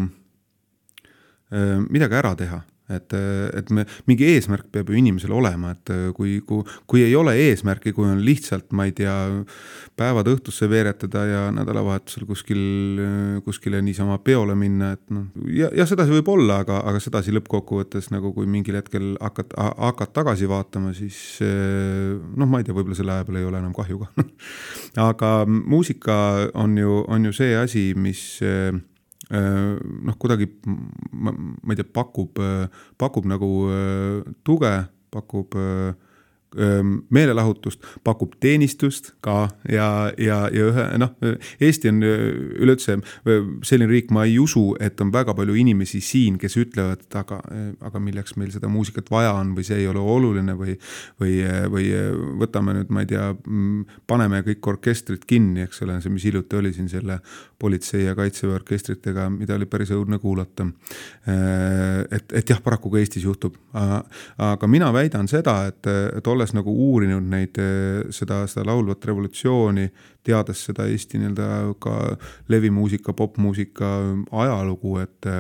midagi 1.90 2.18
ära 2.18 2.32
teha 2.34 2.64
et, 2.92 3.14
et 3.58 3.70
me, 3.74 3.84
mingi 4.06 4.28
eesmärk 4.34 4.68
peab 4.72 4.90
ju 4.90 4.98
inimesel 4.98 5.32
olema, 5.34 5.72
et 5.74 5.92
kui, 6.16 6.38
kui, 6.46 6.62
kui 6.86 7.02
ei 7.02 7.14
ole 7.18 7.34
eesmärki, 7.48 7.92
kui 7.96 8.06
on 8.08 8.22
lihtsalt, 8.24 8.70
ma 8.76 8.86
ei 8.86 8.94
tea, 8.96 9.14
päevad 9.98 10.28
õhtusse 10.30 10.68
veeretada 10.70 11.24
ja 11.26 11.42
nädalavahetusel 11.56 12.26
kuskil, 12.28 12.62
kuskile 13.46 13.80
niisama 13.84 14.18
peole 14.24 14.56
minna, 14.58 14.92
et 14.96 15.02
noh, 15.14 15.28
ja, 15.50 15.70
ja 15.76 15.86
sedasi 15.88 16.14
võib 16.18 16.30
olla, 16.36 16.60
aga, 16.64 16.80
aga 16.86 17.02
sedasi 17.02 17.34
lõppkokkuvõttes 17.36 18.10
nagu 18.14 18.32
kui 18.36 18.48
mingil 18.50 18.78
hetkel 18.78 19.14
hakkad, 19.20 19.56
hakkad 19.56 20.14
tagasi 20.16 20.50
vaatama, 20.50 20.94
siis 20.96 21.20
noh, 21.42 22.46
ma 22.46 22.60
ei 22.60 22.68
tea, 22.68 22.76
võib-olla 22.76 22.98
selle 22.98 23.16
aja 23.16 23.26
peale 23.26 23.42
ei 23.42 23.48
ole 23.48 23.62
enam 23.62 23.74
kahju 23.76 24.02
ka. 24.04 24.26
Aga 25.10 25.32
muusika 25.46 26.18
on 26.54 26.76
ju, 26.78 27.00
on 27.08 27.28
ju 27.28 27.34
see 27.36 27.56
asi, 27.58 27.88
mis 27.98 28.22
noh, 29.30 30.14
kuidagi 30.22 30.46
ma, 31.10 31.32
ma 31.34 31.74
ei 31.74 31.78
tea, 31.80 31.88
pakub, 31.90 32.38
pakub 33.00 33.26
nagu 33.26 33.48
äh, 33.74 34.20
tuge, 34.46 34.74
pakub 35.10 35.56
meelelahutust, 36.54 37.82
pakub 38.04 38.36
teenistust 38.40 39.10
ka 39.24 39.48
ja, 39.68 40.12
ja, 40.18 40.38
ja 40.52 40.68
ühe 40.70 40.84
noh, 41.00 41.12
Eesti 41.60 41.90
on 41.90 41.98
üleüldse 42.06 42.96
selline 43.66 43.90
riik, 43.90 44.12
ma 44.14 44.24
ei 44.28 44.38
usu, 44.40 44.70
et 44.80 45.00
on 45.02 45.10
väga 45.12 45.34
palju 45.36 45.56
inimesi 45.58 46.00
siin, 46.04 46.38
kes 46.40 46.56
ütlevad, 46.60 47.02
et 47.04 47.18
aga, 47.18 47.40
aga 47.88 48.00
milleks 48.02 48.36
meil 48.40 48.52
seda 48.54 48.70
muusikat 48.72 49.10
vaja 49.12 49.34
on 49.36 49.52
või 49.56 49.66
see 49.66 49.82
ei 49.82 49.90
ole 49.90 50.00
oluline 50.00 50.56
või, 50.58 50.76
või, 51.20 51.40
või 51.72 51.90
võtame 52.40 52.76
nüüd, 52.78 52.94
ma 52.94 53.04
ei 53.04 53.10
tea, 53.10 53.28
paneme 54.08 54.42
kõik 54.46 54.70
orkestrid 54.76 55.26
kinni, 55.28 55.66
eks 55.66 55.82
ole, 55.84 55.98
see, 56.00 56.14
mis 56.14 56.24
hiljuti 56.28 56.60
oli 56.60 56.72
siin 56.76 56.88
selle 56.92 57.18
politsei 57.58 58.04
ja 58.04 58.14
kaitseväe 58.16 58.56
orkestritega, 58.60 59.28
mida 59.32 59.56
oli 59.56 59.68
päris 59.70 59.92
õudne 59.96 60.18
kuulata. 60.22 60.66
et, 62.10 62.32
et 62.32 62.48
jah, 62.48 62.60
paraku 62.62 62.90
ka 62.92 63.00
Eestis 63.00 63.24
juhtub, 63.24 63.56
aga 63.72 64.68
mina 64.70 64.92
väidan 64.94 65.28
seda, 65.28 65.58
et, 65.70 65.88
et 65.88 66.26
olles 66.36 66.52
nagu 66.56 66.72
uurinud 66.86 67.26
neid, 67.32 67.58
seda, 68.14 68.42
seda 68.50 68.66
laulvat 68.68 69.04
revolutsiooni, 69.08 69.88
teades 70.26 70.66
seda 70.68 70.86
Eesti 70.90 71.20
nii-öelda 71.22 71.48
ka 71.82 71.96
levimuusika, 72.52 73.16
popmuusika 73.16 73.92
ajalugu, 74.44 74.98
et, 75.02 75.30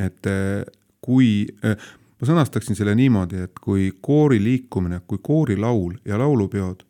et 0.00 0.32
kui 1.04 1.30
ma 1.64 2.28
sõnastaksin 2.28 2.78
selle 2.78 2.94
niimoodi, 2.96 3.44
et 3.44 3.58
kui 3.60 3.90
koori 4.00 4.40
liikumine, 4.42 5.02
kui 5.06 5.20
koorilaul 5.22 5.98
ja 6.08 6.20
laulupeod 6.20 6.86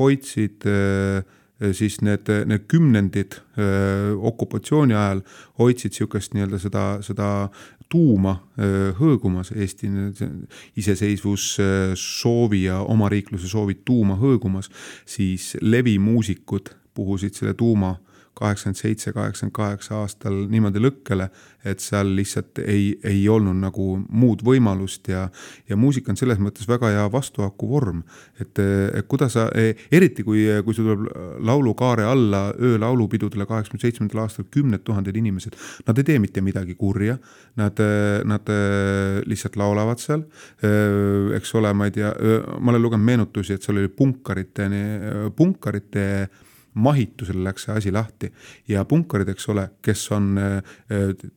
hoidsid 0.00 0.66
siis 1.70 2.00
need, 2.02 2.26
need 2.46 2.66
kümnendid 2.68 3.36
öö, 3.58 4.16
okupatsiooni 4.32 4.94
ajal 4.94 5.22
hoidsid 5.58 5.92
niisugust 5.92 6.34
nii-öelda 6.34 6.58
seda, 6.58 6.84
seda 7.06 7.28
tuuma 7.92 8.38
hõõgumas, 8.98 9.50
Eesti 9.52 9.90
iseseisvussoovi 10.80 12.62
ja 12.64 12.78
omariikluse 12.88 13.50
soovid 13.50 13.82
tuuma 13.84 14.16
hõõgumas, 14.16 14.70
siis 15.04 15.52
levimuusikud 15.60 16.72
puhusid 16.96 17.36
selle 17.36 17.52
tuuma 17.58 17.96
kaheksakümmend 18.34 18.78
seitse, 18.78 19.12
kaheksakümmend 19.12 19.54
kaheksa 19.56 19.98
aastal 20.00 20.36
niimoodi 20.50 20.80
lõkkele, 20.80 21.28
et 21.68 21.82
seal 21.84 22.08
lihtsalt 22.16 22.58
ei, 22.64 22.96
ei 23.06 23.20
olnud 23.30 23.58
nagu 23.60 23.86
muud 24.08 24.40
võimalust 24.46 25.10
ja, 25.12 25.26
ja 25.68 25.76
muusika 25.78 26.10
on 26.10 26.18
selles 26.18 26.40
mõttes 26.42 26.66
väga 26.68 26.90
hea 26.94 27.04
vastuhaku 27.12 27.68
vorm. 27.68 28.02
et, 28.40 28.58
et 28.58 29.06
kuidas 29.08 29.36
sa, 29.36 29.46
eriti 29.92 30.24
kui, 30.24 30.46
kui 30.64 30.74
sul 30.74 30.88
tuleb 30.88 31.44
laulukaare 31.44 32.06
alla 32.08 32.42
öölaulupidudele 32.58 33.46
kaheksakümne 33.46 33.84
seitsmendal 33.84 34.24
aastal 34.24 34.48
kümned 34.50 34.82
tuhanded 34.84 35.16
inimesed, 35.16 35.58
nad 35.86 35.98
ei 35.98 36.08
tee 36.08 36.18
mitte 36.18 36.40
midagi 36.40 36.74
kurja, 36.74 37.18
nad, 37.60 37.78
nad 38.24 38.54
lihtsalt 39.28 39.58
laulavad 39.60 40.00
seal, 40.02 40.24
eks 41.36 41.54
ole, 41.60 41.74
ma 41.76 41.90
ei 41.90 41.94
tea, 42.00 42.14
ma 42.58 42.72
olen 42.72 42.82
lugenud 42.82 43.06
meenutusi, 43.06 43.54
et 43.54 43.62
seal 43.62 43.78
oli 43.78 43.92
punkarite, 43.92 44.70
punkarite 45.36 46.06
mahitusel 46.74 47.42
läks 47.44 47.66
see 47.66 47.76
asi 47.76 47.92
lahti 47.92 48.30
ja 48.68 48.84
punkarid, 48.88 49.28
eks 49.32 49.48
ole, 49.52 49.66
kes 49.84 50.04
on 50.16 50.30
äh, 50.40 50.72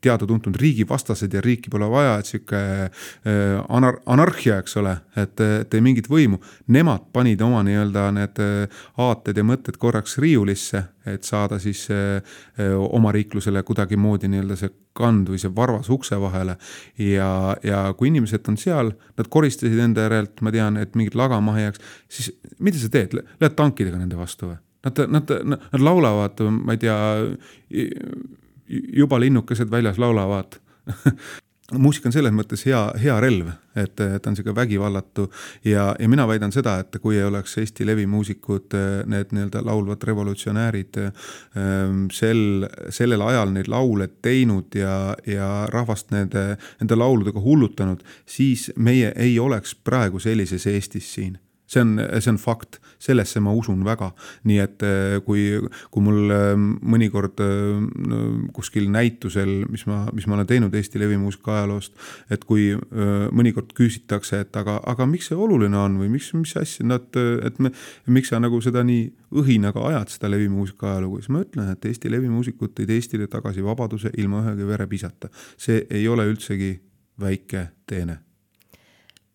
teada-tuntud 0.01 0.55
riigivastased 0.59 1.33
ja 1.33 1.41
riiki 1.43 1.71
pole 1.73 1.89
vaja, 1.91 2.17
et 2.19 2.29
sihuke 2.29 2.61
äh, 2.85 2.91
anar-, 3.67 3.99
anarhia, 4.05 4.61
eks 4.63 4.77
ole, 4.81 4.95
et, 5.19 5.43
et 5.43 5.75
ei 5.75 5.83
mingit 5.83 6.09
võimu. 6.11 6.39
Nemad 6.71 7.09
panid 7.13 7.43
oma 7.43 7.63
nii-öelda 7.67 8.07
need 8.15 8.43
äh, 8.43 8.81
aated 9.03 9.41
ja 9.41 9.47
mõtted 9.47 9.79
korraks 9.81 10.17
riiulisse, 10.23 10.85
et 11.05 11.27
saada 11.27 11.59
siis 11.61 11.83
omariiklusele 12.57 13.61
kuidagimoodi 13.61 14.25
nii-öelda 14.31 14.55
see 14.57 14.71
kand 14.97 15.29
või 15.29 15.37
see 15.41 15.51
varvas 15.53 15.91
ukse 15.93 16.17
vahele. 16.17 16.55
ja, 16.97 17.29
ja 17.63 17.81
kui 17.97 18.09
inimesed 18.09 18.47
on 18.49 18.57
seal, 18.57 18.93
nad 19.17 19.29
koristasid 19.29 19.77
enda 19.85 20.07
järelt, 20.07 20.41
ma 20.41 20.53
tean, 20.55 20.79
et 20.81 20.95
mingit 20.95 21.17
laga 21.19 21.37
maha 21.43 21.61
ei 21.61 21.67
jääks, 21.67 21.83
siis 22.09 22.31
mida 22.59 22.81
sa 22.81 22.89
teed, 22.89 23.13
lähed 23.13 23.57
tankidega 23.59 23.99
nende 24.01 24.17
vastu 24.17 24.49
või? 24.49 24.57
Nad, 24.85 24.99
nad, 25.09 25.31
nad, 25.43 25.63
nad 25.71 25.81
laulavad, 25.81 26.43
ma 26.51 26.75
ei 26.75 26.81
tea, 26.83 26.97
juba 28.93 29.19
linnukesed 29.19 29.71
väljas 29.71 29.97
laulavad. 29.97 30.59
Muusika 31.73 32.11
on 32.11 32.13
selles 32.13 32.33
mõttes 32.35 32.61
hea, 32.67 32.79
hea 33.01 33.13
relv, 33.23 33.47
et 33.73 33.95
ta 33.97 34.29
on 34.29 34.35
sihuke 34.37 34.53
vägivallatu. 34.53 35.23
Ja, 35.65 35.87
ja 35.97 36.09
mina 36.09 36.27
väidan 36.29 36.51
seda, 36.53 36.75
et 36.83 36.99
kui 37.01 37.17
ei 37.17 37.23
oleks 37.25 37.57
Eesti 37.57 37.87
levimuusikud, 37.89 38.75
need 39.09 39.33
nii-öelda 39.33 39.63
laulvad 39.65 40.05
revolutsionäärid 40.05 40.99
ehm, 41.01 42.03
sel, 42.13 42.67
sellel 42.93 43.25
ajal 43.25 43.55
neid 43.55 43.71
laule 43.73 44.11
teinud 44.21 44.77
ja, 44.77 45.15
ja 45.25 45.47
rahvast 45.73 46.13
nende, 46.13 46.51
nende 46.83 46.99
lauludega 47.01 47.41
hullutanud, 47.41 48.05
siis 48.29 48.69
meie 48.77 49.09
ei 49.17 49.39
oleks 49.41 49.73
praegu 49.73 50.21
sellises 50.21 50.69
Eestis 50.69 51.09
siin 51.17 51.33
see 51.67 51.81
on, 51.81 51.97
see 52.19 52.29
on 52.29 52.37
fakt, 52.37 52.79
sellesse 53.01 53.41
ma 53.43 53.53
usun 53.55 53.81
väga, 53.85 54.11
nii 54.47 54.59
et 54.61 54.85
eh, 54.85 55.15
kui, 55.25 55.45
kui 55.93 56.05
mul 56.05 56.33
eh, 56.33 56.53
mõnikord 56.55 57.41
eh, 57.43 58.49
kuskil 58.55 58.87
näitusel, 58.93 59.65
mis 59.71 59.85
ma, 59.89 60.03
mis 60.15 60.27
ma 60.29 60.37
olen 60.37 60.49
teinud 60.49 60.75
Eesti 60.75 61.01
levimuusika 61.01 61.57
ajaloost, 61.59 61.95
et 62.31 62.43
kui 62.47 62.71
mõnikord 63.35 63.73
küsitakse, 63.77 64.41
et 64.45 64.57
aga, 64.59 64.77
aga 64.87 65.07
miks 65.09 65.29
see 65.31 65.37
oluline 65.39 65.77
on 65.79 65.97
või 66.01 66.09
miks, 66.15 66.31
mis 66.37 66.55
asja 66.59 66.85
nad, 66.87 67.07
et 67.15 67.59
me, 67.63 67.71
miks 68.11 68.31
sa 68.33 68.39
nagu 68.41 68.59
seda 68.63 68.83
nii 68.85 69.07
õhinaga 69.41 69.83
ajad, 69.89 70.13
seda 70.15 70.29
levimuusika 70.31 70.93
ajalugu, 70.93 71.21
siis 71.21 71.33
ma 71.33 71.43
ütlen, 71.45 71.71
et 71.73 71.89
Eesti 71.89 72.11
levimuusikud 72.13 72.75
tõid 72.77 72.93
Eestile 72.95 73.29
tagasi 73.31 73.65
vabaduse 73.65 74.13
ilma 74.21 74.43
ühegi 74.45 74.67
verepisata. 74.67 75.29
see 75.57 75.85
ei 75.89 76.07
ole 76.07 76.27
üldsegi 76.29 76.75
väike 77.19 77.67
teene. 77.87 78.19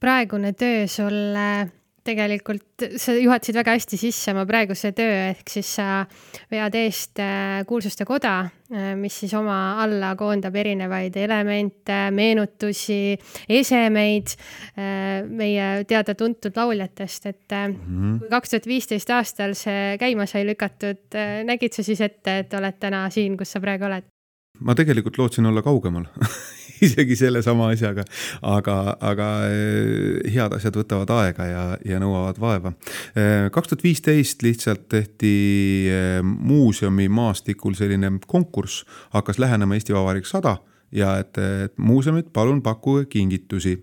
praegune 0.00 0.52
töö 0.52 0.86
sulle 0.86 1.79
tegelikult 2.06 2.86
sa 3.00 3.12
juhatasid 3.16 3.56
väga 3.60 3.74
hästi 3.76 3.98
sisse 4.00 4.32
oma 4.32 4.46
praeguse 4.48 4.92
töö, 4.96 5.16
ehk 5.30 5.50
siis 5.52 5.68
sa 5.78 6.04
vead 6.50 6.76
eest 6.80 7.20
äh, 7.22 7.60
Kuulsuste 7.68 8.06
Koda, 8.08 8.34
äh, 8.72 8.92
mis 8.98 9.18
siis 9.22 9.34
oma 9.36 9.58
alla 9.82 10.14
koondab 10.18 10.56
erinevaid 10.56 11.16
elemente, 11.20 11.98
meenutusi, 12.16 13.16
esemeid 13.48 14.32
äh, 14.32 15.20
meie 15.28 15.68
teada-tuntud 15.88 16.56
lauljatest, 16.56 17.26
et 17.26 17.38
Mhm. 17.50 18.18
kui 18.20 18.28
kaks 18.30 18.52
tuhat 18.52 18.66
viisteist 18.66 19.10
aastal 19.10 19.56
see 19.58 19.96
käima 19.98 20.26
sai 20.30 20.44
lükatud, 20.46 21.16
nägid 21.44 21.74
sa 21.74 21.82
siis 21.82 22.00
ette, 22.00 22.38
et 22.44 22.54
oled 22.54 22.78
täna 22.80 23.02
siin, 23.10 23.36
kus 23.36 23.52
sa 23.56 23.60
praegu 23.60 23.88
oled? 23.90 24.06
ma 24.60 24.74
tegelikult 24.76 25.18
lootsin 25.18 25.46
olla 25.48 25.62
kaugemal 25.64 26.04
isegi 26.86 27.16
sellesama 27.18 27.70
asjaga, 27.74 28.04
aga, 28.42 28.76
aga 29.12 29.28
eh, 29.50 30.32
head 30.32 30.56
asjad 30.56 30.80
võtavad 30.80 31.12
aega 31.20 31.48
ja, 31.48 31.64
ja 31.86 32.00
nõuavad 32.02 32.40
vaeva. 32.40 32.72
kaks 33.52 33.72
tuhat 33.72 33.84
viisteist 33.84 34.42
lihtsalt 34.46 34.88
tehti 34.92 35.34
eh, 35.90 36.18
muuseumi 36.24 37.08
maastikul 37.12 37.76
selline 37.78 38.12
konkurss, 38.26 38.84
hakkas 39.14 39.40
lähenema 39.42 39.76
Eesti 39.76 39.96
Vabariik 39.96 40.28
sada 40.28 40.58
ja 40.92 41.14
et, 41.22 41.38
et 41.38 41.78
muuseumid, 41.78 42.32
palun 42.34 42.62
pakkuge 42.62 43.06
kingitusi. 43.10 43.78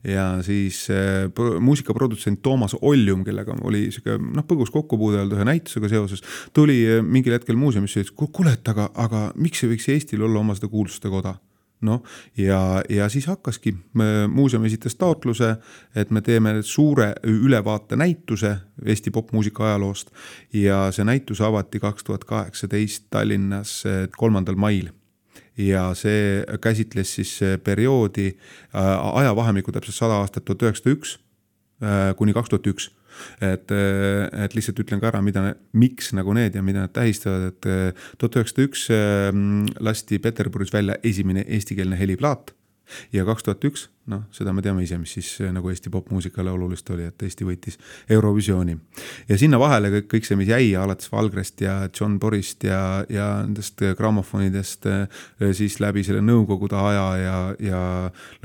Ja 0.00 0.38
siis 0.40 0.86
äh, 0.88 1.28
muusikaprodutsent 1.60 2.40
Toomas 2.42 2.72
Oljum, 2.80 3.20
kellega 3.24 3.52
oli 3.68 3.90
sihuke 3.92 4.14
noh, 4.16 4.46
põgus 4.48 4.72
kokkupuude 4.72 5.20
olnud 5.20 5.36
ühe 5.36 5.44
näitusega 5.44 5.90
seoses, 5.92 6.24
tuli 6.56 6.78
mingil 7.04 7.36
hetkel 7.36 7.58
muuseumisse 7.60 8.00
ja 8.00 8.06
ütles, 8.06 8.30
kuule, 8.32 8.54
et 8.56 8.72
aga, 8.72 8.88
aga 8.96 9.26
miks 9.36 9.60
ei 9.60 9.74
võiks 9.74 9.90
Eestil 9.92 10.24
olla 10.24 10.40
oma 10.40 10.56
seda 10.56 10.72
kuulsuste 10.72 11.12
koda 11.12 11.36
noh, 11.80 12.02
ja, 12.36 12.82
ja 12.88 13.08
siis 13.08 13.26
hakkaski, 13.26 13.74
muuseum 14.30 14.64
esitas 14.64 14.96
taotluse, 14.98 15.54
et 15.94 16.10
me 16.10 16.20
teeme 16.24 16.58
suure 16.62 17.12
ülevaate 17.26 17.96
näituse 17.96 18.56
Eesti 18.84 19.10
popmuusika 19.10 19.66
ajaloost 19.66 20.10
ja 20.52 20.88
see 20.94 21.06
näitus 21.06 21.40
avati 21.40 21.80
kaks 21.80 22.04
tuhat 22.04 22.24
kaheksateist 22.24 23.08
Tallinnas 23.10 23.82
äh, 23.86 24.08
kolmandal 24.16 24.56
mail. 24.56 24.90
Ja 25.58 25.90
see 25.98 26.44
käsitles 26.62 27.14
siis 27.14 27.32
perioodi 27.64 28.28
äh, 28.28 29.16
ajavahemikku 29.18 29.72
täpselt 29.72 29.96
sada 29.96 30.20
aastat, 30.22 30.44
tuhat 30.44 30.62
üheksasada 30.62 30.94
üks 30.94 31.16
äh, 31.82 32.14
kuni 32.16 32.34
kaks 32.36 32.54
tuhat 32.54 32.70
üks 32.70 32.90
et, 33.40 33.70
äh, 33.74 34.44
et 34.44 34.56
lihtsalt 34.56 34.80
ütlen 34.84 35.02
ka 35.02 35.10
ära, 35.12 35.22
mida, 35.24 35.54
miks 35.72 36.12
nagu 36.16 36.34
need 36.36 36.56
ja 36.58 36.64
mida 36.64 36.86
nad 36.86 36.94
tähistavad, 36.96 37.52
et 37.52 37.98
tuhat 38.18 38.40
üheksasada 38.40 38.66
üks 38.68 38.86
lasti 39.84 40.18
Peterburis 40.22 40.72
välja 40.72 40.98
esimene 41.06 41.44
eestikeelne 41.46 41.98
heliplaat 41.98 42.54
ja 43.12 43.24
kaks 43.28 43.46
tuhat 43.46 43.64
üks, 43.68 43.88
noh, 44.08 44.24
seda 44.34 44.52
me 44.56 44.62
teame 44.64 44.82
ise, 44.84 44.96
mis 45.00 45.12
siis 45.18 45.28
eh, 45.42 45.52
nagu 45.52 45.68
Eesti 45.70 45.90
popmuusikale 45.92 46.50
olulist 46.52 46.88
oli, 46.94 47.06
et 47.08 47.22
Eesti 47.24 47.46
võitis 47.46 47.78
Eurovisiooni. 48.10 48.76
ja 49.28 49.38
sinna 49.40 49.60
vahele 49.60 49.90
kõik, 49.92 50.08
kõik 50.14 50.28
see, 50.28 50.38
mis 50.40 50.48
jäi 50.48 50.70
alates 50.78 51.10
Valgrest 51.12 51.60
ja 51.64 51.76
John 51.88 52.18
Borist 52.20 52.64
ja, 52.64 53.04
ja 53.12 53.28
nendest 53.44 53.82
grammofonidest 53.98 54.88
eh, 54.88 55.20
siis 55.56 55.78
läbi 55.84 56.04
selle 56.06 56.22
nõukogude 56.24 56.78
aja 56.80 57.06
ja, 57.20 57.36
ja 57.60 57.82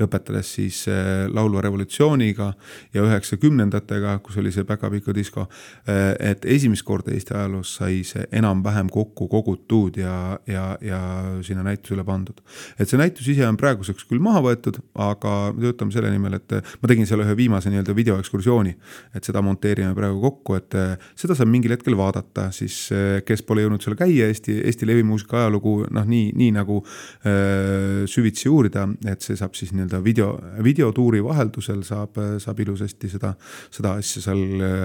lõpetades 0.00 0.54
siis 0.58 0.84
eh, 0.92 1.24
laulva 1.32 1.64
revolutsiooniga 1.64 2.50
ja 2.94 3.06
üheksakümnendatega, 3.06 4.18
kus 4.24 4.38
oli 4.42 4.52
see 4.54 4.66
päkapikku 4.68 5.14
disko. 5.14 5.48
et 5.84 6.44
esimest 6.48 6.84
korda 6.86 7.12
Eesti 7.14 7.34
ajaloos 7.34 7.74
sai 7.78 8.02
see 8.06 8.24
enam-vähem 8.32 8.88
kokku 8.92 9.26
kogutud 9.28 9.96
ja, 9.98 10.38
ja, 10.46 10.64
ja 10.80 11.00
sinna 11.42 11.64
näitusele 11.66 12.04
pandud. 12.04 12.40
et 12.78 12.88
see 12.88 13.00
näitus 13.00 13.28
ise 13.28 13.46
on 13.48 13.58
praeguseks 13.60 14.06
küll 14.08 14.22
maha 14.22 14.42
võetud, 14.44 14.80
aga 14.94 15.53
töötame 15.60 15.94
selle 15.94 16.10
nimel, 16.12 16.38
et 16.38 16.56
ma 16.82 16.90
tegin 16.90 17.08
seal 17.08 17.22
ühe 17.24 17.36
viimase 17.38 17.72
nii-öelda 17.72 17.96
videoekskursiooni, 17.96 18.74
et 19.16 19.26
seda 19.26 19.42
monteerime 19.44 19.94
praegu 19.96 20.20
kokku, 20.22 20.58
et 20.58 20.76
seda 21.18 21.36
saab 21.36 21.50
mingil 21.52 21.74
hetkel 21.74 21.96
vaadata 21.98 22.48
siis, 22.54 22.88
kes 23.26 23.44
pole 23.46 23.64
jõudnud 23.64 23.84
seal 23.84 23.98
käia, 23.98 24.28
Eesti, 24.30 24.56
Eesti 24.68 24.88
levimuusika 24.88 25.42
ajalugu 25.42 25.76
noh, 25.94 26.08
nii, 26.08 26.32
nii 26.38 26.50
nagu 26.56 26.80
äh, 26.82 28.04
süvitsi 28.10 28.50
uurida, 28.52 28.86
et 29.10 29.24
see 29.24 29.38
saab 29.38 29.56
siis 29.58 29.74
nii-öelda 29.74 30.02
video, 30.04 30.32
videotuuri 30.64 31.22
vaheldusel 31.24 31.84
saab, 31.86 32.18
saab 32.42 32.60
ilusasti 32.64 33.12
seda, 33.12 33.34
seda 33.74 33.96
asja 34.00 34.24
seal 34.28 34.44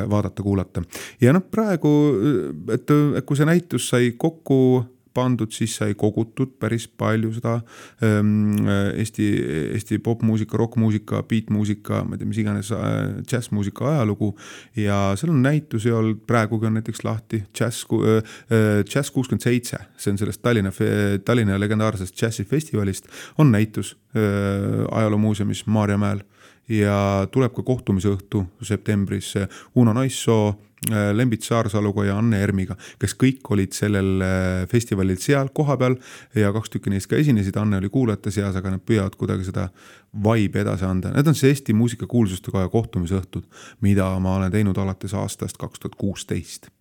vaadata-kuulata. 0.09 0.83
ja 1.21 1.33
noh, 1.35 1.45
praegu, 1.51 1.91
et 2.73 2.95
kui 3.25 3.39
see 3.39 3.49
näitus 3.49 3.89
sai 3.91 4.13
kokku 4.17 4.59
pandud, 5.13 5.51
siis 5.53 5.75
sai 5.79 5.95
kogutud 5.99 6.55
päris 6.61 6.87
palju 6.87 7.31
seda 7.35 7.55
ähm, 8.05 8.67
Eesti, 8.99 9.27
Eesti 9.73 9.99
popmuusika, 10.03 10.57
rokkmuusika, 10.59 11.23
beatmuusika, 11.29 12.03
ma 12.05 12.15
ei 12.15 12.21
tea, 12.21 12.29
mis 12.29 12.41
iganes 12.43 12.71
äh, 12.75 13.19
džässmuusika 13.23 13.89
ajalugu. 13.93 14.35
ja 14.75 14.99
seal 15.19 15.33
on 15.33 15.41
näitusi 15.43 15.91
olnud, 15.91 16.23
praegugi 16.27 16.69
on 16.69 16.79
näiteks 16.79 17.03
lahti 17.03 17.43
džäss 17.53 17.85
äh,, 17.89 18.83
džäss 18.85 19.11
kuuskümmend 19.11 19.43
seitse, 19.43 19.81
see 19.97 20.13
on 20.13 20.21
sellest 20.21 20.41
Tallinna, 20.41 20.71
Tallinna 21.25 21.59
legendaarsest 21.59 22.15
džässifestivalist, 22.15 23.09
on 23.37 23.51
näitus 23.51 23.97
äh, 24.15 24.85
ajaloomuuseumis 24.91 25.65
Maarjamäel 25.65 26.23
ja 26.69 27.27
tuleb 27.31 27.53
ka 27.57 27.63
kohtumise 27.65 28.11
õhtu 28.13 28.43
septembris 28.61 29.33
Uno 29.75 29.93
Naissoo 29.93 30.51
Äh, 30.53 30.68
Lembit 30.87 31.43
Saarsaluga 31.43 32.05
ja 32.07 32.17
Anne 32.17 32.39
Ermiga, 32.39 32.77
kes 32.99 33.15
kõik 33.19 33.49
olid 33.51 33.75
sellel 33.75 34.23
äh, 34.23 34.63
festivalil 34.71 35.19
seal 35.19 35.51
kohapeal 35.55 35.97
ja 36.39 36.53
kaks 36.55 36.71
tükki 36.71 36.93
neist 36.93 37.09
ka 37.11 37.19
esinesid, 37.19 37.57
Anne 37.59 37.81
oli 37.81 37.89
kuulajate 37.91 38.31
seas, 38.31 38.55
aga 38.55 38.71
nad 38.75 38.83
püüavad 38.87 39.17
kuidagi 39.19 39.49
seda 39.49 39.67
vibe'i 40.23 40.63
edasi 40.63 40.87
anda. 40.87 41.11
Need 41.15 41.27
on 41.27 41.35
siis 41.35 41.51
Eesti 41.51 41.75
muusikakuulsuste 41.75 42.53
koja 42.55 42.71
kohtumisõhtud, 42.71 43.49
mida 43.83 44.07
ma 44.23 44.37
olen 44.39 44.53
teinud 44.55 44.79
alates 44.79 45.13
aastast 45.19 45.59
kaks 45.59 45.83
tuhat 45.83 45.99
kuusteist. 45.99 46.71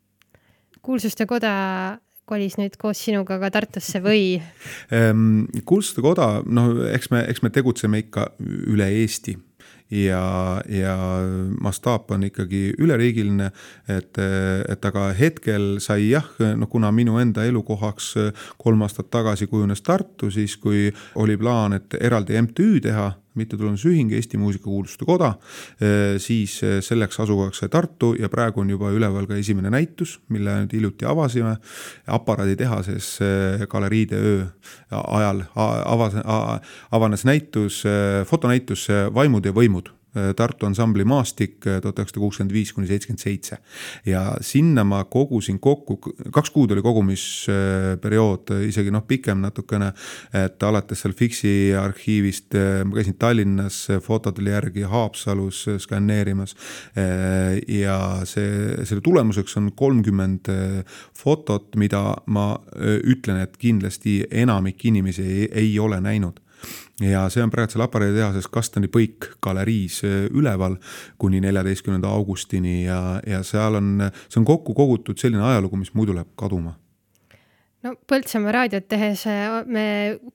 kuulsuste 0.82 1.26
koda 1.26 1.98
kolis 2.28 2.58
nüüd 2.60 2.76
koos 2.78 3.00
sinuga 3.02 3.38
ka 3.40 3.50
Tartusse 3.50 4.00
või? 4.04 4.38
Ehm, 4.94 5.48
kuulsuste 5.64 6.04
koda, 6.04 6.38
noh, 6.46 6.84
eks 6.92 7.10
me, 7.10 7.24
eks 7.26 7.42
me 7.42 7.50
tegutseme 7.50 8.04
ikka 8.06 8.30
üle 8.46 8.88
Eesti 9.02 9.38
ja, 9.90 10.62
ja 10.68 10.96
mastaap 11.60 12.10
on 12.10 12.26
ikkagi 12.28 12.74
üleriigiline, 12.78 13.50
et, 13.88 14.18
et 14.68 14.84
aga 14.90 15.08
hetkel 15.18 15.78
sai 15.80 16.10
jah, 16.10 16.28
no 16.56 16.66
kuna 16.66 16.92
minu 16.92 17.18
enda 17.22 17.44
elukohaks 17.48 18.14
kolm 18.58 18.84
aastat 18.86 19.10
tagasi 19.10 19.46
kujunes 19.46 19.82
Tartu, 19.82 20.30
siis 20.30 20.56
kui 20.60 20.88
oli 21.14 21.36
plaan, 21.40 21.78
et 21.78 21.96
eraldi 22.00 22.36
MTÜ 22.42 22.68
teha 22.84 23.12
mittetulundusühing 23.38 24.12
Eesti 24.16 24.38
Muusikakuulsuste 24.40 25.06
Koda, 25.08 25.32
siis 26.18 26.58
selleks 26.84 27.20
asukohaks 27.22 27.62
sai 27.62 27.70
Tartu 27.72 28.12
ja 28.18 28.28
praegu 28.32 28.62
on 28.62 28.70
juba 28.70 28.90
üleval 28.94 29.26
ka 29.30 29.38
esimene 29.38 29.70
näitus, 29.72 30.18
mille 30.28 30.56
nüüd 30.62 30.74
hiljuti 30.76 31.06
avasime. 31.08 31.56
aparaaditehases 32.06 33.18
galeriide 33.70 34.16
öö 34.16 34.44
ajal 34.90 35.42
avas, 35.54 36.14
avanes 36.90 37.24
näitus, 37.24 37.82
fotonäitus 38.26 38.88
Vaimud 39.14 39.44
ja 39.44 39.52
võimud 39.52 39.97
Tartu 40.36 40.66
ansambli 40.68 41.04
Maastik 41.08 41.58
tuhat 41.64 41.98
üheksasada 41.98 42.22
kuuskümmend 42.22 42.54
viis 42.54 42.72
kuni 42.74 42.88
seitsekümmend 42.88 43.22
seitse. 43.22 43.58
ja 44.06 44.22
sinna 44.40 44.84
ma 44.84 45.02
kogusin 45.04 45.58
kokku, 45.60 45.98
kaks 46.32 46.50
kuud 46.54 46.72
oli 46.74 46.82
kogumisperiood, 46.84 48.52
isegi 48.68 48.92
noh, 48.94 49.04
pikem 49.06 49.42
natukene. 49.44 49.92
et 50.34 50.62
alates 50.62 51.02
seal 51.02 51.14
Fiksi 51.18 51.74
arhiivist, 51.78 52.56
ma 52.84 52.98
käisin 52.98 53.18
Tallinnas 53.18 53.80
fotodele 54.04 54.50
järgi 54.50 54.82
Haapsalus 54.82 55.64
skänneerimas. 55.78 56.56
ja 57.68 57.98
see, 58.24 58.84
selle 58.84 59.00
tulemuseks 59.04 59.56
on 59.56 59.72
kolmkümmend 59.76 60.50
fotot, 61.16 61.76
mida 61.76 62.02
ma 62.26 62.50
ütlen, 63.04 63.42
et 63.42 63.56
kindlasti 63.56 64.22
enamik 64.30 64.84
inimesi 64.84 65.22
ei, 65.22 65.48
ei 65.52 65.78
ole 65.78 66.00
näinud 66.00 66.40
ja 67.00 67.26
see 67.30 67.44
on 67.44 67.52
praegu 67.52 67.74
seal 67.74 67.84
aparaaditehases 67.86 68.48
Kastani 68.52 68.90
Põik 68.92 69.32
galeriis 69.44 70.02
äh, 70.06 70.26
üleval 70.30 70.78
kuni 71.18 71.40
neljateistkümnenda 71.44 72.10
augustini 72.10 72.84
ja, 72.84 73.20
ja 73.26 73.42
seal 73.46 73.78
on, 73.80 74.10
see 74.28 74.40
on 74.40 74.48
kokku 74.48 74.74
kogutud 74.74 75.18
selline 75.18 75.44
ajalugu, 75.52 75.80
mis 75.80 75.94
muidu 75.94 76.16
läheb 76.16 76.34
kaduma 76.38 76.76
no 77.88 77.96
Põltsamaa 78.08 78.52
raadiot 78.54 78.86
tehes 78.90 79.24
äh, 79.28 79.60
me 79.66 79.84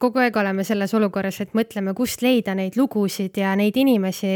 kogu 0.01 0.22
aeg 0.24 0.36
oleme 0.39 0.66
selles 0.68 0.93
olukorras, 0.97 1.39
et 1.43 1.54
mõtleme, 1.58 1.93
kust 1.97 2.24
leida 2.26 2.56
neid 2.58 2.78
lugusid 2.80 3.38
ja 3.39 3.54
neid 3.60 3.78
inimesi, 3.80 4.34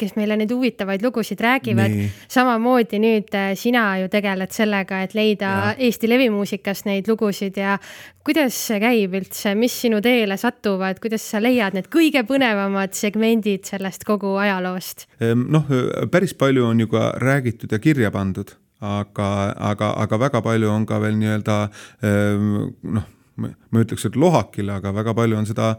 kes 0.00 0.16
meile 0.18 0.38
neid 0.40 0.52
huvitavaid 0.52 1.04
lugusid 1.04 1.40
räägivad. 1.44 1.96
samamoodi 2.28 3.00
nüüd 3.02 3.36
äh, 3.36 3.52
sina 3.58 3.86
ju 4.02 4.08
tegeled 4.12 4.52
sellega, 4.54 5.02
et 5.04 5.14
leida 5.14 5.52
ja. 5.54 5.74
Eesti 5.84 6.08
levimuusikast 6.08 6.88
neid 6.88 7.08
lugusid 7.10 7.58
ja 7.60 7.76
kuidas 8.24 8.56
see 8.68 8.80
käib 8.82 9.16
üldse, 9.18 9.54
mis 9.58 9.74
sinu 9.84 10.00
teele 10.04 10.36
satuvad, 10.40 11.00
kuidas 11.02 11.24
sa 11.28 11.42
leiad 11.42 11.76
need 11.76 11.90
kõige 11.92 12.24
põnevamad 12.28 12.96
segmendid 12.96 13.68
sellest 13.68 14.06
kogu 14.08 14.36
ajaloost? 14.40 15.08
Ehm, 15.20 15.48
noh, 15.52 15.68
päris 16.12 16.34
palju 16.38 16.68
on 16.70 16.84
ju 16.84 16.90
ka 16.92 17.12
räägitud 17.20 17.72
ja 17.72 17.82
kirja 17.82 18.12
pandud 18.14 18.54
aga, 18.84 19.30
aga, 19.72 19.90
aga 20.04 20.20
väga 20.28 20.44
palju 20.44 20.70
on 20.72 20.86
ka 20.88 21.00
veel 21.02 21.18
nii-öelda 21.20 21.58
ehm, 22.04 22.54
noh, 22.96 23.10
ma 23.34 23.50
ei 23.50 23.84
ütleks, 23.84 24.04
et 24.06 24.16
lohakile, 24.18 24.76
aga 24.78 24.92
väga 24.94 25.14
palju 25.16 25.38
on 25.38 25.46
seda 25.48 25.72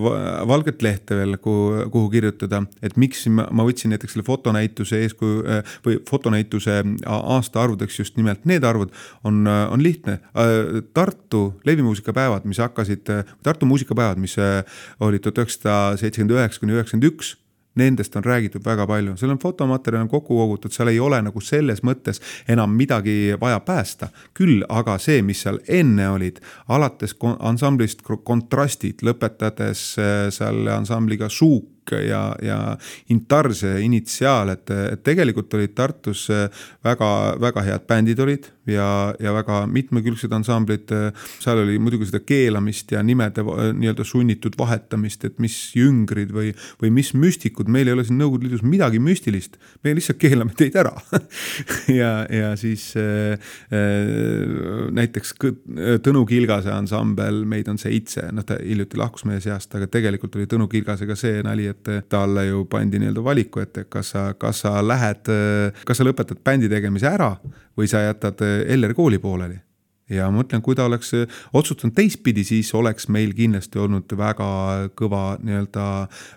va- 0.00 0.44
valget 0.48 0.82
lehte 0.84 1.18
veel, 1.18 1.36
kuhu, 1.42 1.84
kuhu 1.92 2.10
kirjutada, 2.12 2.62
et 2.84 2.96
miks 3.00 3.26
ma, 3.32 3.44
ma 3.52 3.66
võtsin 3.68 3.92
näiteks 3.92 4.16
selle 4.16 4.26
fotonäituse 4.26 5.02
eeskuju 5.04 5.42
äh, 5.44 5.74
või 5.84 5.98
fotonäituse 6.08 6.80
aastaarvudeks 7.08 8.00
just 8.00 8.16
nimelt 8.20 8.46
need 8.48 8.64
arvud, 8.64 8.94
on, 9.26 9.44
on 9.46 9.82
lihtne. 9.82 10.18
Tartu 10.96 11.42
levimuusikapäevad, 11.68 12.46
mis 12.48 12.60
hakkasid, 12.62 13.10
Tartu 13.44 13.68
muusikapäevad, 13.68 14.20
mis 14.22 14.36
olid 15.04 15.22
tuhat 15.24 15.42
üheksasada 15.42 15.98
seitsekümmend 16.00 16.36
üheksa 16.38 16.62
kuni 16.62 16.76
üheksakümmend 16.76 17.12
üks 17.12 17.36
nendest 17.78 18.16
on 18.18 18.26
räägitud 18.26 18.64
väga 18.64 18.86
palju, 18.86 19.16
seal 19.16 19.32
on 19.34 19.40
fotomaterjal 19.42 20.04
on 20.04 20.12
kokku 20.12 20.36
kogutud, 20.38 20.74
seal 20.74 20.92
ei 20.92 21.00
ole 21.00 21.20
nagu 21.24 21.40
selles 21.44 21.82
mõttes 21.86 22.22
enam 22.48 22.74
midagi 22.76 23.34
vaja 23.40 23.60
päästa. 23.60 24.10
küll 24.34 24.64
aga 24.68 24.98
see, 24.98 25.22
mis 25.22 25.42
seal 25.42 25.60
enne 25.68 26.10
olid, 26.10 26.40
alates 26.68 27.16
ansamblist 27.38 28.02
Kontrastid, 28.24 29.02
lõpetades 29.02 29.82
äh, 29.98 30.28
seal 30.34 30.66
ansambliga 30.72 31.28
Suuk 31.28 31.92
ja, 31.92 32.36
ja 32.42 32.76
Intarse 33.08 33.78
initsiaal, 33.80 34.52
et, 34.52 34.70
et 34.70 35.02
tegelikult 35.04 35.54
olid 35.54 35.74
Tartus 35.74 36.28
väga-väga 36.84 37.64
head 37.64 37.86
bändid 37.88 38.20
olid 38.20 38.50
ja, 38.68 39.14
ja 39.20 39.32
väga 39.36 39.62
mitmekülgsed 39.70 40.32
ansamblid. 40.32 40.92
seal 41.40 41.62
oli 41.62 41.78
muidugi 41.82 42.08
seda 42.08 42.20
keelamist 42.24 42.92
ja 42.92 43.02
nimede 43.02 43.44
va- 43.46 43.70
nii-öelda 43.72 44.04
sunnitud 44.06 44.56
vahetamist, 44.58 45.24
et 45.24 45.38
mis 45.42 45.56
jüngrid 45.76 46.32
või, 46.34 46.52
või 46.82 46.92
mis 46.94 47.12
müstikud, 47.14 47.68
meil 47.68 47.88
ei 47.88 47.96
ole 47.96 48.04
siin 48.06 48.18
Nõukogude 48.18 48.48
Liidus 48.48 48.64
midagi 48.66 48.98
müstilist, 49.02 49.58
me 49.84 49.92
lihtsalt 49.96 50.18
keelame 50.20 50.54
teid 50.58 50.76
ära 50.80 50.94
ja, 52.00 52.12
ja 52.32 52.52
siis 52.58 52.90
äh, 52.98 53.38
äh, 53.72 54.88
näiteks 54.94 55.34
Kõ- 55.38 55.56
Tõnu 56.04 56.24
Kilgase 56.28 56.72
ansambel 56.74 57.44
Meid 57.48 57.68
on 57.70 57.78
seitse, 57.80 58.28
noh 58.34 58.46
ta 58.46 58.58
hiljuti 58.62 58.98
lahkus 59.00 59.26
meie 59.28 59.40
seast, 59.44 59.74
aga 59.78 59.88
tegelikult 59.90 60.36
oli 60.38 60.48
Tõnu 60.50 60.68
Kilgasega 60.70 61.16
see 61.18 61.42
nali, 61.46 61.68
et 61.70 61.92
talle 62.10 62.48
ju 62.48 62.64
pandi 62.70 63.00
nii-öelda 63.00 63.24
valiku 63.24 63.62
ette, 63.62 63.86
kas 63.90 64.12
sa, 64.14 64.28
kas 64.38 64.64
sa 64.64 64.78
lähed, 64.84 65.30
kas 65.86 66.00
sa 66.00 66.06
lõpetad 66.06 66.42
bändi 66.44 66.70
tegemise 66.70 67.08
ära 67.10 67.32
või 67.78 67.86
sa 67.90 68.02
jätad 68.02 68.40
Elleri 68.66 68.94
kooli 68.94 69.18
pooleli 69.22 69.58
ja 70.12 70.28
ma 70.30 70.40
mõtlen, 70.40 70.62
kui 70.64 70.76
ta 70.76 70.86
oleks 70.88 71.12
otsustanud 71.56 71.94
teistpidi, 71.96 72.44
siis 72.46 72.70
oleks 72.76 73.08
meil 73.12 73.34
kindlasti 73.36 73.80
olnud 73.80 74.12
väga 74.18 74.48
kõva 74.98 75.22
nii-öelda 75.44 75.84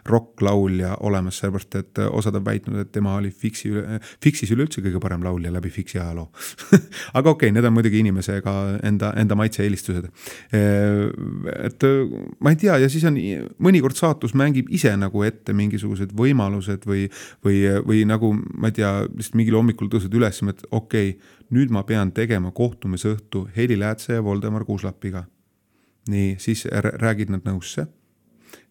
rokklaulja 0.09 0.97
olemas, 1.07 1.39
sellepärast 1.41 1.77
et 1.79 2.01
osad 2.09 2.37
on 2.39 2.45
väitnud, 2.45 2.81
et 2.83 2.91
tema 2.91 3.15
oli 3.19 3.31
Fiksi, 3.31 3.71
Fiksis 4.23 4.51
üleüldse 4.55 4.83
kõige 4.83 5.01
parem 5.03 5.23
laulja 5.25 5.53
läbi 5.53 5.71
Fiksi 5.71 6.01
ajaloo 6.01 6.27
aga 7.17 7.29
okei 7.29 7.49
okay,, 7.49 7.55
need 7.55 7.67
on 7.67 7.75
muidugi 7.75 8.01
inimesega 8.03 8.55
enda, 8.87 9.13
enda 9.19 9.37
maitse-eelistused. 9.39 10.09
et 10.51 11.87
ma 12.39 12.53
ei 12.53 12.59
tea, 12.59 12.77
ja 12.83 12.91
siis 12.91 13.05
on 13.07 13.19
mõnikord 13.63 13.97
saatus 13.97 14.35
mängib 14.37 14.71
ise 14.73 14.93
nagu 14.99 15.23
ette 15.23 15.55
mingisugused 15.55 16.11
võimalused 16.17 16.87
või, 16.87 17.07
või, 17.45 17.63
või 17.87 18.03
nagu 18.09 18.33
ma 18.35 18.71
ei 18.71 18.81
tea, 18.81 18.93
lihtsalt 19.07 19.39
mingil 19.39 19.59
hommikul 19.59 19.91
tõused 19.91 20.13
üles, 20.17 20.41
et 20.51 20.65
okei 20.71 21.15
okay, 21.15 21.39
nüüd 21.51 21.71
ma 21.71 21.83
pean 21.83 22.11
tegema 22.15 22.51
kohtumisõhtu 22.55 23.47
Heli 23.55 23.79
Läätse 23.79 24.13
ja 24.13 24.23
Voldemar 24.23 24.65
Kuuslapiga. 24.65 25.25
nii, 26.09 26.35
siis 26.39 26.65
räägid 26.97 27.29
nad 27.29 27.43
nõusse 27.45 27.85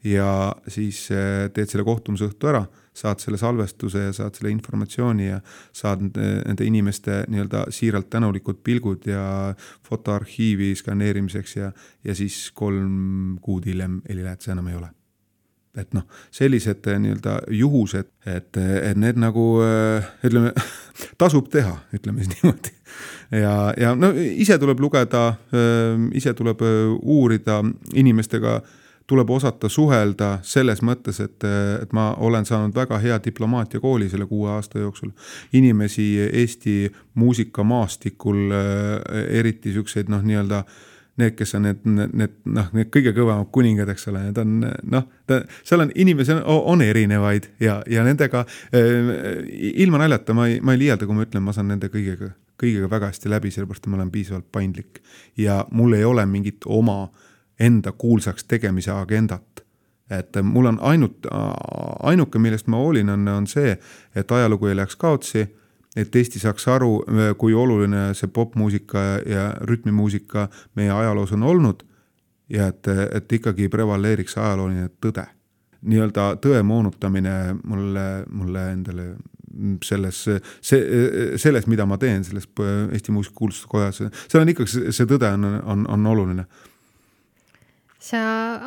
ja 0.04 0.52
siis 0.68 1.08
äh, 1.12 1.46
teed 1.54 1.70
selle 1.70 1.84
kohtumisõhtu 1.86 2.50
ära, 2.50 2.64
saad 2.96 3.22
selle 3.22 3.38
salvestuse 3.38 4.06
ja 4.08 4.12
saad 4.16 4.34
selle 4.34 4.50
informatsiooni 4.50 5.28
ja 5.28 5.40
saad 5.72 6.02
nende 6.10 6.66
inimeste 6.66 7.22
nii-öelda 7.30 7.66
siiralt 7.70 8.10
tänulikud 8.10 8.64
pilgud 8.64 9.06
ja 9.06 9.54
fotoarhiivi 9.86 10.74
skaneerimiseks 10.74 11.56
ja, 11.56 11.72
ja 12.04 12.14
siis 12.18 12.48
kolm 12.54 13.38
kuud 13.40 13.70
hiljem 13.70 14.00
Heli 14.08 14.26
Läätse 14.26 14.52
enam 14.56 14.72
ei 14.72 14.80
ole 14.80 14.90
et 15.78 15.94
noh, 15.94 16.02
sellised 16.34 16.86
äh, 16.90 16.98
nii-öelda 16.98 17.36
juhused, 17.54 18.10
et, 18.26 18.56
et 18.58 18.98
need 18.98 19.20
nagu 19.22 19.44
äh, 19.62 20.10
ütleme, 20.26 20.52
tasub 21.20 21.50
teha, 21.52 21.76
ütleme 21.94 22.24
siis 22.24 22.34
niimoodi. 22.34 22.74
ja, 23.38 23.54
ja 23.78 23.94
no 23.94 24.10
ise 24.16 24.58
tuleb 24.58 24.82
lugeda, 24.82 25.34
ise 26.16 26.34
tuleb 26.34 26.66
äh, 26.66 26.82
uurida 27.00 27.60
inimestega, 27.94 28.60
tuleb 29.10 29.30
osata 29.34 29.66
suhelda 29.70 30.36
selles 30.46 30.84
mõttes, 30.86 31.18
et, 31.22 31.42
et 31.82 31.94
ma 31.94 32.12
olen 32.22 32.46
saanud 32.46 32.74
väga 32.74 32.98
hea 33.02 33.16
diplomaatiakooli 33.24 34.06
selle 34.10 34.26
kuue 34.30 34.50
aasta 34.54 34.78
jooksul. 34.78 35.10
inimesi 35.52 36.12
Eesti 36.30 36.92
muusikamaastikul, 37.18 38.54
eriti 39.34 39.72
siukseid 39.74 40.12
noh, 40.14 40.22
nii-öelda 40.22 40.62
need, 41.20 41.36
kes 41.38 41.54
on 41.58 41.66
need, 41.68 41.84
need, 41.86 42.34
noh, 42.50 42.68
need 42.76 42.90
kõige 42.94 43.12
kõvemad 43.16 43.50
kuningad, 43.54 43.90
eks 43.92 44.08
ole, 44.10 44.24
need 44.28 44.40
on 44.42 44.58
noh, 44.94 45.06
ta, 45.28 45.40
seal 45.66 45.84
on 45.84 45.94
inimesi 45.94 46.34
on, 46.34 46.42
on 46.74 46.84
erinevaid 46.84 47.50
ja, 47.62 47.80
ja 47.90 48.04
nendega 48.06 48.44
äh, 48.44 49.40
ilma 49.84 50.02
naljata 50.02 50.36
ma 50.36 50.48
ei, 50.50 50.60
ma 50.64 50.76
ei 50.76 50.84
liialda, 50.84 51.08
kui 51.08 51.18
ma 51.18 51.26
ütlen, 51.26 51.44
ma 51.46 51.54
saan 51.56 51.70
nende 51.72 51.92
kõigega, 51.92 52.32
kõigega 52.60 52.90
väga 52.92 53.12
hästi 53.12 53.32
läbi, 53.32 53.52
sellepärast 53.54 53.86
et 53.86 53.92
ma 53.92 54.00
olen 54.00 54.12
piisavalt 54.14 54.50
paindlik. 54.52 55.02
ja 55.38 55.64
mul 55.70 55.96
ei 55.98 56.04
ole 56.04 56.26
mingit 56.26 56.66
oma 56.66 57.04
enda 57.60 57.92
kuulsaks 57.92 58.44
tegemise 58.48 58.92
agendat 58.94 59.64
et 60.10 60.36
mul 60.42 60.66
on 60.66 60.78
ainult, 60.82 61.26
ainuke, 62.02 62.38
millest 62.42 62.66
ma 62.66 62.80
hoolin, 62.82 63.08
on, 63.14 63.28
on 63.28 63.46
see, 63.46 63.76
et 64.14 64.32
ajalugu 64.34 64.66
ei 64.66 64.74
läheks 64.74 64.96
kaotsi 64.98 65.44
et 65.96 66.16
Eesti 66.16 66.38
saaks 66.38 66.68
aru, 66.70 66.92
kui 67.38 67.54
oluline 67.54 68.10
see 68.14 68.30
popmuusika 68.30 69.00
ja 69.26 69.50
rütmimuusika 69.66 70.48
meie 70.78 70.90
ajaloos 70.90 71.32
on 71.32 71.42
olnud 71.42 71.82
ja 72.50 72.70
et, 72.70 72.88
et 73.14 73.32
ikkagi 73.32 73.68
prevaleeriks 73.68 74.38
ajalooline 74.38 74.88
tõde. 75.02 75.26
nii-öelda 75.80 76.36
tõe 76.44 76.62
moonutamine 76.62 77.54
mulle, 77.64 78.24
mulle 78.28 78.64
endale 78.72 79.04
selles, 79.84 80.18
see, 80.60 80.80
selles, 81.36 81.66
mida 81.66 81.86
ma 81.86 81.98
teen, 81.98 82.24
selles 82.24 82.46
Eesti 82.92 83.12
Muusikakuulutuse 83.12 83.68
Kojas, 83.68 84.02
seal 84.28 84.42
on 84.42 84.52
ikkagi 84.52 84.92
see 84.92 85.06
tõde 85.08 85.30
on, 85.34 85.46
on, 85.64 85.86
on 85.88 86.06
oluline 86.06 86.44
sa 88.00 88.20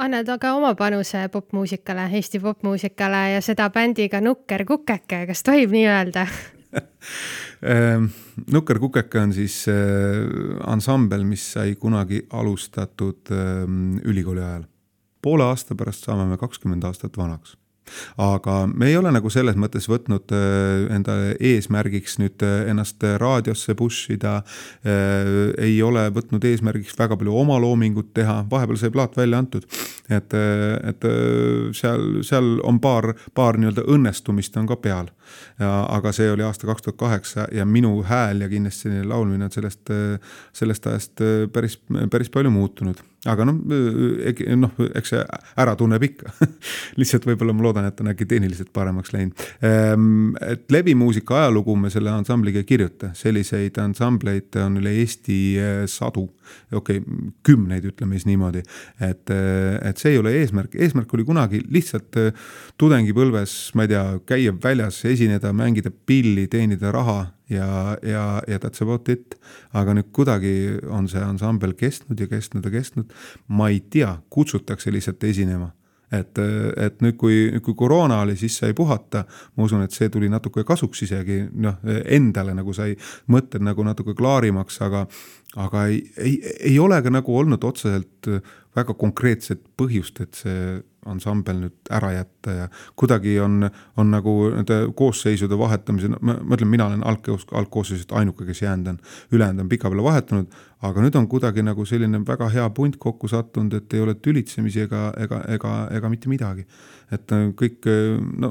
annad 0.04 0.30
aga 0.30 0.54
oma 0.54 0.74
panuse 0.76 1.28
popmuusikale, 1.32 2.10
Eesti 2.14 2.40
popmuusikale 2.40 3.24
ja 3.36 3.42
seda 3.42 3.70
bändiga 3.74 4.22
Nukker 4.22 4.66
Kukeke, 4.66 5.24
kas 5.28 5.44
tohib 5.44 5.74
nii 5.74 5.88
öelda 5.88 6.28
Nukker 8.54 8.80
Kukeke 8.80 9.22
on 9.22 9.32
siis 9.34 9.62
ansambel, 10.68 11.24
mis 11.24 11.46
sai 11.54 11.78
kunagi 11.80 12.26
alustatud 12.36 13.32
ülikooli 14.04 14.44
ajal. 14.44 14.66
poole 15.24 15.46
aasta 15.48 15.76
pärast 15.76 16.04
saame 16.04 16.26
me 16.28 16.38
kakskümmend 16.38 16.84
aastat 16.84 17.18
vanaks 17.18 17.56
aga 18.18 18.64
me 18.68 18.90
ei 18.90 18.98
ole 18.98 19.12
nagu 19.14 19.30
selles 19.34 19.58
mõttes 19.60 19.88
võtnud 19.90 20.34
endale 20.94 21.36
eesmärgiks 21.40 22.18
nüüd 22.22 22.44
ennast 22.44 23.04
raadiosse 23.22 23.76
push 23.80 24.12
ida. 24.14 24.42
ei 24.84 25.82
ole 25.84 26.08
võtnud 26.14 26.44
eesmärgiks 26.46 26.98
väga 27.00 27.18
palju 27.18 27.36
omaloomingut 27.44 28.14
teha, 28.14 28.44
vahepeal 28.50 28.80
sai 28.80 28.92
plaat 28.94 29.18
välja 29.18 29.38
antud. 29.42 29.66
et, 30.10 30.34
et 30.34 31.08
seal, 31.74 32.24
seal 32.24 32.60
on 32.64 32.80
paar, 32.84 33.14
paar 33.34 33.58
nii-öelda 33.58 33.86
õnnestumist 33.88 34.58
on 34.60 34.68
ka 34.68 34.76
peal. 34.76 35.12
aga 35.60 36.12
see 36.12 36.32
oli 36.32 36.44
aasta 36.44 36.68
kaks 36.68 36.88
tuhat 36.88 37.00
kaheksa 37.00 37.48
ja 37.52 37.66
minu 37.66 38.04
hääl 38.04 38.42
ja 38.42 38.50
kindlasti 38.50 39.04
laulmine 39.06 39.46
on 39.50 39.52
sellest, 39.52 39.90
sellest 40.54 40.88
ajast 40.88 41.26
päris, 41.54 41.80
päris 42.12 42.30
palju 42.30 42.52
muutunud 42.52 43.02
aga 43.30 43.46
noh, 43.48 43.60
noh, 44.60 44.80
eks 45.00 45.14
see 45.14 45.22
ära 45.64 45.76
tunneb 45.80 46.04
ikka 46.04 46.34
lihtsalt 47.00 47.28
võib-olla 47.30 47.56
ma 47.56 47.66
loodan, 47.68 47.88
et 47.88 48.02
on 48.04 48.12
äkki 48.12 48.28
tehniliselt 48.28 48.74
paremaks 48.76 49.14
läinud. 49.16 49.46
et 50.44 50.66
levimuusika 50.74 51.40
ajalugu 51.44 51.76
me 51.80 51.92
selle 51.94 52.12
ansambliga 52.12 52.60
ei 52.60 52.68
kirjuta, 52.68 53.14
selliseid 53.16 53.80
ansambleid 53.80 54.60
on 54.64 54.80
üle 54.82 54.96
Eesti 55.04 55.38
sadu, 55.92 56.26
okei 56.76 57.00
okay,, 57.00 57.30
kümneid, 57.48 57.88
ütleme 57.94 58.20
siis 58.20 58.28
niimoodi. 58.28 58.64
et, 59.00 59.32
et 59.32 60.04
see 60.04 60.16
ei 60.16 60.20
ole 60.20 60.36
eesmärk, 60.42 60.76
eesmärk 60.76 61.16
oli 61.16 61.28
kunagi 61.28 61.64
lihtsalt 61.72 62.20
tudengipõlves, 62.80 63.56
ma 63.78 63.88
ei 63.88 63.94
tea, 63.94 64.04
käia 64.34 64.58
väljas, 64.64 65.00
esineda, 65.08 65.54
mängida 65.56 65.94
pilli, 65.94 66.50
teenida 66.52 66.92
raha 66.92 67.22
ja, 67.54 67.70
ja, 68.02 68.26
ja 68.48 68.58
that's 68.60 68.82
about 68.84 69.10
it. 69.10 69.38
aga 69.74 69.96
nüüd 69.98 70.12
kuidagi 70.16 70.56
on 70.90 71.08
see 71.12 71.22
ansambel 71.24 71.76
kestnud 71.78 72.20
ja 72.20 72.28
kestnud 72.28 72.66
ja 72.66 72.74
kestnud. 72.74 73.14
ma 73.48 73.70
ei 73.70 73.84
tea, 73.90 74.16
kutsutakse 74.30 74.92
lihtsalt 74.92 75.24
esinema. 75.24 75.72
et, 76.14 76.38
et 76.78 77.00
nüüd, 77.02 77.16
kui, 77.18 77.38
kui 77.66 77.74
koroona 77.74 78.20
oli, 78.22 78.36
siis 78.38 78.58
sai 78.62 78.74
puhata. 78.74 79.26
ma 79.56 79.68
usun, 79.68 79.84
et 79.86 79.92
see 79.92 80.10
tuli 80.14 80.30
natuke 80.30 80.64
kasuks 80.64 81.06
isegi 81.08 81.44
noh, 81.54 81.80
endale 82.06 82.54
nagu 82.54 82.74
sai 82.74 82.98
mõtted 83.28 83.64
nagu 83.66 83.84
natuke 83.84 84.14
klaarimaks, 84.18 84.82
aga, 84.82 85.08
aga 85.56 85.88
ei, 85.88 86.04
ei, 86.18 86.36
ei 86.74 86.80
ole 86.80 87.02
ka 87.02 87.14
nagu 87.14 87.38
olnud 87.38 87.64
otseselt 87.64 88.34
väga 88.76 88.96
konkreetset 88.98 89.62
põhjust, 89.78 90.20
et 90.24 90.44
see 90.44 90.82
ansambel 91.10 91.58
nüüd 91.60 91.92
ära 91.92 92.14
jätta 92.14 92.54
ja 92.56 92.68
kuidagi 93.00 93.36
on, 93.44 93.68
on 94.00 94.12
nagu 94.14 94.34
nende 94.54 94.78
koosseisude 94.98 95.58
vahetamise, 95.60 96.12
ma 96.22 96.38
ütlen, 96.56 96.70
mina 96.72 96.88
olen 96.88 97.04
algkoos, 97.08 97.46
algkoosseisust 97.52 98.14
ainuke, 98.16 98.46
kes 98.48 98.64
jäänud 98.64 98.94
on, 98.94 99.00
ülejäänud 99.36 99.66
on 99.66 99.72
pikapeale 99.72 100.06
vahetunud, 100.06 100.58
aga 100.84 101.04
nüüd 101.04 101.18
on 101.20 101.28
kuidagi 101.32 101.64
nagu 101.66 101.86
selline 101.88 102.24
väga 102.28 102.50
hea 102.54 102.66
punt 102.76 102.98
kokku 103.04 103.28
sattunud, 103.32 103.76
et 103.80 103.94
ei 103.94 104.04
ole 104.04 104.16
tülitsemisi 104.16 104.86
ega, 104.86 105.06
ega, 105.20 105.42
ega, 105.56 105.74
ega 106.00 106.12
mitte 106.12 106.32
midagi. 106.32 106.68
et 107.14 107.32
äh, 107.32 107.50
kõik, 107.54 107.84
äh, 107.86 108.16
no 108.42 108.50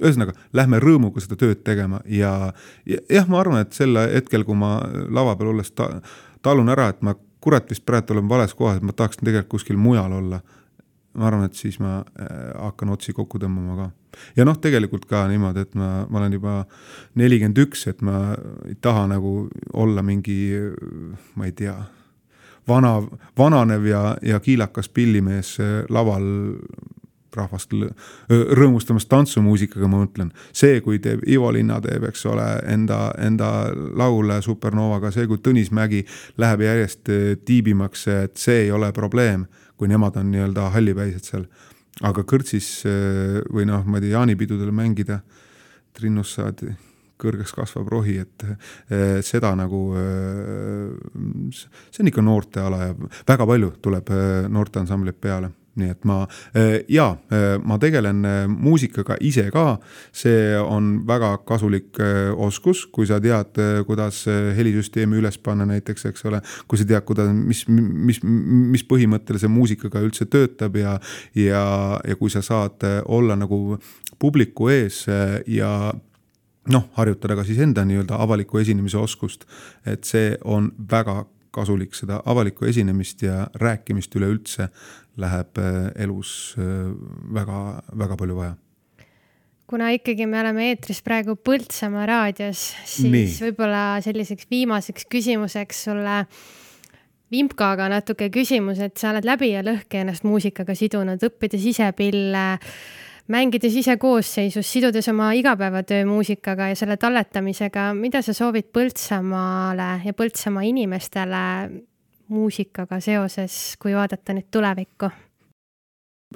ühesõnaga, 0.00 0.32
lähme 0.56 0.78
rõõmuga 0.80 1.20
seda 1.20 1.36
tööd 1.36 1.64
tegema 1.66 2.00
ja, 2.06 2.52
ja 2.88 3.00
jah, 3.10 3.26
ma 3.28 3.42
arvan, 3.42 3.60
et 3.60 3.74
sel 3.76 3.98
hetkel, 3.98 4.46
kui 4.46 4.56
ma 4.56 4.78
lava 5.10 5.34
peal 5.36 5.50
olles 5.52 5.74
ta, 5.74 5.90
talun 6.42 6.70
ära, 6.72 6.88
et 6.94 7.02
ma 7.04 7.16
kurat 7.40 7.70
vist 7.70 7.84
praegu 7.86 8.14
olen 8.14 8.28
vales 8.28 8.54
kohas, 8.54 8.80
ma 8.82 8.92
tahaksin 8.92 9.24
tegelikult 9.24 9.50
kuskil 9.58 9.76
mujal 9.80 10.12
olla. 10.12 10.40
ma 11.14 11.26
arvan, 11.26 11.44
et 11.44 11.58
siis 11.58 11.80
ma 11.82 12.04
äh, 12.22 12.26
hakkan 12.54 12.92
otsi 12.94 13.12
kokku 13.12 13.38
tõmbama 13.42 13.74
ka. 13.76 13.86
ja 14.36 14.44
noh, 14.46 14.58
tegelikult 14.62 15.08
ka 15.10 15.24
niimoodi, 15.28 15.64
et 15.66 15.74
ma, 15.74 16.06
ma 16.06 16.20
olen 16.20 16.36
juba 16.38 16.52
nelikümmend 17.18 17.58
üks, 17.58 17.86
et 17.90 18.02
ma 18.02 18.36
ei 18.68 18.76
taha 18.80 19.08
nagu 19.10 19.48
olla 19.72 20.02
mingi, 20.06 20.54
ma 21.34 21.48
ei 21.50 21.52
tea, 21.52 21.74
vana, 22.68 22.94
vananev 23.38 23.86
ja, 23.90 24.04
ja 24.22 24.38
kiilakas 24.40 24.88
pillimees 24.88 25.56
äh, 25.60 25.82
laval 25.88 26.30
rahvast 27.36 27.72
rõõmustamas 28.28 29.06
tantsumuusikaga, 29.10 29.88
ma 29.88 30.02
mõtlen. 30.04 30.32
see, 30.52 30.80
kui 30.84 30.98
teeb 31.02 31.22
Ivo 31.28 31.50
Linna 31.52 31.80
teeb, 31.80 32.04
eks 32.10 32.26
ole, 32.30 32.46
enda, 32.70 33.00
enda 33.18 33.50
laule 33.98 34.40
Supernovaga, 34.42 35.12
see, 35.14 35.26
kui 35.30 35.38
Tõnis 35.38 35.70
Mägi 35.74 36.04
läheb 36.38 36.66
järjest 36.66 37.08
ö, 37.08 37.36
tiibimaks, 37.44 38.06
et 38.08 38.36
see 38.40 38.66
ei 38.66 38.70
ole 38.74 38.92
probleem, 38.96 39.46
kui 39.78 39.88
nemad 39.88 40.18
on 40.20 40.30
nii-öelda 40.32 40.70
hallipäised 40.74 41.32
seal. 41.32 41.48
aga 42.02 42.22
kõrtsis 42.24 42.82
öö, 42.86 43.42
või 43.52 43.66
noh, 43.68 43.84
ma 43.84 43.98
ei 43.98 44.06
tea, 44.06 44.14
jaanipidudel 44.18 44.70
mängida, 44.72 45.20
Trinnus 45.92 46.36
saad 46.38 46.62
kõrgeks 47.20 47.52
kasvab 47.52 47.88
rohi, 47.92 48.14
et 48.22 48.44
eh, 48.46 49.18
seda 49.26 49.50
nagu, 49.58 49.80
see 51.52 52.00
on 52.00 52.08
ikka 52.08 52.24
noorteala 52.24 52.78
ja 52.86 52.94
väga 53.28 53.46
palju 53.50 53.74
tuleb 53.82 54.12
noorteansambleid 54.48 55.18
peale 55.20 55.50
nii 55.78 55.92
et 55.92 56.04
ma 56.08 56.18
ja 56.90 57.06
ma 57.62 57.78
tegelen 57.80 58.24
muusikaga 58.50 59.16
ise 59.24 59.46
ka, 59.54 59.78
see 60.12 60.58
on 60.58 60.92
väga 61.08 61.36
kasulik 61.46 62.00
oskus, 62.36 62.84
kui 62.90 63.06
sa 63.06 63.20
tead, 63.22 63.60
kuidas 63.86 64.24
helisüsteemi 64.56 65.20
üles 65.20 65.38
panna 65.38 65.68
näiteks, 65.70 66.08
eks 66.10 66.26
ole. 66.30 66.42
kui 66.68 66.80
sa 66.80 66.88
tead, 66.88 67.04
kuidas, 67.06 67.30
mis, 67.34 67.64
mis, 67.70 68.20
mis 68.24 68.86
põhimõttel 68.86 69.38
see 69.40 69.52
muusikaga 69.52 70.02
üldse 70.04 70.26
töötab 70.30 70.76
ja, 70.80 70.98
ja, 71.38 71.64
ja 72.06 72.18
kui 72.18 72.30
sa 72.32 72.42
saad 72.42 72.84
olla 73.06 73.38
nagu 73.38 73.78
publiku 74.20 74.68
ees 74.72 75.04
ja 75.46 75.72
noh, 76.70 76.88
harjutada 76.98 77.38
ka 77.38 77.44
siis 77.46 77.60
enda 77.62 77.84
nii-öelda 77.88 78.18
avaliku 78.20 78.60
esinemise 78.60 78.98
oskust. 78.98 79.46
et 79.86 80.04
see 80.04 80.36
on 80.44 80.72
väga 80.90 81.24
kasulik, 81.50 81.94
seda 81.94 82.20
avalikku 82.30 82.64
esinemist 82.70 83.22
ja 83.22 83.48
rääkimist 83.58 84.14
üleüldse 84.16 84.68
läheb 85.18 85.58
äh, 85.58 85.90
elus 86.04 86.54
väga-väga 86.58 88.16
palju 88.20 88.36
vaja. 88.36 88.56
Kuna 89.70 89.92
ikkagi 89.94 90.26
me 90.26 90.40
oleme 90.40 90.64
eetris 90.72 90.98
praegu 91.06 91.36
Põltsamaa 91.38 92.06
raadios, 92.10 92.72
siis 92.90 93.36
võib-olla 93.38 94.00
selliseks 94.02 94.48
viimaseks 94.50 95.06
küsimuseks 95.06 95.84
sulle 95.86 96.24
Vimkaga 97.30 97.86
natuke 97.92 98.26
küsimus, 98.34 98.80
et 98.82 98.98
sa 98.98 99.12
oled 99.12 99.26
läbi 99.28 99.52
ja 99.52 99.62
lõhki 99.62 100.00
ennast 100.00 100.24
muusikaga 100.26 100.74
sidunud, 100.74 101.22
õppides 101.22 101.62
ise 101.70 101.86
pille, 101.94 102.42
mängides 103.30 103.76
ise 103.78 103.94
koosseisus, 104.02 104.66
sidudes 104.66 105.06
oma 105.12 105.28
igapäevatöö 105.38 106.02
muusikaga 106.10 106.72
ja 106.72 106.78
selle 106.80 106.98
talletamisega, 106.98 107.92
mida 107.94 108.24
sa 108.26 108.34
soovid 108.34 108.72
Põltsamaale 108.74 109.92
ja 110.02 110.16
Põltsamaa 110.18 110.66
inimestele 110.66 111.44
muusikaga 112.30 113.00
seoses, 113.02 113.76
kui 113.82 113.94
vaadata 113.96 114.36
nüüd 114.36 114.48
tulevikku? 114.50 115.10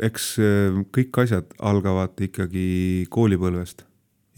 eks 0.03 0.35
äh, 0.43 0.79
kõik 0.95 1.19
asjad 1.23 1.53
algavad 1.63 2.19
ikkagi 2.27 3.07
koolipõlvest 3.15 3.85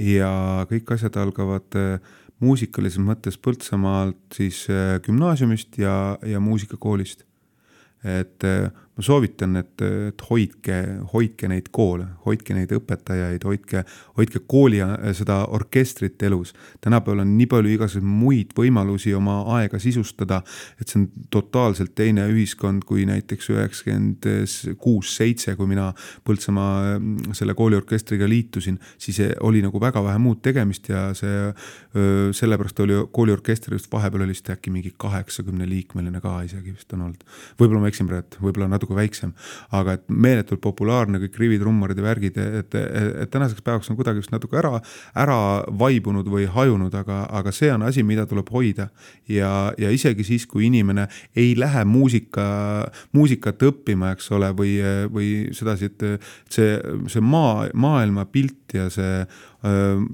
ja 0.05 0.67
kõik 0.69 0.93
asjad 0.93 1.17
algavad 1.23 1.79
äh, 1.81 2.17
muusikalises 2.45 3.01
mõttes 3.01 3.39
Põltsamaalt 3.41 4.37
siis 4.37 4.67
äh, 4.69 4.99
gümnaasiumist 5.05 5.79
ja, 5.81 6.19
ja 6.27 6.41
muusikakoolist. 6.41 7.25
et 8.05 8.45
ma 8.97 9.05
soovitan, 9.05 9.57
et, 9.61 9.83
et 10.09 10.23
hoidke, 10.31 10.77
hoidke 11.13 11.49
neid 11.53 11.69
koole, 11.75 12.07
hoidke 12.25 12.55
neid 12.57 12.73
õpetajaid, 12.73 13.45
hoidke, 13.45 13.85
hoidke 14.17 14.41
kooli 14.49 14.81
seda 15.17 15.43
orkestrit 15.53 16.23
elus. 16.23 16.55
tänapäeval 16.81 17.25
on 17.27 17.35
nii 17.37 17.49
palju 17.51 17.75
igasuguseid 17.75 18.07
muid 18.09 18.55
võimalusi 18.57 19.13
oma 19.17 19.43
aega 19.59 19.79
sisustada, 19.83 20.41
et 20.81 20.89
see 20.89 21.03
on 21.03 21.09
totaalselt 21.31 21.95
teine 21.95 22.25
ühiskond 22.33 22.87
kui 22.89 23.05
näiteks 23.09 23.51
üheksakümmend 23.53 24.31
kuus, 24.81 25.13
seitse, 25.17 25.57
kui 25.57 25.69
mina 25.69 25.93
Põltsamaa 26.27 26.97
mm, 26.99 27.35
selle 27.37 27.55
kooliorkestriga 27.55 28.27
liitusin, 28.29 28.79
siis 28.99 29.21
oli 29.45 29.61
nagu 29.65 29.81
väga 29.81 30.03
vähe 30.05 30.19
muud 30.23 30.41
tegemist 30.45 30.89
ja 30.89 31.09
see, 31.17 31.53
sellepärast 32.37 32.81
oli 32.85 32.99
kooliorkester 33.13 33.75
just 33.77 33.91
vahepeal 33.93 34.25
oli 34.25 34.35
vist 34.35 34.51
äkki 34.51 34.73
mingi 34.73 34.93
kaheksakümne 34.97 35.69
liikmeline 35.69 36.21
ka 36.25 36.39
isegi 36.47 36.75
vist 36.75 36.93
on 36.97 37.07
olnud. 37.09 37.23
võib-olla 37.61 37.85
ma 37.85 37.93
eksin 37.93 38.09
praegu, 38.11 38.41
võib-olla 38.43 38.69
natuke 38.73 38.86
väiksem, 38.95 39.33
aga 39.75 39.97
et 39.97 40.05
meeletult 40.09 40.61
populaarne 40.63 41.19
kõik 41.25 41.39
rivitrummarid 41.41 41.99
ja 41.99 42.07
värgid, 42.07 42.39
et, 42.39 42.75
et, 42.77 42.77
et 43.25 43.33
tänaseks 43.33 43.65
päevaks 43.67 43.91
on 43.91 43.99
kuidagi 43.99 44.23
vist 44.23 44.35
natuke 44.35 44.59
ära, 44.61 44.81
ära 45.19 45.39
vaibunud 45.79 46.29
või 46.31 46.47
hajunud, 46.51 46.95
aga, 46.95 47.25
aga 47.41 47.55
see 47.55 47.73
on 47.75 47.87
asi, 47.89 48.05
mida 48.07 48.27
tuleb 48.27 48.51
hoida. 48.53 48.89
ja, 49.29 49.73
ja 49.79 49.91
isegi 49.91 50.25
siis, 50.25 50.47
kui 50.47 50.67
inimene 50.67 51.09
ei 51.37 51.55
lähe 51.59 51.85
muusika, 51.85 52.47
muusikat 53.17 53.63
õppima, 53.63 54.13
eks 54.15 54.31
ole, 54.37 54.53
või, 54.57 54.77
või 55.13 55.31
sedasi, 55.57 55.91
et 55.91 56.07
see, 56.53 56.79
see 57.11 57.25
maa, 57.25 57.67
maailmapilt 57.75 58.77
ja 58.77 58.89
see, 58.93 59.25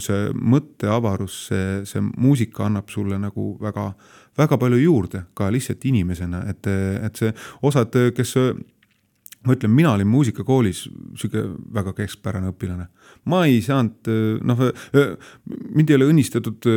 see 0.03 0.25
mõtteavarus, 0.33 1.39
see, 1.51 1.69
see 1.89 2.03
muusika 2.17 2.67
annab 2.69 2.91
sulle 2.93 3.19
nagu 3.21 3.53
väga 3.61 3.93
väga 4.39 4.59
palju 4.59 4.79
juurde 4.81 5.25
ka 5.35 5.51
lihtsalt 5.53 5.85
inimesena, 5.85 6.45
et, 6.51 6.67
et 7.07 7.19
see 7.21 7.33
osad, 7.63 7.97
kes 8.17 8.37
ma 9.43 9.57
ütlen, 9.57 9.73
mina 9.75 9.93
olin 9.97 10.07
muusikakoolis 10.07 10.85
sihuke 11.19 11.43
väga 11.75 11.93
keskpärane 11.97 12.53
õpilane. 12.53 12.87
ma 13.25 13.45
ei 13.47 13.61
saanud, 13.63 14.11
noh, 14.47 14.61
mind 15.75 15.91
ei 15.91 15.97
ole 15.99 16.09
õnnistatud 16.13 16.69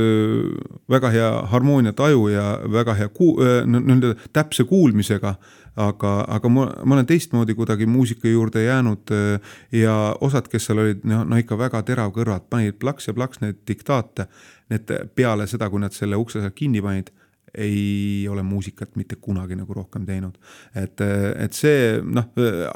väga 0.89 1.11
hea 1.13 1.29
harmooniataju 1.51 2.27
ja 2.33 2.45
väga 2.71 2.95
hea 2.97 3.11
kuu-, 3.13 3.37
nii-öelda 3.69 4.15
täpse 4.33 4.65
kuulmisega, 4.69 5.35
aga, 5.75 6.13
aga 6.37 6.49
ma, 6.49 6.65
ma 6.85 6.97
olen 6.97 7.09
teistmoodi 7.09 7.55
kuidagi 7.57 7.85
muusika 7.85 8.27
juurde 8.29 8.65
jäänud 8.65 9.13
ja 9.71 10.15
osad, 10.21 10.49
kes 10.49 10.69
seal 10.69 10.81
olid, 10.81 11.05
no, 11.05 11.21
no 11.23 11.41
ikka 11.41 11.57
väga 11.59 11.83
teravkõrvad, 11.85 12.49
panid 12.49 12.79
plaks 12.81 13.11
ja 13.11 13.13
plaks 13.17 13.43
neid 13.45 13.61
diktaate, 13.67 14.25
need 14.73 14.89
peale 15.15 15.45
seda, 15.47 15.69
kui 15.69 15.83
nad 15.83 15.93
selle 15.93 16.17
ukse 16.17 16.41
sealt 16.41 16.57
kinni 16.57 16.81
panid 16.81 17.13
ei 17.57 18.27
ole 18.29 18.43
muusikat 18.43 18.95
mitte 18.95 19.17
kunagi 19.21 19.55
nagu 19.55 19.73
rohkem 19.73 20.05
teinud. 20.05 20.37
et, 20.75 21.01
et 21.01 21.53
see 21.53 22.01
noh, 22.03 22.29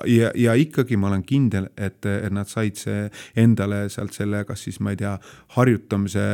ja, 0.08 0.32
ja 0.36 0.56
ikkagi 0.56 0.98
ma 0.98 1.10
olen 1.12 1.24
kindel, 1.28 1.70
et, 1.78 2.06
et 2.06 2.32
nad 2.34 2.50
said 2.50 2.78
see 2.80 3.08
endale 3.40 3.88
sealt 3.90 4.16
selle, 4.16 4.44
kas 4.48 4.64
siis 4.68 4.80
ma 4.80 4.94
ei 4.94 5.00
tea, 5.00 5.16
harjutamise, 5.56 6.26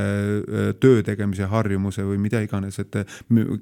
töö 0.81 1.03
tegemise 1.05 1.49
harjumuse 1.51 2.05
või 2.05 2.19
mida 2.21 2.41
iganes, 2.43 2.79
et 2.81 2.97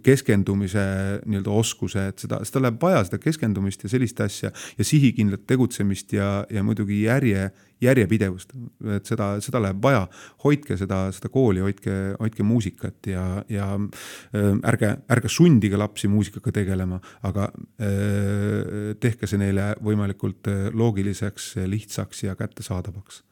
keskendumise 0.03 0.85
nii-öelda 1.25 1.53
oskuse, 1.63 2.07
et 2.11 2.25
seda, 2.25 2.41
seda 2.47 2.65
läheb 2.67 2.81
vaja, 2.81 3.03
seda 3.07 3.21
keskendumist 3.23 3.85
ja 3.85 3.93
sellist 3.93 4.21
asja 4.23 4.51
ja 4.77 4.87
sihikindlat 4.87 5.45
tegutsemist 5.49 6.13
ja, 6.15 6.31
ja 6.51 6.63
muidugi 6.65 7.03
järje, 7.05 7.51
järjepidevust, 7.83 8.53
et 8.95 9.09
seda, 9.09 9.33
seda 9.43 9.61
läheb 9.63 9.81
vaja. 9.83 10.05
hoidke 10.43 10.77
seda, 10.77 11.05
seda 11.15 11.29
kooli, 11.33 11.61
hoidke, 11.63 11.95
hoidke 12.19 12.43
muusikat 12.43 13.09
ja, 13.11 13.25
ja 13.49 13.67
äh, 13.75 14.49
ärge, 14.69 14.95
ärge 15.11 15.31
sundige 15.31 15.77
lapsi 15.79 16.07
muusikaga 16.11 16.51
tegelema, 16.51 16.99
aga 17.23 17.49
äh, 17.53 18.95
tehke 18.99 19.29
see 19.29 19.41
neile 19.41 19.73
võimalikult 19.83 20.49
äh, 20.51 20.65
loogiliseks, 20.73 21.53
lihtsaks 21.67 22.23
ja 22.23 22.35
kättesaadavaks. 22.39 23.23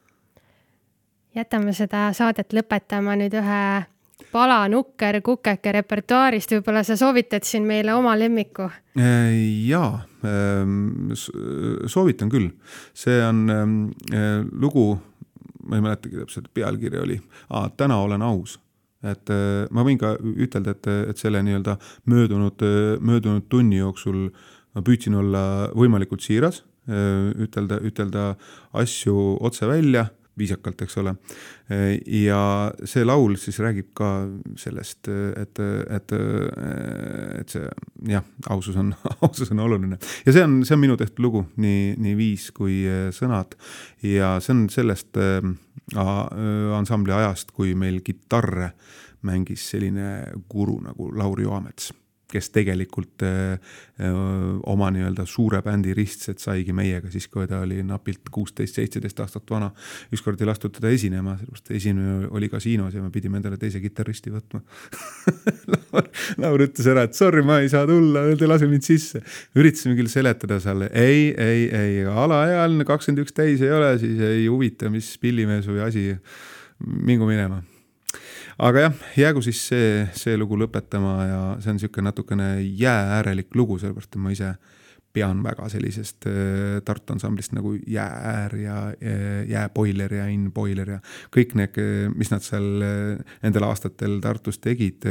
jätame 1.34 1.72
seda 1.72 2.10
saadet 2.12 2.52
lõpetama 2.52 3.16
nüüd 3.16 3.34
ühe 3.40 3.62
pala 4.32 4.62
nukker 4.72 5.20
kukeke 5.24 5.74
repertuaarist, 5.76 6.54
võib-olla 6.56 6.82
sa 6.86 6.96
soovitad 6.98 7.44
siin 7.46 7.66
meile 7.68 7.94
oma 7.94 8.14
lemmiku? 8.18 8.68
jaa, 8.96 10.02
soovitan 11.94 12.32
küll, 12.32 12.50
see 12.94 13.20
on 13.24 13.44
äh, 13.52 14.34
lugu, 14.52 14.86
ma 15.66 15.78
ei 15.78 15.84
mäletagi 15.84 16.20
täpselt, 16.20 16.50
pealkiri 16.54 17.00
oli 17.00 17.20
Täna 17.76 18.00
olen 18.02 18.22
aus 18.26 18.58
et 19.02 19.30
äh, 19.34 19.68
ma 19.74 19.84
võin 19.86 20.00
ka 20.00 20.14
ütelda, 20.22 20.76
et, 20.76 20.90
et 21.12 21.18
selle 21.18 21.42
nii-öelda 21.42 21.76
möödunud, 22.10 22.66
möödunud 23.00 23.48
tunni 23.50 23.80
jooksul 23.80 24.28
ma 24.72 24.84
püüdsin 24.84 25.16
olla 25.18 25.44
võimalikult 25.76 26.24
siiras 26.24 26.62
ütelda, 26.82 27.76
ütelda 27.86 28.22
asju 28.74 29.36
otse 29.46 29.68
välja 29.70 30.08
viisakalt, 30.38 30.80
eks 30.84 30.96
ole. 31.02 31.14
ja 32.06 32.40
see 32.88 33.04
laul 33.04 33.36
siis 33.40 33.58
räägib 33.62 33.90
ka 33.96 34.08
sellest, 34.60 35.08
et, 35.40 35.60
et, 35.96 36.14
et 37.40 37.54
see 37.54 37.66
jah, 38.08 38.24
ausus 38.52 38.76
on, 38.80 38.92
ausus 39.26 39.52
on 39.52 39.62
oluline 39.64 39.98
ja 40.26 40.34
see 40.34 40.44
on, 40.44 40.60
see 40.66 40.76
on 40.76 40.82
minu 40.82 40.96
tehtud 41.00 41.24
lugu, 41.24 41.44
nii, 41.62 41.94
nii 42.00 42.16
viis 42.18 42.50
kui 42.56 42.82
sõnad. 43.14 43.56
ja 44.04 44.34
see 44.40 44.56
on 44.56 44.66
sellest 44.72 45.20
äh, 45.20 45.40
ansambli 46.76 47.14
ajast, 47.16 47.52
kui 47.56 47.76
meil 47.78 48.00
kitarre 48.04 48.72
mängis 49.22 49.68
selline 49.70 50.32
guru 50.50 50.80
nagu 50.82 51.12
Lauri 51.14 51.46
Oamets 51.46 51.92
kes 52.32 52.50
tegelikult 52.54 53.22
öö, 53.26 53.56
oma 54.66 54.88
nii-öelda 54.94 55.26
suure 55.28 55.60
bändi 55.62 55.94
ristsed 55.96 56.40
saigi 56.42 56.74
meiega 56.76 57.10
siis, 57.12 57.28
kui 57.30 57.46
ta 57.48 57.60
oli 57.62 57.82
napilt 57.86 58.30
kuusteist, 58.32 58.78
seitseteist 58.78 59.20
aastat 59.24 59.50
vana. 59.50 59.70
ükskord 60.14 60.40
ei 60.40 60.48
lastud 60.48 60.74
teda 60.76 60.90
esinema, 60.92 61.36
sellepärast 61.40 61.72
esinemine 61.76 62.30
oli 62.32 62.48
kasiinos 62.52 62.94
ja 62.94 63.02
me 63.02 63.10
pidime 63.14 63.40
endale 63.40 63.58
teise 63.60 63.80
kitarristi 63.82 64.32
võtma 64.32 64.62
Laur, 65.92 66.08
Laur 66.42 66.66
ütles 66.66 66.88
ära, 66.88 67.06
et 67.08 67.18
sorry, 67.18 67.44
ma 67.46 67.60
ei 67.62 67.70
saa 67.72 67.86
tulla, 67.88 68.24
te 68.38 68.48
lase 68.48 68.68
mind 68.70 68.86
sisse. 68.86 69.22
üritasime 69.58 69.96
küll 69.98 70.10
seletada 70.12 70.60
seal, 70.62 70.86
ei, 70.88 71.28
ei, 71.32 71.66
ei, 71.68 71.98
alaealine, 72.08 72.86
kakskümmend 72.88 73.26
üks 73.26 73.36
täis 73.36 73.62
ei 73.64 73.74
ole, 73.74 73.92
siis 74.02 74.20
ei 74.24 74.46
huvita, 74.48 74.90
mis 74.92 75.14
pillimees 75.22 75.68
või 75.68 75.84
asi, 75.84 76.08
mingu 76.80 77.28
minema 77.28 77.62
aga 78.58 78.86
jah, 78.86 79.00
jäägu 79.16 79.42
siis 79.42 79.62
see, 79.68 80.06
see 80.16 80.36
lugu 80.36 80.58
lõpetama 80.60 81.16
ja 81.26 81.40
see 81.60 81.72
on 81.72 81.80
niisugune 81.80 82.10
natukene 82.10 82.48
jäääärelik 82.60 83.54
lugu, 83.56 83.78
sellepärast 83.80 84.14
et 84.14 84.22
ma 84.22 84.32
ise 84.34 84.54
pean 85.12 85.42
väga 85.44 85.68
sellisest 85.68 86.26
äh, 86.28 86.80
Tartu 86.84 87.12
ansamblist 87.14 87.52
nagu 87.56 87.74
Jäääär 87.76 88.56
ja 88.56 88.76
äh, 88.88 89.44
Jääboiler 89.48 90.14
ja 90.14 90.26
In 90.32 90.50
Boiler 90.52 90.90
ja 90.96 90.98
kõik 91.34 91.54
need, 91.58 91.78
mis 92.16 92.32
nad 92.32 92.44
seal 92.44 92.84
äh, 92.84 93.36
nendel 93.44 93.66
aastatel 93.68 94.18
Tartus 94.24 94.58
tegid. 94.62 95.04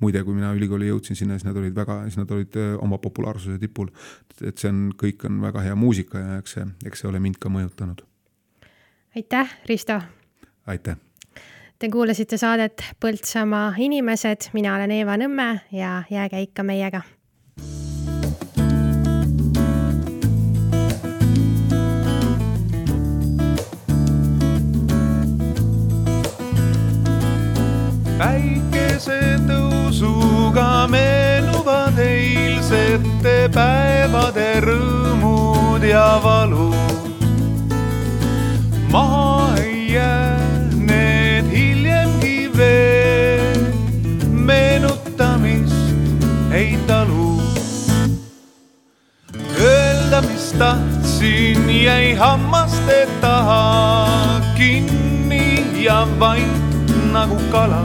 muide, 0.00 0.22
kui 0.24 0.34
mina 0.34 0.52
ülikooli 0.56 0.88
jõudsin 0.88 1.16
sinna, 1.18 1.38
siis 1.38 1.48
nad 1.48 1.56
olid 1.60 1.74
väga, 1.76 2.02
siis 2.08 2.18
nad 2.20 2.30
olid 2.30 2.56
oma 2.80 2.98
populaarsuse 2.98 3.58
tipul. 3.58 3.90
et 4.40 4.58
see 4.58 4.70
on, 4.70 4.90
kõik 4.98 5.24
on 5.28 5.40
väga 5.44 5.64
hea 5.68 5.74
muusika 5.76 6.18
ja 6.18 6.38
eks 6.40 6.58
see, 6.58 6.66
eks 6.86 7.04
see 7.04 7.10
ole 7.10 7.20
mind 7.20 7.40
ka 7.40 7.52
mõjutanud. 7.52 8.04
aitäh, 9.16 9.58
Risto! 9.68 10.00
aitäh! 10.66 10.96
Te 11.78 11.88
kuulasite 11.90 12.36
saadet 12.38 12.82
Põltsamaa 13.02 13.72
inimesed, 13.82 14.46
mina 14.54 14.76
olen 14.76 14.92
Eeva 14.94 15.16
Nõmme 15.18 15.46
ja 15.74 16.02
jääge 16.10 16.42
ikka 16.46 16.62
meiega. 16.62 17.02
päikesetõusuga 28.14 30.86
meenuvad 30.94 31.98
eilsete 31.98 33.50
päevade 33.54 34.60
rõõmud 34.62 35.82
ja 35.90 36.20
valud. 36.22 37.02
maha 38.94 39.23
Mis 50.54 50.60
tahtsin, 50.60 51.82
jäi 51.82 52.14
hammaste 52.14 53.08
taha 53.20 54.38
kinni 54.54 55.82
ja 55.82 56.06
vait 56.20 56.92
nagu 57.12 57.34
kala. 57.50 57.82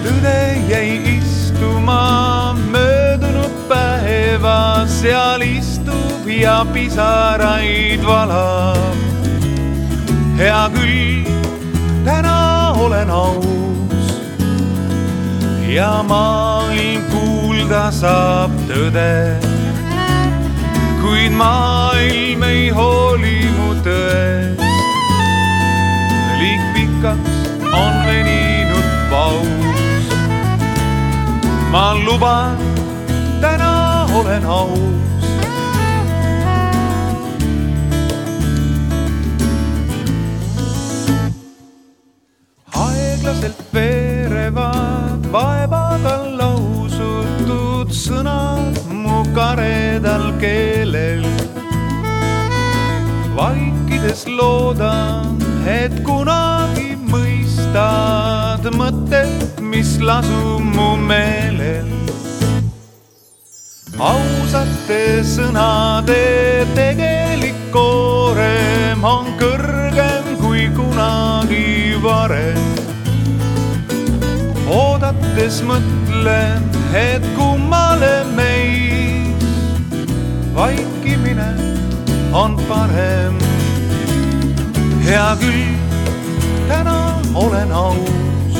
tõde 0.00 0.64
jäi 0.68 1.18
istuma 1.18 2.56
möödunud 2.72 3.52
päeva, 3.68 4.86
seal 4.88 5.44
istub 5.44 6.24
ja 6.24 6.64
pisaraid 6.72 8.00
valab 8.00 8.96
hea 10.40 10.64
küll, 10.72 11.28
täna 12.04 12.72
olen 12.80 13.10
aus 13.10 14.08
ja 15.68 16.00
maailm 16.08 17.04
kuulda 17.12 17.90
saab 17.92 18.56
tõde. 18.72 19.59
Kuid 21.00 21.32
maailm 21.32 22.42
ei 22.42 22.68
hooli 22.68 23.36
mu 23.56 23.74
tõest. 23.84 24.64
liig 26.40 26.62
pikaks 26.74 27.38
on 27.72 28.00
veninud 28.06 28.88
paus. 29.10 30.10
ma 31.70 31.86
luban, 32.06 32.58
täna 33.40 34.06
olen 34.14 34.44
aus. 34.44 35.09
Keelel. 50.40 51.24
vaikides 53.36 54.26
loodan, 54.26 55.36
et 55.68 55.94
kunagi 56.04 56.96
mõistad 57.12 58.64
mõtet, 58.76 59.60
mis 59.60 59.98
lasub 60.00 60.64
mu 60.76 60.94
meelel. 61.08 61.88
ausate 64.00 65.20
sõnade 65.28 66.20
tegelik 66.74 67.58
koorem 67.74 69.04
on 69.04 69.28
kõrgem 69.40 70.36
kui 70.40 70.68
kunagi 70.76 71.96
varem. 72.02 72.64
oodates 74.70 75.60
mõtlen, 75.68 76.64
et 76.94 77.24
kummale 77.36 78.14
meist 78.36 78.59
vaikimine 80.60 81.48
on 82.32 82.56
parem. 82.68 83.34
hea 85.04 85.36
küll, 85.40 85.62
täna 86.68 87.20
olen 87.34 87.72
aus 87.72 88.58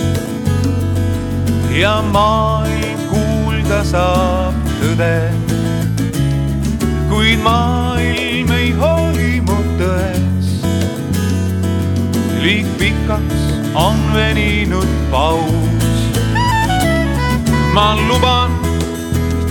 ja 1.77 2.01
maailm 2.13 3.03
kuulda 3.11 3.83
saab 3.85 4.57
tõde. 4.81 5.13
kuid 7.13 7.45
maailm 7.45 8.53
ei 8.57 8.73
hooli 8.81 9.33
mu 9.45 9.59
tõest. 9.81 10.65
liig 12.41 12.71
pikaks 12.81 13.43
on 13.75 14.01
veninud 14.15 14.89
paus. 15.11 15.99
ma 17.75 17.93
luban, 18.09 18.57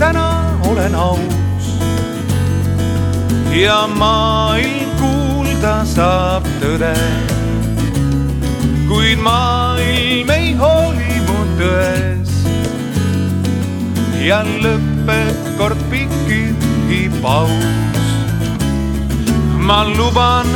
täna 0.02 0.26
olen 0.66 0.94
aus 0.94 1.39
ja 3.52 3.86
maailm 3.98 4.90
kuulda 5.00 5.84
saab 5.84 6.46
tõde. 6.62 6.94
kuid 8.88 9.18
maailm 9.22 10.30
ei 10.34 10.52
hooli 10.58 11.20
mu 11.26 11.38
tõest 11.58 12.48
ja 14.22 14.42
lõpeb 14.64 15.54
kord 15.58 15.80
pikki 15.90 17.08
paus. 17.22 17.50
ma 19.58 19.84
luban 19.84 20.46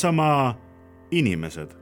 Põltsamaa 0.00 0.54
inimesed 1.12 1.74